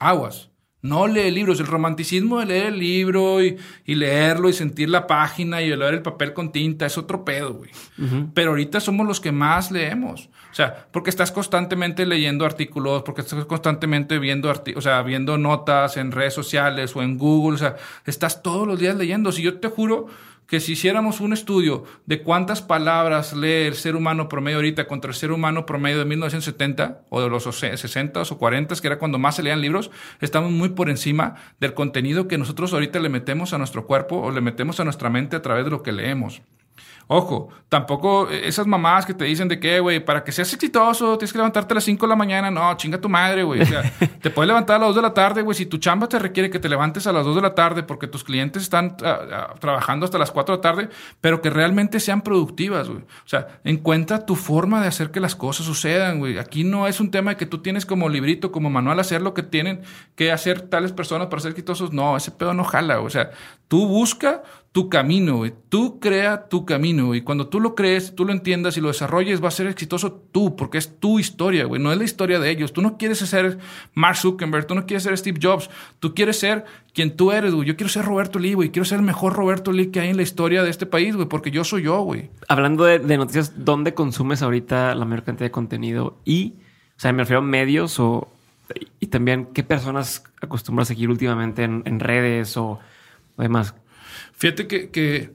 [0.00, 0.50] aguas.
[0.82, 1.60] No lee libros.
[1.60, 5.94] El romanticismo de leer el libro y, y, leerlo y sentir la página y leer
[5.94, 7.70] el papel con tinta es otro pedo, güey.
[7.98, 8.30] Uh -huh.
[8.32, 10.30] Pero ahorita somos los que más leemos.
[10.50, 15.96] O sea, porque estás constantemente leyendo artículos, porque estás constantemente viendo, o sea, viendo notas
[15.96, 17.56] en redes sociales o en Google.
[17.56, 17.76] O sea,
[18.06, 19.32] estás todos los días leyendo.
[19.32, 20.06] Si yo te juro
[20.50, 25.12] que si hiciéramos un estudio de cuántas palabras lee el ser humano promedio ahorita contra
[25.12, 29.20] el ser humano promedio de 1970 o de los 60 o 40, que era cuando
[29.20, 33.52] más se leían libros, estamos muy por encima del contenido que nosotros ahorita le metemos
[33.52, 36.42] a nuestro cuerpo o le metemos a nuestra mente a través de lo que leemos.
[37.12, 41.32] Ojo, tampoco esas mamás que te dicen de que, güey, para que seas exitoso tienes
[41.32, 42.52] que levantarte a las 5 de la mañana.
[42.52, 43.62] No, chinga tu madre, güey.
[43.62, 43.82] O sea,
[44.22, 45.56] te puedes levantar a las 2 de la tarde, güey.
[45.56, 48.06] Si tu chamba te requiere que te levantes a las 2 de la tarde porque
[48.06, 50.88] tus clientes están uh, uh, trabajando hasta las 4 de la tarde,
[51.20, 53.00] pero que realmente sean productivas, güey.
[53.00, 56.38] O sea, encuentra tu forma de hacer que las cosas sucedan, güey.
[56.38, 59.34] Aquí no es un tema de que tú tienes como librito, como manual, hacer lo
[59.34, 59.80] que tienen
[60.14, 61.92] que hacer tales personas para ser exitosos.
[61.92, 63.08] No, ese pedo no jala, güey.
[63.08, 63.32] O sea,
[63.66, 65.52] tú busca tu camino, güey.
[65.68, 69.42] Tú crea tu camino, y cuando tú lo crees, tú lo entiendas y lo desarrolles,
[69.42, 71.82] va a ser exitoso tú, porque es tu historia, güey.
[71.82, 72.72] No es la historia de ellos.
[72.72, 73.58] Tú no quieres ser
[73.94, 76.64] Mark Zuckerberg, tú no quieres ser Steve Jobs, tú quieres ser
[76.94, 77.66] quien tú eres, güey.
[77.66, 78.70] Yo quiero ser Roberto Lee, güey.
[78.70, 81.26] Quiero ser el mejor Roberto Lee que hay en la historia de este país, güey,
[81.26, 82.30] porque yo soy yo, güey.
[82.46, 86.18] Hablando de, noticias, ¿dónde consumes ahorita la mayor cantidad de contenido?
[86.24, 86.54] Y,
[86.96, 88.28] o sea, me refiero a medios o.
[89.00, 92.78] Y también, ¿qué personas acostumbras a seguir últimamente en, en redes o,
[93.36, 93.74] o demás?
[94.40, 95.32] Fíjate que, que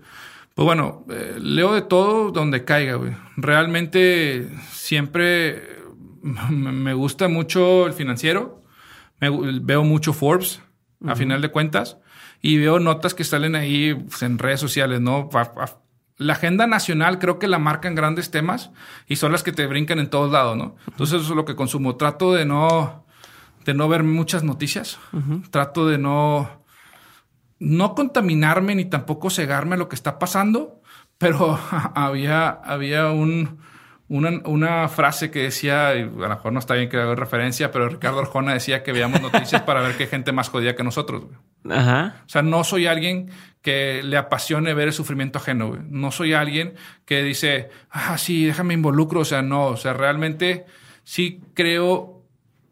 [0.55, 3.15] pues bueno, eh, leo de todo donde caiga, güey.
[3.37, 5.79] Realmente siempre
[6.49, 8.63] me gusta mucho el financiero.
[9.19, 9.29] Me,
[9.61, 10.61] veo mucho Forbes.
[11.05, 11.97] a final de cuentas,
[12.41, 15.29] y veo notas que salen ahí pues, en redes sociales, ¿no?
[16.17, 18.71] La agenda nacional creo que la marcan grandes temas
[19.07, 20.77] y son las que te brincan en todos lados, ¿no?
[20.87, 21.97] Entonces eso es lo que consumo.
[21.97, 23.05] Trato de no,
[23.65, 24.97] de no ver muchas noticias.
[25.51, 26.64] Trato de no,
[27.65, 30.81] no contaminarme ni tampoco cegarme a lo que está pasando,
[31.17, 31.59] pero
[31.95, 33.57] había, había un,
[34.07, 37.89] una, frase que decía, y a lo mejor no está bien que haga referencia, pero
[37.89, 41.23] Ricardo Arjona decía que veíamos noticias para ver qué gente más jodida que nosotros.
[41.67, 42.17] Ajá.
[42.23, 43.31] O sea, no soy alguien
[43.63, 45.75] que le apasione ver el sufrimiento ajeno.
[45.89, 46.75] No soy alguien
[47.05, 49.21] que dice, ah, sí, déjame involucro.
[49.21, 49.65] O sea, no.
[49.65, 50.67] O sea, realmente
[51.03, 52.21] sí creo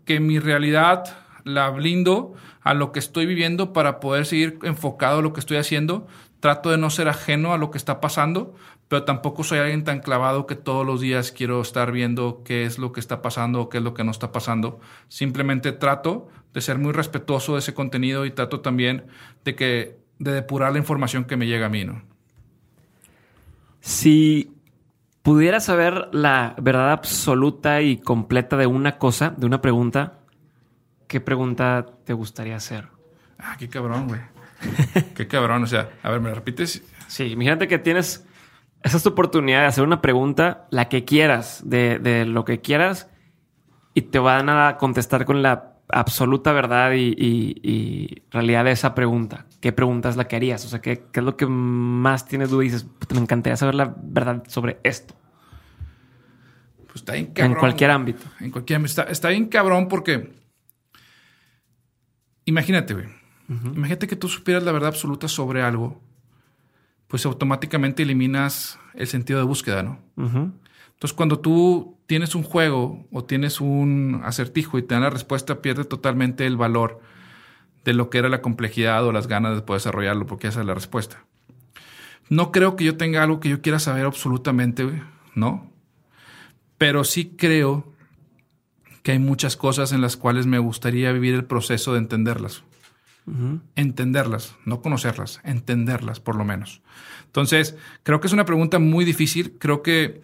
[0.05, 5.21] que mi realidad la blindo a lo que estoy viviendo para poder seguir enfocado a
[5.21, 6.07] lo que estoy haciendo.
[6.39, 8.55] Trato de no ser ajeno a lo que está pasando,
[8.87, 12.77] pero tampoco soy alguien tan clavado que todos los días quiero estar viendo qué es
[12.77, 14.79] lo que está pasando o qué es lo que no está pasando.
[15.07, 19.05] Simplemente trato de ser muy respetuoso de ese contenido y trato también
[19.43, 22.03] de que de depurar la información que me llega a mí, ¿no?
[23.79, 24.51] Si
[25.23, 30.19] pudieras saber la verdad absoluta y completa de una cosa, de una pregunta,
[31.07, 32.87] ¿qué pregunta te gustaría hacer?
[33.37, 34.21] Ah, qué cabrón, güey.
[35.15, 35.63] qué cabrón.
[35.63, 36.83] O sea, a ver, ¿me la repites?
[37.07, 38.25] Sí, imagínate que tienes
[38.83, 43.09] esa es tu oportunidad de hacer una pregunta, la que quieras, de, lo que quieras,
[43.93, 49.45] y te van a contestar con la absoluta verdad y, realidad de esa pregunta.
[49.61, 50.65] ¿Qué pregunta es la que harías?
[50.65, 53.95] O sea, ¿qué, es lo que más tienes duda y dices, me encantaría saber la
[53.97, 55.15] verdad sobre esto?
[56.87, 57.53] Pues está bien cabrón.
[57.53, 58.25] En cualquier ámbito.
[58.41, 59.01] En cualquier ámbito.
[59.01, 60.42] Está, está bien cabrón porque...
[62.45, 63.07] Imagínate, güey.
[63.75, 66.01] Imagínate que tú supieras la verdad absoluta sobre algo
[67.13, 69.99] pues automáticamente eliminas el sentido de búsqueda, ¿no?
[70.17, 75.61] Entonces, cuando tú tienes un juego o tienes un acertijo y te dan la respuesta,
[75.61, 77.01] pierde totalmente el valor
[77.85, 80.65] de lo que era la complejidad o las ganas de poder desarrollarlo, porque esa es
[80.65, 81.23] la respuesta.
[82.29, 85.03] No creo que yo tenga algo que yo quiera saber absolutamente,
[85.35, 85.69] ¿no?
[86.79, 87.92] Pero sí creo
[89.03, 92.63] que hay muchas cosas en las cuales me gustaría vivir el proceso de entenderlas.
[93.75, 96.81] Entenderlas, no conocerlas, entenderlas por lo menos.
[97.25, 99.57] Entonces, creo que es una pregunta muy difícil.
[99.59, 100.23] Creo que,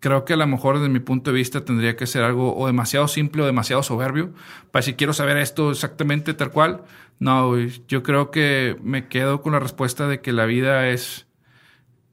[0.00, 2.66] creo que a lo mejor desde mi punto de vista tendría que ser algo o
[2.66, 4.32] demasiado simple o demasiado soberbio
[4.72, 6.82] para si quiero saber esto exactamente tal cual.
[7.20, 11.28] No, yo creo que me quedo con la respuesta de que la vida es,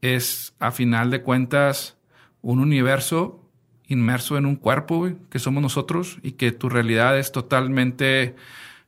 [0.02, 1.98] es a final de cuentas
[2.42, 3.47] un universo
[3.88, 8.36] inmerso en un cuerpo, que somos nosotros y que tu realidad es totalmente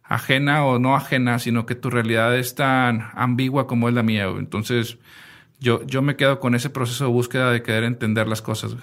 [0.04, 4.26] ajena o no ajena, sino que tu realidad es tan ambigua como es la mía.
[4.26, 4.98] Entonces,
[5.60, 8.76] yo, yo me quedo con ese proceso de búsqueda de querer entender las cosas.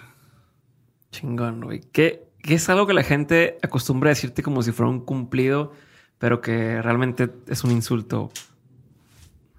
[1.11, 1.81] Chingón, güey.
[1.93, 5.73] ¿Qué, es algo que la gente acostumbra a decirte como si fuera un cumplido,
[6.19, 8.31] pero que realmente es un insulto?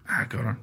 [0.05, 0.59] Ah, cabrón.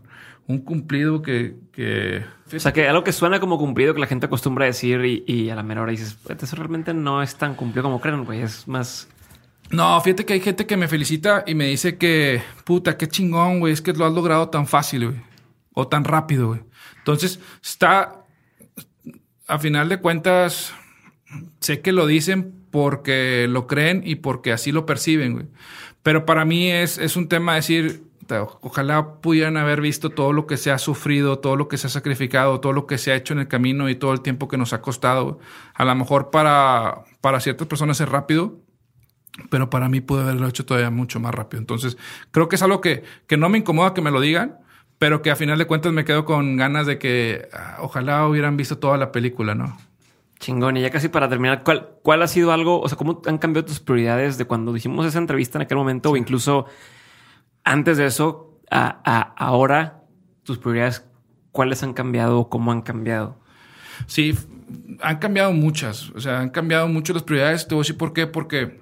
[0.47, 2.25] Un cumplido que, que...
[2.55, 5.25] O sea, que algo que suena como cumplido que la gente acostumbra a decir y,
[5.27, 8.43] y a la menor hora dices, eso realmente no es tan cumplido como creen, güey.
[8.43, 9.09] Es más
[9.71, 13.61] no, fíjate que hay gente que me felicita y me dice que, puta, qué chingón,
[13.61, 15.21] güey, es que lo has logrado tan fácil, güey.
[15.73, 16.61] O tan rápido, güey.
[16.99, 18.25] Entonces, está,
[19.47, 20.73] a final de cuentas,
[21.61, 25.47] sé que lo dicen porque lo creen y porque así lo perciben, güey.
[26.03, 28.05] Pero para mí es, es un tema de decir,
[28.61, 31.91] ojalá pudieran haber visto todo lo que se ha sufrido, todo lo que se ha
[31.91, 34.57] sacrificado, todo lo que se ha hecho en el camino y todo el tiempo que
[34.57, 35.39] nos ha costado.
[35.75, 38.59] A lo mejor para, para ciertas personas es rápido,
[39.51, 41.61] pero para mí pude haberlo hecho todavía mucho más rápido.
[41.61, 41.97] Entonces,
[42.31, 44.59] creo que es algo que, que no me incomoda que me lo digan,
[44.99, 48.57] pero que a final de cuentas me quedo con ganas de que ah, ojalá hubieran
[48.57, 49.77] visto toda la película, ¿no?
[50.39, 50.77] Chingón.
[50.77, 53.67] Y ya casi para terminar, ¿cuál, ¿cuál ha sido algo, o sea, cómo han cambiado
[53.67, 56.67] tus prioridades de cuando dijimos esa entrevista en aquel momento o incluso
[57.65, 60.03] antes de eso a, a ahora?
[60.43, 61.07] Tus prioridades,
[61.53, 63.41] ¿cuáles han cambiado o cómo han cambiado?
[64.07, 64.37] Sí,
[65.01, 66.11] han cambiado muchas.
[66.11, 67.67] O sea, han cambiado mucho las prioridades.
[67.67, 68.27] Te voy a decir por qué.
[68.27, 68.81] Porque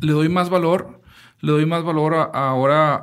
[0.00, 1.00] le doy más valor,
[1.40, 2.94] le doy más valor ahora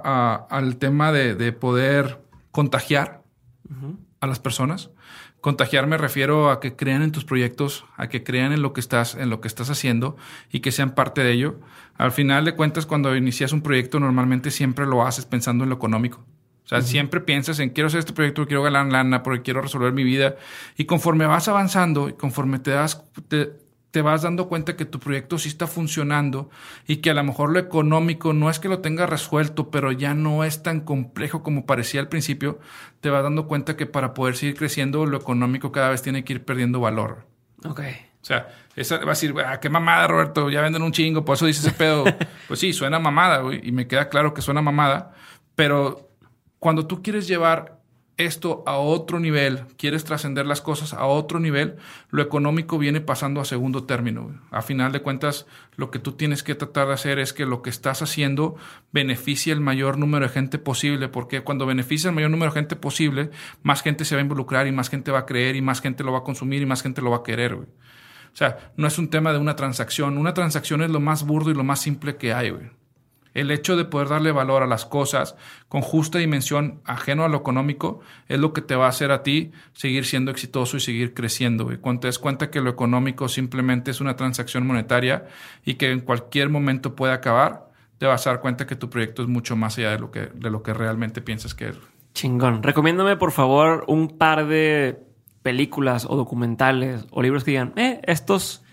[0.50, 3.24] al tema de, poder contagiar
[4.20, 4.90] a las personas.
[5.42, 8.82] Contagiar me refiero a que crean en tus proyectos, a que crean en lo que
[8.82, 10.18] estás, en lo que estás haciendo
[10.52, 11.60] y que sean parte de ello.
[11.98, 15.76] Al final de cuentas, cuando inicias un proyecto, normalmente siempre lo haces pensando en lo
[15.76, 16.26] económico.
[16.66, 19.92] O sea, siempre piensas en quiero hacer este proyecto, quiero ganar lana, porque quiero resolver
[19.92, 20.36] mi vida.
[20.78, 23.54] Y conforme vas avanzando y conforme te das, te
[24.02, 26.50] vas dando cuenta que tu proyecto sí está funcionando
[26.88, 30.14] y que a lo mejor lo económico no es que lo tengas resuelto, pero ya
[30.14, 32.60] no es tan complejo como parecía al principio,
[33.02, 36.34] te vas dando cuenta que para poder seguir creciendo lo económico cada vez tiene que
[36.34, 37.26] ir perdiendo valor.
[37.66, 37.82] Ok.
[38.22, 41.36] O sea, esa, va a decir, ah, qué mamada, Roberto, ya venden un chingo, por
[41.36, 42.04] eso dice ese pedo.
[42.48, 45.14] pues sí, suena mamada, güey, y me queda claro que suena mamada,
[45.56, 46.10] pero
[46.60, 47.79] cuando tú quieres llevar
[48.20, 51.78] esto a otro nivel, quieres trascender las cosas a otro nivel,
[52.12, 54.40] lo económico viene pasando a segundo término.
[54.52, 55.48] A final de cuentas,
[55.78, 58.56] lo que tú tienes que tratar de hacer es que lo que estás haciendo
[58.92, 62.76] beneficie el mayor número de gente posible, porque cuando beneficia el mayor número de gente
[62.76, 63.32] posible,
[63.64, 66.04] más gente se va a involucrar y más gente va a creer y más gente
[66.04, 67.54] lo va a consumir y más gente lo va a querer.
[67.54, 67.66] O
[68.34, 70.18] sea, no es un tema de una transacción.
[70.18, 72.50] Una transacción es lo más burdo y lo más simple que hay.
[72.52, 72.79] Güey.
[73.34, 75.36] El hecho de poder darle valor a las cosas
[75.68, 79.24] con justa dimensión ajeno a lo económico es lo que te va a hacer a
[79.24, 81.72] ti seguir siendo exitoso y seguir creciendo.
[81.72, 85.28] Y cuando te des cuenta que lo económico simplemente es una transacción monetaria
[85.64, 89.22] y que en cualquier momento puede acabar, te vas a dar cuenta que tu proyecto
[89.22, 91.78] es mucho más allá de lo que, de lo que realmente piensas que es.
[92.14, 92.64] Chingón.
[92.64, 95.00] Recomiéndame, por favor, un par de
[95.44, 98.64] películas o documentales o libros que digan, eh, estos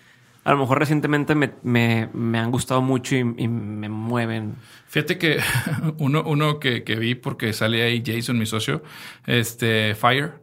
[0.47, 4.55] a lo mejor recientemente me, han gustado mucho y, me mueven.
[4.87, 5.41] Fíjate que
[5.97, 8.81] uno, uno que, que, vi porque sale ahí Jason, mi socio,
[9.25, 10.35] este, Fire.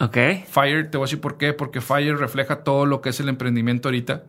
[0.00, 0.16] Ok.
[0.48, 3.28] Fire, te voy a decir por qué, porque Fire refleja todo lo que es el
[3.28, 4.24] emprendimiento ahorita.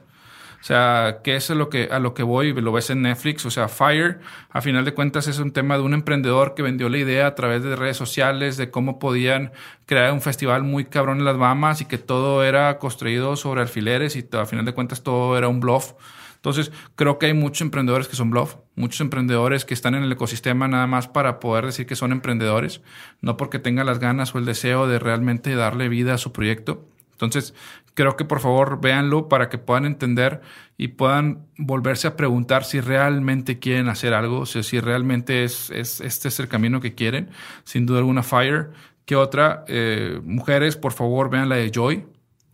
[0.64, 2.54] O sea, ¿qué es lo que, a lo que voy?
[2.54, 3.46] Lo ves en Netflix.
[3.46, 6.88] O sea, Fire, a final de cuentas, es un tema de un emprendedor que vendió
[6.88, 9.52] la idea a través de redes sociales de cómo podían
[9.86, 14.16] crear un festival muy cabrón en las Bahamas y que todo era construido sobre alfileres
[14.16, 15.96] y a final de cuentas todo era un bluff.
[16.38, 20.14] Entonces, creo que hay muchos emprendedores que son bluff, muchos emprendedores que están en el
[20.14, 22.80] ecosistema nada más para poder decir que son emprendedores,
[23.20, 26.88] no porque tengan las ganas o el deseo de realmente darle vida a su proyecto.
[27.14, 27.54] Entonces,
[27.94, 30.42] creo que por favor véanlo para que puedan entender
[30.78, 35.70] y puedan volverse a preguntar si realmente quieren hacer algo, o sea, si realmente es,
[35.70, 37.30] este es el camino que quieren.
[37.64, 38.72] Sin duda alguna, Fire.
[39.06, 39.66] ¿Qué otra?
[39.68, 42.06] Eh, mujeres, por favor, vean la de Joy.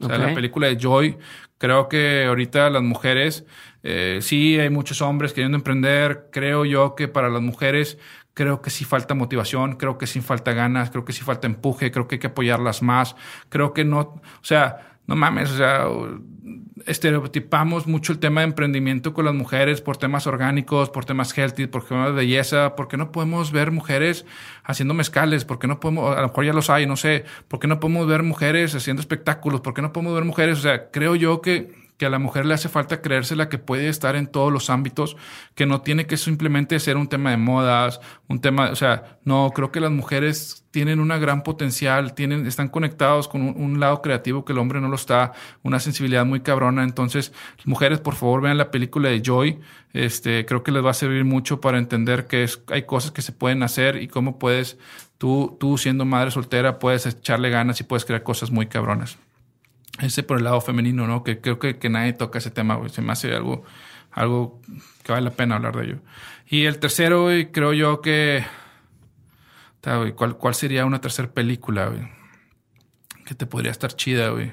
[0.02, 1.18] O sea, la película de Joy.
[1.58, 3.46] Creo que ahorita las mujeres,
[3.84, 6.30] eh, sí, hay muchos hombres queriendo emprender.
[6.32, 7.98] Creo yo que para las mujeres
[8.34, 11.92] creo que sí falta motivación, creo que sí falta ganas, creo que sí falta empuje,
[11.92, 13.18] creo que hay que apoyarlas más,
[13.50, 15.88] creo que no, o sea, no mames, o sea,
[16.86, 21.66] estereotipamos mucho el tema de emprendimiento con las mujeres por temas orgánicos, por temas healthy,
[21.66, 24.28] por temas de belleza, porque no podemos ver mujeres
[24.64, 27.80] haciendo mezcales, porque no podemos, a lo mejor ya los hay, no sé, porque no
[27.80, 31.74] podemos ver mujeres haciendo espectáculos, porque no podemos ver mujeres, o sea, creo yo que
[32.00, 35.18] que a la mujer le hace falta creérsela que puede estar en todos los ámbitos,
[35.54, 38.00] que no tiene que simplemente ser un tema de modas,
[38.30, 42.70] un tema, o sea, no, creo que las mujeres tienen una gran potencial, tienen, están
[42.70, 46.84] conectados con un, lado creativo que el hombre no lo está, una sensibilidad muy cabrona.
[46.84, 47.34] Entonces,
[47.66, 49.60] mujeres, por favor, vean la película de Joy.
[49.92, 53.22] Este, creo que les va a servir mucho para entender que es, hay cosas que
[53.22, 54.78] se pueden hacer y cómo puedes,
[55.18, 59.18] tú, tú siendo madre soltera, puedes echarle ganas y puedes crear cosas muy cabronas
[60.00, 61.24] ese por el lado femenino, ¿no?
[61.24, 62.90] Que creo que, que nadie toca ese tema, güey.
[62.90, 63.64] Se me hace algo,
[64.12, 64.62] algo
[65.04, 66.00] que vale la pena hablar de ello.
[66.48, 68.46] Y el tercero, güey, creo yo que...
[70.16, 72.08] ¿cuál, ¿Cuál sería una tercera película, güey?
[73.26, 74.52] Que te podría estar chida, güey.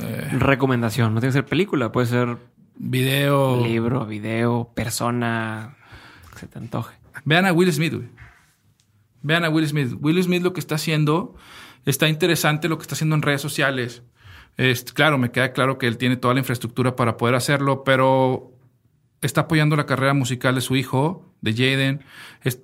[0.00, 1.14] Eh, Recomendación.
[1.14, 2.38] No tiene que ser película, puede ser...
[2.76, 3.64] Video.
[3.64, 5.76] Libro, video, persona,
[6.32, 6.96] que se te antoje.
[7.24, 8.08] Vean a Will Smith, güey.
[9.22, 9.94] Vean a Will Smith.
[10.00, 11.36] Will Smith lo que está haciendo
[11.84, 14.02] está interesante lo que está haciendo en redes sociales.
[14.56, 18.52] Es, claro, me queda claro que él tiene toda la infraestructura para poder hacerlo, pero
[19.20, 22.04] está apoyando la carrera musical de su hijo, de Jaden.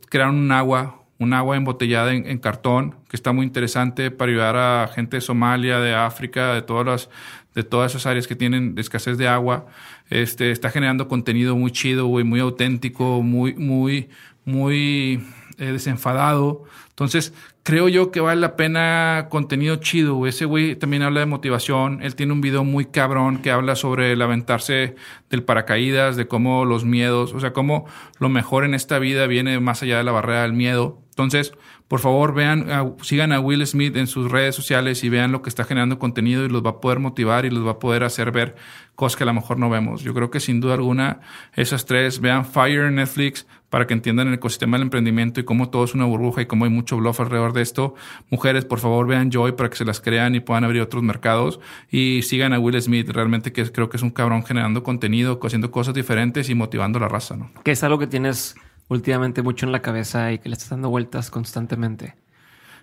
[0.09, 4.89] Crearon un agua, un agua embotellada en, cartón, que está muy interesante para ayudar a
[4.89, 7.11] gente de Somalia, de África, de todas las,
[7.55, 9.67] de todas esas áreas que tienen escasez de agua.
[10.11, 14.09] Este, está generando contenido muy chido, muy auténtico, muy, muy,
[14.45, 15.27] muy
[15.59, 16.65] eh, desenfadado.
[16.91, 17.35] Entonces,
[17.71, 20.27] creo yo que vale la pena contenido chido.
[20.27, 22.03] Ese güey también habla de motivación.
[22.03, 24.97] Él tiene un video muy cabrón que habla sobre el aventarse
[25.31, 27.87] del paracaídas, de cómo los miedos, o sea, cómo
[28.19, 31.01] lo mejor en esta vida viene más allá de la barrera del miedo.
[31.11, 31.53] Entonces,
[31.87, 35.49] por favor, vean, sigan a Will Smith en sus redes sociales y vean lo que
[35.49, 38.33] está generando contenido y los va a poder motivar y los va a poder hacer
[38.33, 38.57] ver
[38.97, 40.03] cosas que a lo mejor no vemos.
[40.03, 41.21] Yo creo que sin duda alguna
[41.55, 45.85] esas tres, vean Fire Netflix para que entiendan el ecosistema del emprendimiento y cómo todo
[45.85, 47.95] es una burbuja y cómo hay mucho bluff alrededor de esto.
[48.29, 51.61] Mujeres, por favor, vean Joy para que se las crean y puedan abrir otros mercados
[51.91, 55.71] y sigan a Will Smith, realmente que creo que es un cabrón generando contenido, haciendo
[55.71, 57.51] cosas diferentes y motivando la raza, ¿no?
[57.63, 58.57] Que es algo que tienes
[58.89, 62.17] últimamente mucho en la cabeza y que le estás dando vueltas constantemente.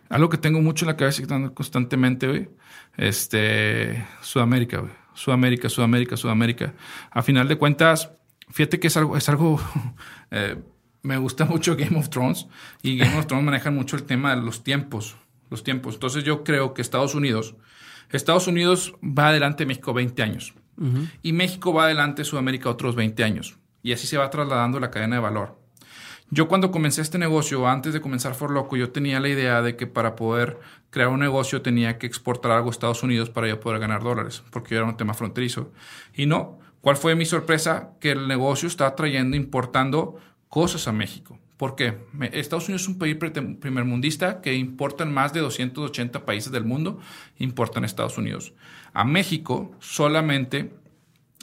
[0.09, 2.49] Algo que tengo mucho en la cabeza y que dando constantemente, güey.
[2.95, 4.93] Este, Sudamérica, güey.
[5.13, 6.73] Sudamérica, Sudamérica, Sudamérica.
[7.11, 8.11] A final de cuentas,
[8.49, 9.59] fíjate que es algo, es algo
[10.31, 10.55] eh,
[11.07, 12.47] me gusta mucho Game of Thrones
[12.83, 15.15] y Game of Thrones maneja mucho el tema de los tiempos,
[15.49, 15.95] los tiempos.
[15.95, 17.55] Entonces yo creo que Estados Unidos
[18.11, 20.53] Estados Unidos va adelante México 20 años.
[21.23, 23.57] Y México va adelante Sudamérica otros 20 años.
[23.81, 25.59] Y así se va trasladando la cadena de valor.
[26.29, 29.75] Yo cuando comencé este negocio, antes de comenzar For Loco, yo tenía la idea de
[29.75, 30.59] que para poder
[30.91, 34.43] crear un negocio tenía que exportar algo a Estados Unidos para yo poder ganar dólares,
[34.51, 35.71] porque era un tema fronterizo.
[36.13, 37.93] Y no, ¿cuál fue mi sorpresa?
[37.99, 40.17] Que el negocio está trayendo, importando
[40.49, 41.39] cosas a México.
[41.57, 41.97] ¿Por qué?
[42.33, 46.99] Estados Unidos es un país primermundista que importa en más de 280 países del mundo,
[47.39, 48.53] importan Estados Unidos.
[48.93, 50.71] A México solamente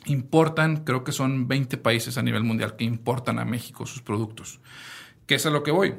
[0.06, 4.60] importan, creo que son 20 países a nivel mundial que importan a México sus productos.
[5.26, 5.94] ¿Qué es a lo que voy?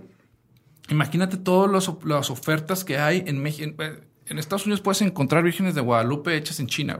[0.90, 3.84] Imagínate todas las ofertas que hay en México.
[4.28, 7.00] En Estados Unidos puedes encontrar vírgenes de Guadalupe hechas en China.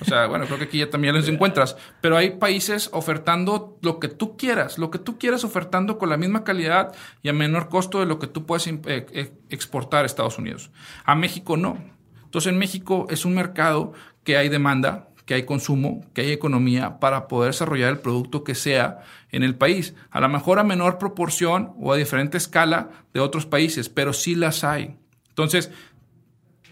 [0.00, 1.76] O sea, bueno, creo que aquí ya también las encuentras.
[2.00, 6.16] Pero hay países ofertando lo que tú quieras, lo que tú quieras ofertando con la
[6.16, 10.06] misma calidad y a menor costo de lo que tú puedes eh, eh, exportar a
[10.06, 10.70] Estados Unidos.
[11.04, 11.76] A México no.
[12.24, 13.92] Entonces en México es un mercado
[14.24, 18.54] que hay demanda, que hay consumo, que hay economía para poder desarrollar el producto que
[18.54, 19.94] sea en el país.
[20.10, 24.34] A lo mejor a menor proporción o a diferente escala de otros países, pero sí
[24.34, 24.96] las hay.
[25.28, 25.70] Entonces,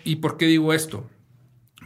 [0.05, 1.09] ¿y por qué digo esto?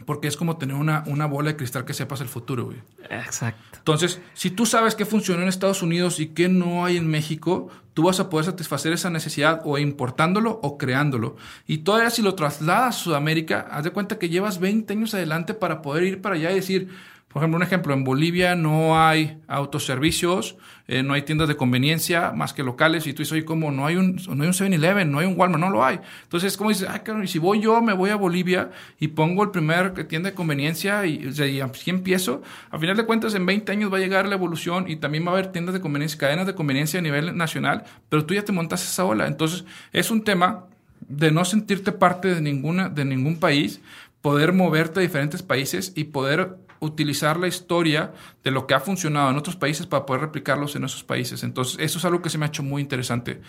[0.05, 2.77] Porque es como tener una, una bola de cristal que sepas el futuro, güey.
[3.09, 3.77] Exacto.
[3.77, 7.69] Entonces, si tú sabes qué funciona en Estados Unidos y qué no hay en México,
[7.93, 11.37] tú vas a poder satisfacer esa necesidad o importándolo o creándolo.
[11.65, 15.53] Y todavía si lo trasladas a Sudamérica, haz de cuenta que llevas 20 años adelante
[15.53, 16.89] para poder ir para allá y decir,
[17.35, 20.55] por ejemplo, un ejemplo, en Bolivia no hay autoservicios,
[20.87, 23.73] eh, no hay tiendas de conveniencia más que locales y tú dices, oye, ¿cómo?
[23.73, 25.99] No hay un, no hay un 7-Eleven, no hay un Walmart, no lo hay.
[26.23, 28.71] Entonces, como dices, ah, y si voy yo, me voy a Bolivia
[29.01, 32.41] y pongo el primer tienda de conveniencia y, y así empiezo,
[32.71, 35.31] a final de cuentas, en 20 años va a llegar la evolución y también va
[35.31, 38.53] a haber tiendas de conveniencia, cadenas de conveniencia a nivel nacional, pero tú ya te
[38.53, 39.27] montas esa ola.
[39.27, 40.67] Entonces, es un tema
[41.01, 43.81] de no sentirte parte de, ninguna, de ningún país,
[44.21, 49.29] poder moverte a diferentes países y poder utilizar la historia de lo que ha funcionado
[49.29, 51.43] en otros países para poder replicarlos en esos países.
[51.43, 53.41] Entonces, eso es algo que se me ha hecho muy interesante.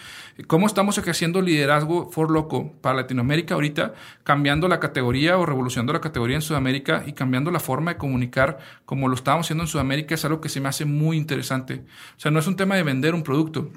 [0.47, 3.95] ¿Cómo estamos ejerciendo liderazgo for loco para Latinoamérica ahorita,
[4.25, 8.59] cambiando la categoría o revolucionando la categoría en Sudamérica y cambiando la forma de comunicar
[8.85, 10.15] como lo estábamos haciendo en Sudamérica?
[10.15, 11.85] Es algo que se me hace muy interesante.
[12.17, 13.71] O sea, no es un tema de vender un producto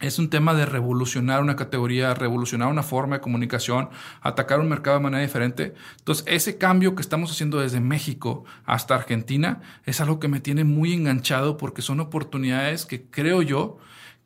[0.00, 3.90] es un tema de revolucionar una categoría, revolucionar una forma de comunicación,
[4.22, 5.74] atacar un mercado de manera diferente.
[5.98, 10.64] Entonces, ese cambio que estamos haciendo desde México hasta Argentina es algo que me tiene
[10.64, 13.78] muy enganchado porque son oportunidades que creo yo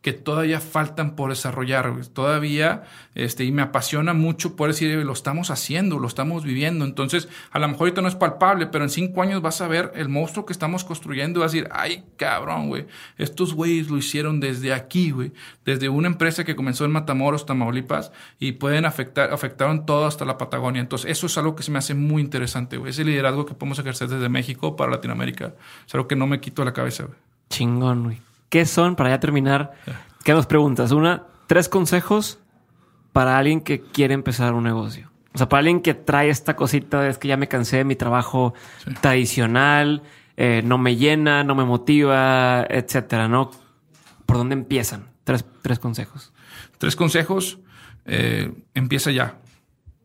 [0.05, 2.83] que todavía faltan por desarrollar, todavía,
[3.15, 7.59] este, y me apasiona mucho por decir, lo estamos haciendo, lo estamos viviendo, entonces, a
[7.59, 10.45] lo mejor ahorita no es palpable, pero en cinco años vas a ver el monstruo
[10.45, 12.85] que estamos construyendo y vas a decir, ay, cabrón, güey,
[13.17, 15.33] estos güeyes lo hicieron desde aquí, güey,
[15.65, 20.37] desde una empresa que comenzó en Matamoros, Tamaulipas, y pueden afectar, afectaron todo hasta la
[20.37, 23.55] Patagonia, entonces, eso es algo que se me hace muy interesante, güey, ese liderazgo que
[23.55, 25.55] podemos ejercer desde México para Latinoamérica,
[25.87, 27.17] es algo que no me quito la cabeza, güey.
[27.49, 28.34] Chingón, güey.
[28.49, 29.73] ¿Qué son, para ya terminar,
[30.25, 30.93] qué dos preguntas?
[30.93, 32.39] Una, tres consejos
[33.13, 35.11] para alguien que quiere empezar un negocio.
[35.35, 37.97] O sea, para alguien que trae esta cosita, es que ya me cansé de mi
[37.97, 38.55] trabajo
[39.01, 40.03] tradicional,
[40.37, 43.51] eh, no me llena, no me motiva, etcétera, ¿no?
[44.27, 45.09] ¿Por dónde empiezan?
[45.25, 46.33] Tres, tres consejos.
[46.79, 47.59] Tres consejos.
[48.05, 49.39] Eh, empieza ya.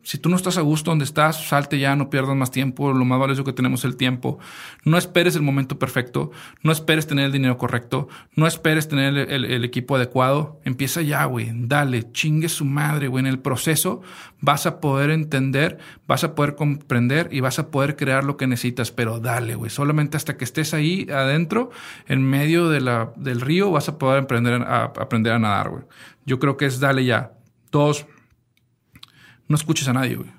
[0.02, 2.92] Si tú no estás a gusto donde estás, salte ya, no pierdas más tiempo.
[2.92, 4.38] Lo más valioso que tenemos es el tiempo.
[4.84, 6.30] No esperes el momento perfecto.
[6.62, 8.08] No esperes tener el dinero correcto.
[8.34, 10.60] No esperes tener el, equipo adecuado.
[10.64, 11.50] Empieza ya, güey.
[11.52, 13.20] Dale, chingue su madre, güey.
[13.20, 14.00] En el proceso
[14.40, 18.46] vas a poder entender, vas a poder comprender y vas a poder crear lo que
[18.46, 18.90] necesitas.
[18.90, 19.70] Pero dale, güey.
[19.70, 21.70] Solamente hasta que estés ahí adentro,
[22.08, 25.82] en medio de la, del río, vas a poder aprender a, aprender a nadar, güey.
[26.24, 27.32] Yo creo que es dale ya.
[27.70, 28.06] Dos,
[29.50, 30.30] no escuches a nadie, güey.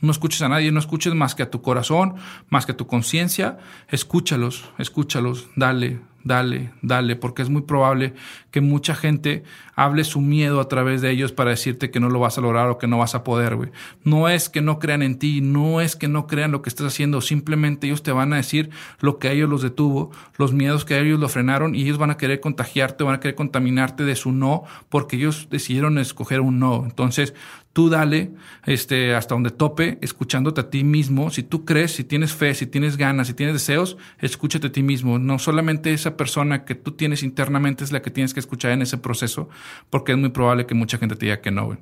[0.00, 2.14] No escuches a nadie, no escuches más que a tu corazón,
[2.48, 3.58] más que a tu conciencia.
[3.88, 8.14] Escúchalos, escúchalos, dale, dale, dale, porque es muy probable
[8.50, 9.42] que mucha gente
[9.74, 12.68] hable su miedo a través de ellos para decirte que no lo vas a lograr
[12.68, 13.70] o que no vas a poder, güey.
[14.04, 16.86] No es que no crean en ti, no es que no crean lo que estás
[16.86, 18.70] haciendo, simplemente ellos te van a decir
[19.00, 21.98] lo que a ellos los detuvo, los miedos que a ellos lo frenaron y ellos
[21.98, 26.40] van a querer contagiarte, van a querer contaminarte de su no, porque ellos decidieron escoger
[26.40, 26.84] un no.
[26.84, 27.34] Entonces,
[27.78, 28.32] tú dale
[28.66, 31.30] este, hasta donde tope, escuchándote a ti mismo.
[31.30, 34.82] Si tú crees, si tienes fe, si tienes ganas, si tienes deseos, escúchate a ti
[34.82, 35.20] mismo.
[35.20, 38.82] No solamente esa persona que tú tienes internamente es la que tienes que escuchar en
[38.82, 39.48] ese proceso,
[39.90, 41.78] porque es muy probable que mucha gente te diga que no, güey.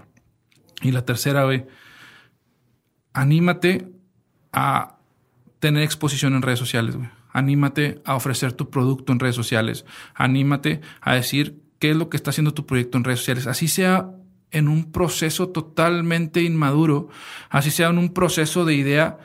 [0.82, 1.48] Y la tercera,
[3.14, 3.88] anímate
[4.52, 4.98] a
[5.60, 7.08] tener exposición en redes sociales, güey.
[7.32, 9.86] Anímate a ofrecer tu producto en redes sociales.
[10.14, 13.46] Anímate a decir qué es lo que está haciendo tu proyecto en redes sociales.
[13.46, 14.10] Así sea
[14.50, 17.08] en un proceso totalmente inmaduro,
[17.50, 19.18] así sea en un proceso de idea,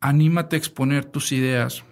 [0.00, 1.84] anímate a exponer tus ideas.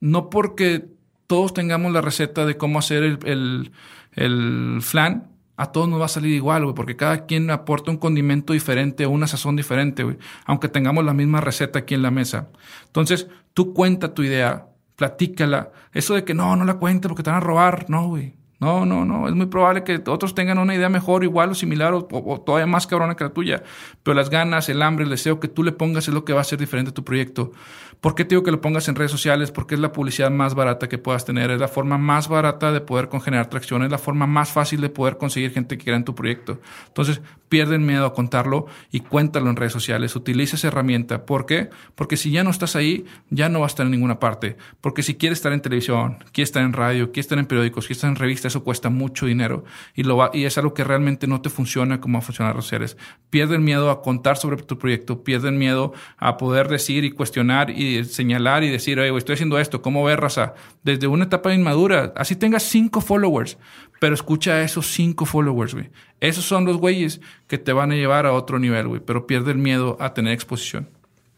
[0.00, 0.86] No porque
[1.26, 3.72] todos tengamos la receta de cómo hacer el,
[4.14, 7.98] el, flan, a todos nos va a salir igual, güey, porque cada quien aporta un
[7.98, 12.10] condimento diferente o una sazón diferente, güey, aunque tengamos la misma receta aquí en la
[12.10, 12.48] mesa.
[12.86, 15.72] Entonces, tú cuenta tu idea, platícala.
[15.92, 18.37] Eso de que no, no la cuente porque te van a robar, no, güey.
[18.60, 19.28] No, no, no.
[19.28, 22.02] Es muy probable que otros tengan una idea mejor, igual o similar o,
[22.44, 23.62] todavía más cabrona que la tuya.
[24.02, 26.40] Pero las ganas, el hambre, el deseo que tú le pongas es lo que va
[26.40, 27.52] a hacer diferente a tu proyecto.
[28.00, 29.50] ¿Por qué te digo que lo pongas en redes sociales?
[29.50, 31.50] Porque es la publicidad más barata que puedas tener.
[31.50, 33.82] Es la forma más barata de poder generar tracción.
[33.82, 36.60] Es la forma más fácil de poder conseguir gente que quiera en tu proyecto.
[36.86, 40.14] Entonces, pierden miedo a contarlo y cuéntalo en redes sociales.
[40.14, 41.26] Utiliza esa herramienta.
[41.26, 41.70] ¿Por qué?
[41.94, 44.56] Porque si ya no estás ahí, ya no vas a estar en ninguna parte.
[44.80, 47.98] Porque si quieres estar en televisión, quieres estar en radio, quieres estar en periódicos, quieres
[47.98, 49.64] estar en revistas, eso cuesta mucho dinero
[49.94, 52.68] y, lo va, y es algo que realmente no te funciona como a funcionar los
[52.68, 52.96] seres.
[53.30, 57.87] Pierden miedo a contar sobre tu proyecto, pierden miedo a poder decir y cuestionar y
[58.04, 60.54] señalar y decir, oye, estoy haciendo esto, ¿cómo ves, raza?
[60.82, 63.58] Desde una etapa inmadura, así tengas cinco followers,
[64.00, 65.90] pero escucha a esos cinco followers, güey.
[66.20, 69.62] Esos son los güeyes que te van a llevar a otro nivel, güey, pero pierden
[69.62, 70.88] miedo a tener exposición.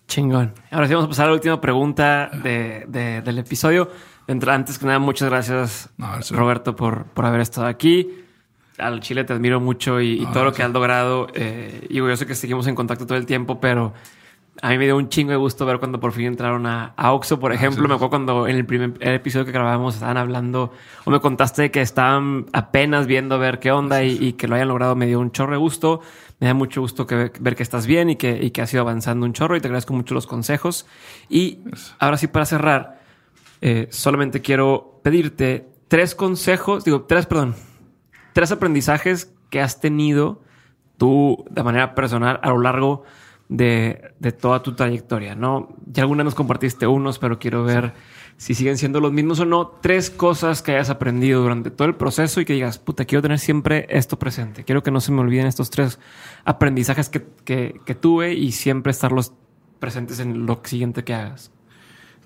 [0.06, 0.52] Chingón.
[0.70, 2.84] Ahora sí vamos a pasar a la última pregunta de,
[3.24, 3.90] del episodio.
[4.26, 5.90] Antes que nada, muchas gracias,
[6.30, 8.08] Roberto, por, por haber estado aquí.
[8.78, 11.28] Al Chile te admiro mucho y, todo lo que has logrado.
[11.34, 13.92] Eh, y yo sé que seguimos en contacto todo el tiempo, pero
[14.62, 17.12] a mí me dio un chingo de gusto ver cuando por fin entraron a, a
[17.12, 17.88] Oxo, por ejemplo.
[17.88, 20.72] me acuerdo cuando en el primer episodio que grabamos estaban hablando
[21.04, 24.68] o me contaste que estaban apenas viendo a ver qué onda y, que lo hayan
[24.68, 24.96] logrado.
[24.96, 26.00] Me dio un chorro de gusto.
[26.40, 28.82] Me da mucho gusto que, ver que estás bien y que, y que has ido
[28.82, 30.86] avanzando un chorro y te agradezco mucho los consejos.
[31.28, 31.60] Y
[31.98, 33.00] ahora sí, para cerrar,
[33.62, 37.54] eh, solamente quiero pedirte tres consejos, digo, tres, perdón,
[38.32, 40.42] tres aprendizajes que has tenido
[40.96, 43.19] tú de manera personal a lo largo de,
[44.40, 45.74] toda tu trayectoria, ¿no?
[45.86, 47.94] Ya alguna nos compartiste unos, pero quiero ver
[48.36, 49.68] si siguen siendo los mismos o no.
[49.80, 53.38] Tres cosas que hayas aprendido durante todo el proceso y que digas, puta, quiero tener
[53.38, 54.64] siempre esto presente.
[54.64, 55.98] Quiero que no se me olviden estos tres
[56.44, 59.32] aprendizajes que, que tuve y siempre estarlos
[59.80, 61.50] presentes en lo siguiente que hagas.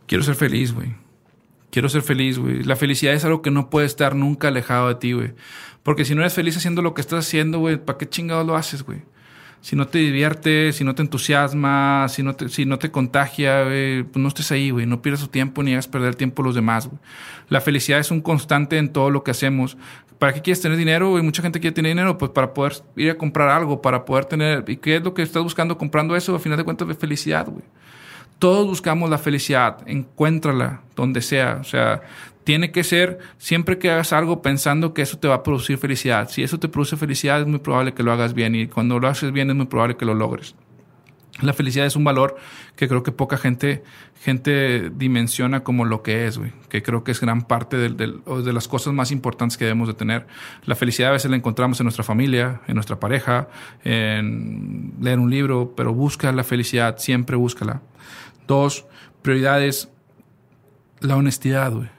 [0.06, 0.94] Quiero ser feliz, güey.
[1.70, 2.62] Quiero ser feliz, güey.
[2.62, 5.34] La felicidad es algo que no puede estar nunca alejado de ti, güey.
[5.82, 8.54] Porque si no eres feliz haciendo lo que estás haciendo, güey, ¿para qué chingados lo
[8.54, 9.02] haces, güey?
[9.64, 13.64] Si no te divierte, si no te entusiasma, si no te, si no te contagia,
[13.64, 14.84] pues no estés ahí, güey.
[14.84, 16.98] No pierdas tu tiempo ni hagas perder tiempo a los demás, güey.
[17.48, 19.78] La felicidad es un constante en todo lo que hacemos.
[20.18, 21.12] ¿Para qué quieres tener dinero?
[21.12, 21.22] Güey?
[21.22, 24.66] Mucha gente quiere tener dinero, pues para poder ir a comprar algo, para poder tener...
[24.68, 26.34] ¿Y qué es lo que estás buscando comprando eso?
[26.34, 27.64] Al final de cuentas, de felicidad, güey.
[28.38, 31.56] Todos buscamos la felicidad, encuéntrala donde sea.
[31.62, 32.02] O sea,
[32.44, 36.28] tiene que ser siempre que hagas algo pensando que eso te va a producir felicidad.
[36.28, 39.08] Si eso te produce felicidad, es muy probable que lo hagas bien y cuando lo
[39.08, 40.54] haces bien es muy probable que lo logres.
[41.40, 42.36] La felicidad es un valor
[42.76, 43.82] que creo que poca gente,
[44.22, 46.52] gente dimensiona como lo que es, güey.
[46.68, 50.28] Que creo que es gran parte de, las cosas más importantes que debemos de tener.
[50.64, 53.48] La felicidad a veces la encontramos en nuestra familia, en nuestra pareja,
[53.82, 57.82] en leer un libro, pero busca la felicidad, siempre búscala.
[58.46, 58.86] Dos,
[59.22, 59.88] prioridades,
[61.00, 61.93] la honestidad, güey.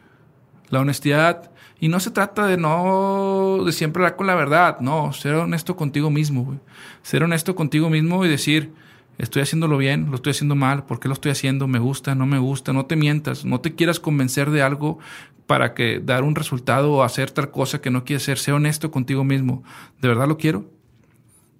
[0.69, 5.13] La honestidad, y no se trata de no, de siempre hablar con la verdad, no,
[5.13, 6.59] ser honesto contigo mismo.
[7.03, 8.73] Ser honesto contigo mismo y decir,
[9.17, 11.67] estoy haciéndolo bien, lo estoy haciendo mal, ¿por qué lo estoy haciendo?
[11.67, 12.15] ¿Me gusta?
[12.15, 12.73] ¿No me gusta?
[12.73, 14.99] No te mientas, no te quieras convencer de algo
[15.47, 18.39] para que dar un resultado o hacer tal cosa que no quieres hacer.
[18.39, 19.63] Sé honesto contigo mismo.
[20.01, 20.65] ¿De verdad lo quiero?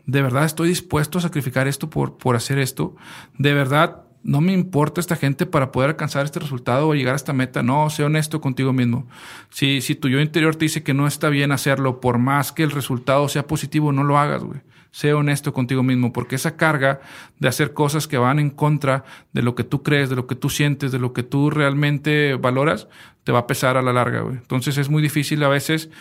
[0.06, 2.96] ¿De verdad estoy dispuesto a sacrificar esto por, por hacer esto?
[3.38, 7.16] ¿De verdad no me importa esta gente para poder alcanzar este resultado o llegar a
[7.16, 7.62] esta meta.
[7.62, 9.08] No, sé honesto contigo mismo.
[9.52, 12.64] Si, si tu yo interior te dice que no está bien hacerlo, por más que
[12.64, 14.62] el resultado sea positivo, no lo hagas, güey.
[14.90, 17.02] Sé honesto contigo mismo, porque esa carga
[17.38, 20.36] de hacer cosas que van en contra de lo que tú crees, de lo que
[20.36, 22.88] tú sientes, de lo que tú realmente valoras,
[23.26, 24.38] te va a pesar a la larga, güey.
[24.38, 25.92] Entonces es muy difícil a veces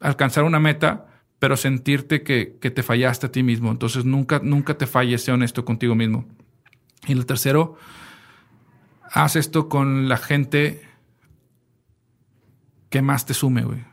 [0.00, 1.06] alcanzar una meta,
[1.38, 3.70] pero sentirte que, que te fallaste a ti mismo.
[3.70, 6.26] Entonces nunca, nunca te falles, sé honesto contigo mismo.
[7.06, 7.76] Y el tercero,
[9.10, 10.82] haz esto con la gente
[12.90, 13.84] que más te sume, güey.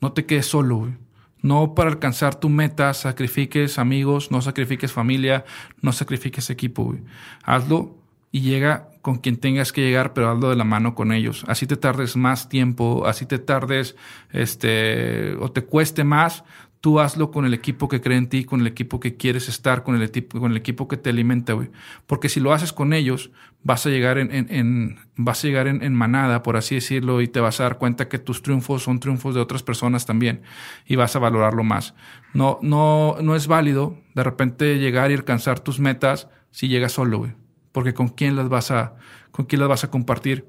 [0.00, 0.94] No te quedes solo, güey.
[1.42, 5.44] No para alcanzar tu meta sacrifiques amigos, no sacrifiques familia,
[5.80, 7.00] no sacrifiques equipo, güey.
[7.44, 7.96] Hazlo
[8.30, 11.44] y llega con quien tengas que llegar, pero hazlo de la mano con ellos.
[11.48, 13.96] Así te tardes más tiempo, así te tardes,
[14.30, 16.44] este, o te cueste más,
[16.80, 19.82] tú hazlo con el equipo que cree en ti, con el equipo que quieres estar,
[19.82, 21.70] con el equipo, con el equipo que te alimenta, güey.
[22.06, 23.30] Porque si lo haces con ellos,
[23.62, 27.40] vas a llegar en, en, vas a llegar en, manada, por así decirlo, y te
[27.40, 30.42] vas a dar cuenta que tus triunfos son triunfos de otras personas también,
[30.86, 31.94] y vas a valorarlo más.
[32.32, 37.18] No, no, no es válido de repente llegar y alcanzar tus metas si llegas solo,
[37.18, 37.32] güey.
[37.72, 38.96] Porque con quién las vas a,
[39.30, 40.46] con quién las vas a compartir.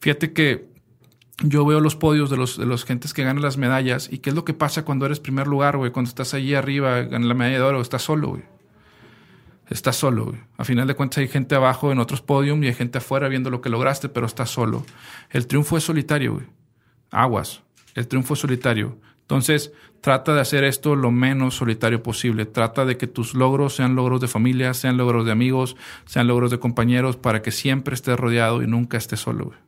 [0.00, 0.71] Fíjate que
[1.38, 4.30] yo veo los podios de los, de los gentes que ganan las medallas y qué
[4.30, 7.34] es lo que pasa cuando eres primer lugar, güey, cuando estás allí arriba, ganas la
[7.34, 8.42] medalla de oro, estás solo, güey.
[9.68, 10.40] Estás solo, güey.
[10.58, 13.48] A final de cuentas hay gente abajo en otros podios y hay gente afuera viendo
[13.48, 14.84] lo que lograste, pero estás solo.
[15.30, 16.46] El triunfo es solitario, güey.
[17.10, 17.62] Aguas.
[17.94, 18.98] El triunfo es solitario.
[19.22, 19.72] Entonces,
[20.02, 22.44] trata de hacer esto lo menos solitario posible.
[22.44, 26.50] Trata de que tus logros sean logros de familia, sean logros de amigos, sean logros
[26.50, 29.58] de compañeros, para que siempre estés rodeado y nunca estés solo, güey.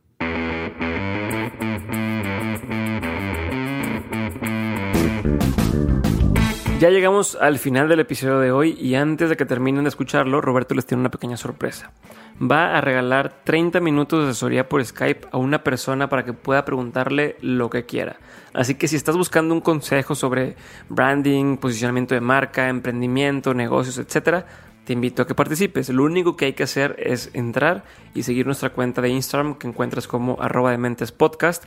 [6.77, 10.41] Ya llegamos al final del episodio de hoy y antes de que terminen de escucharlo,
[10.41, 11.93] Roberto les tiene una pequeña sorpresa.
[12.39, 16.65] Va a regalar 30 minutos de asesoría por Skype a una persona para que pueda
[16.65, 18.17] preguntarle lo que quiera.
[18.53, 20.57] Así que si estás buscando un consejo sobre
[20.89, 24.43] branding, posicionamiento de marca, emprendimiento, negocios, etc.,
[24.83, 25.89] te invito a que participes.
[25.89, 29.67] Lo único que hay que hacer es entrar y seguir nuestra cuenta de Instagram que
[29.67, 31.63] encuentras como arroba de mentes podcast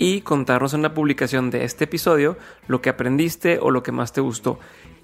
[0.00, 4.14] y contarnos en la publicación de este episodio lo que aprendiste o lo que más
[4.14, 4.58] te gustó.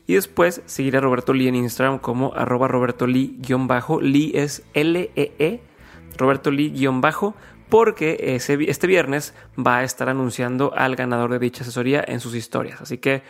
[0.07, 4.01] Y después seguir a Roberto Lee en Instagram como arroba Roberto Lee-bajo.
[4.01, 5.37] Lee es L-E-E.
[5.39, 5.61] -E,
[6.17, 7.37] Roberto Lee-bajo.
[7.69, 12.81] Porque este viernes va a estar anunciando al ganador de dicha asesoría en sus historias.
[12.81, 13.23] Así que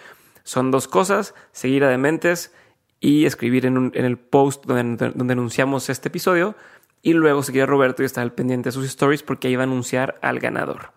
[0.45, 1.35] son dos cosas.
[1.51, 2.55] Seguir a Dementes
[3.01, 6.55] y escribir en, el post donde, donde, anunciamos este episodio.
[7.03, 9.63] Y luego seguir a Roberto y estar al pendiente de sus stories porque ahí va
[9.63, 10.95] a anunciar al ganador.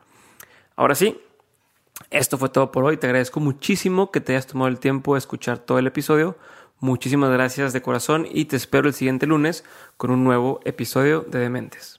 [0.79, 1.19] Ahora sí,
[2.09, 2.95] esto fue todo por hoy.
[2.95, 6.37] Te agradezco muchísimo que te hayas tomado el tiempo de escuchar todo el episodio.
[6.79, 9.65] Muchísimas gracias de corazón y te espero el siguiente lunes
[9.97, 11.98] con un nuevo episodio de Dementes.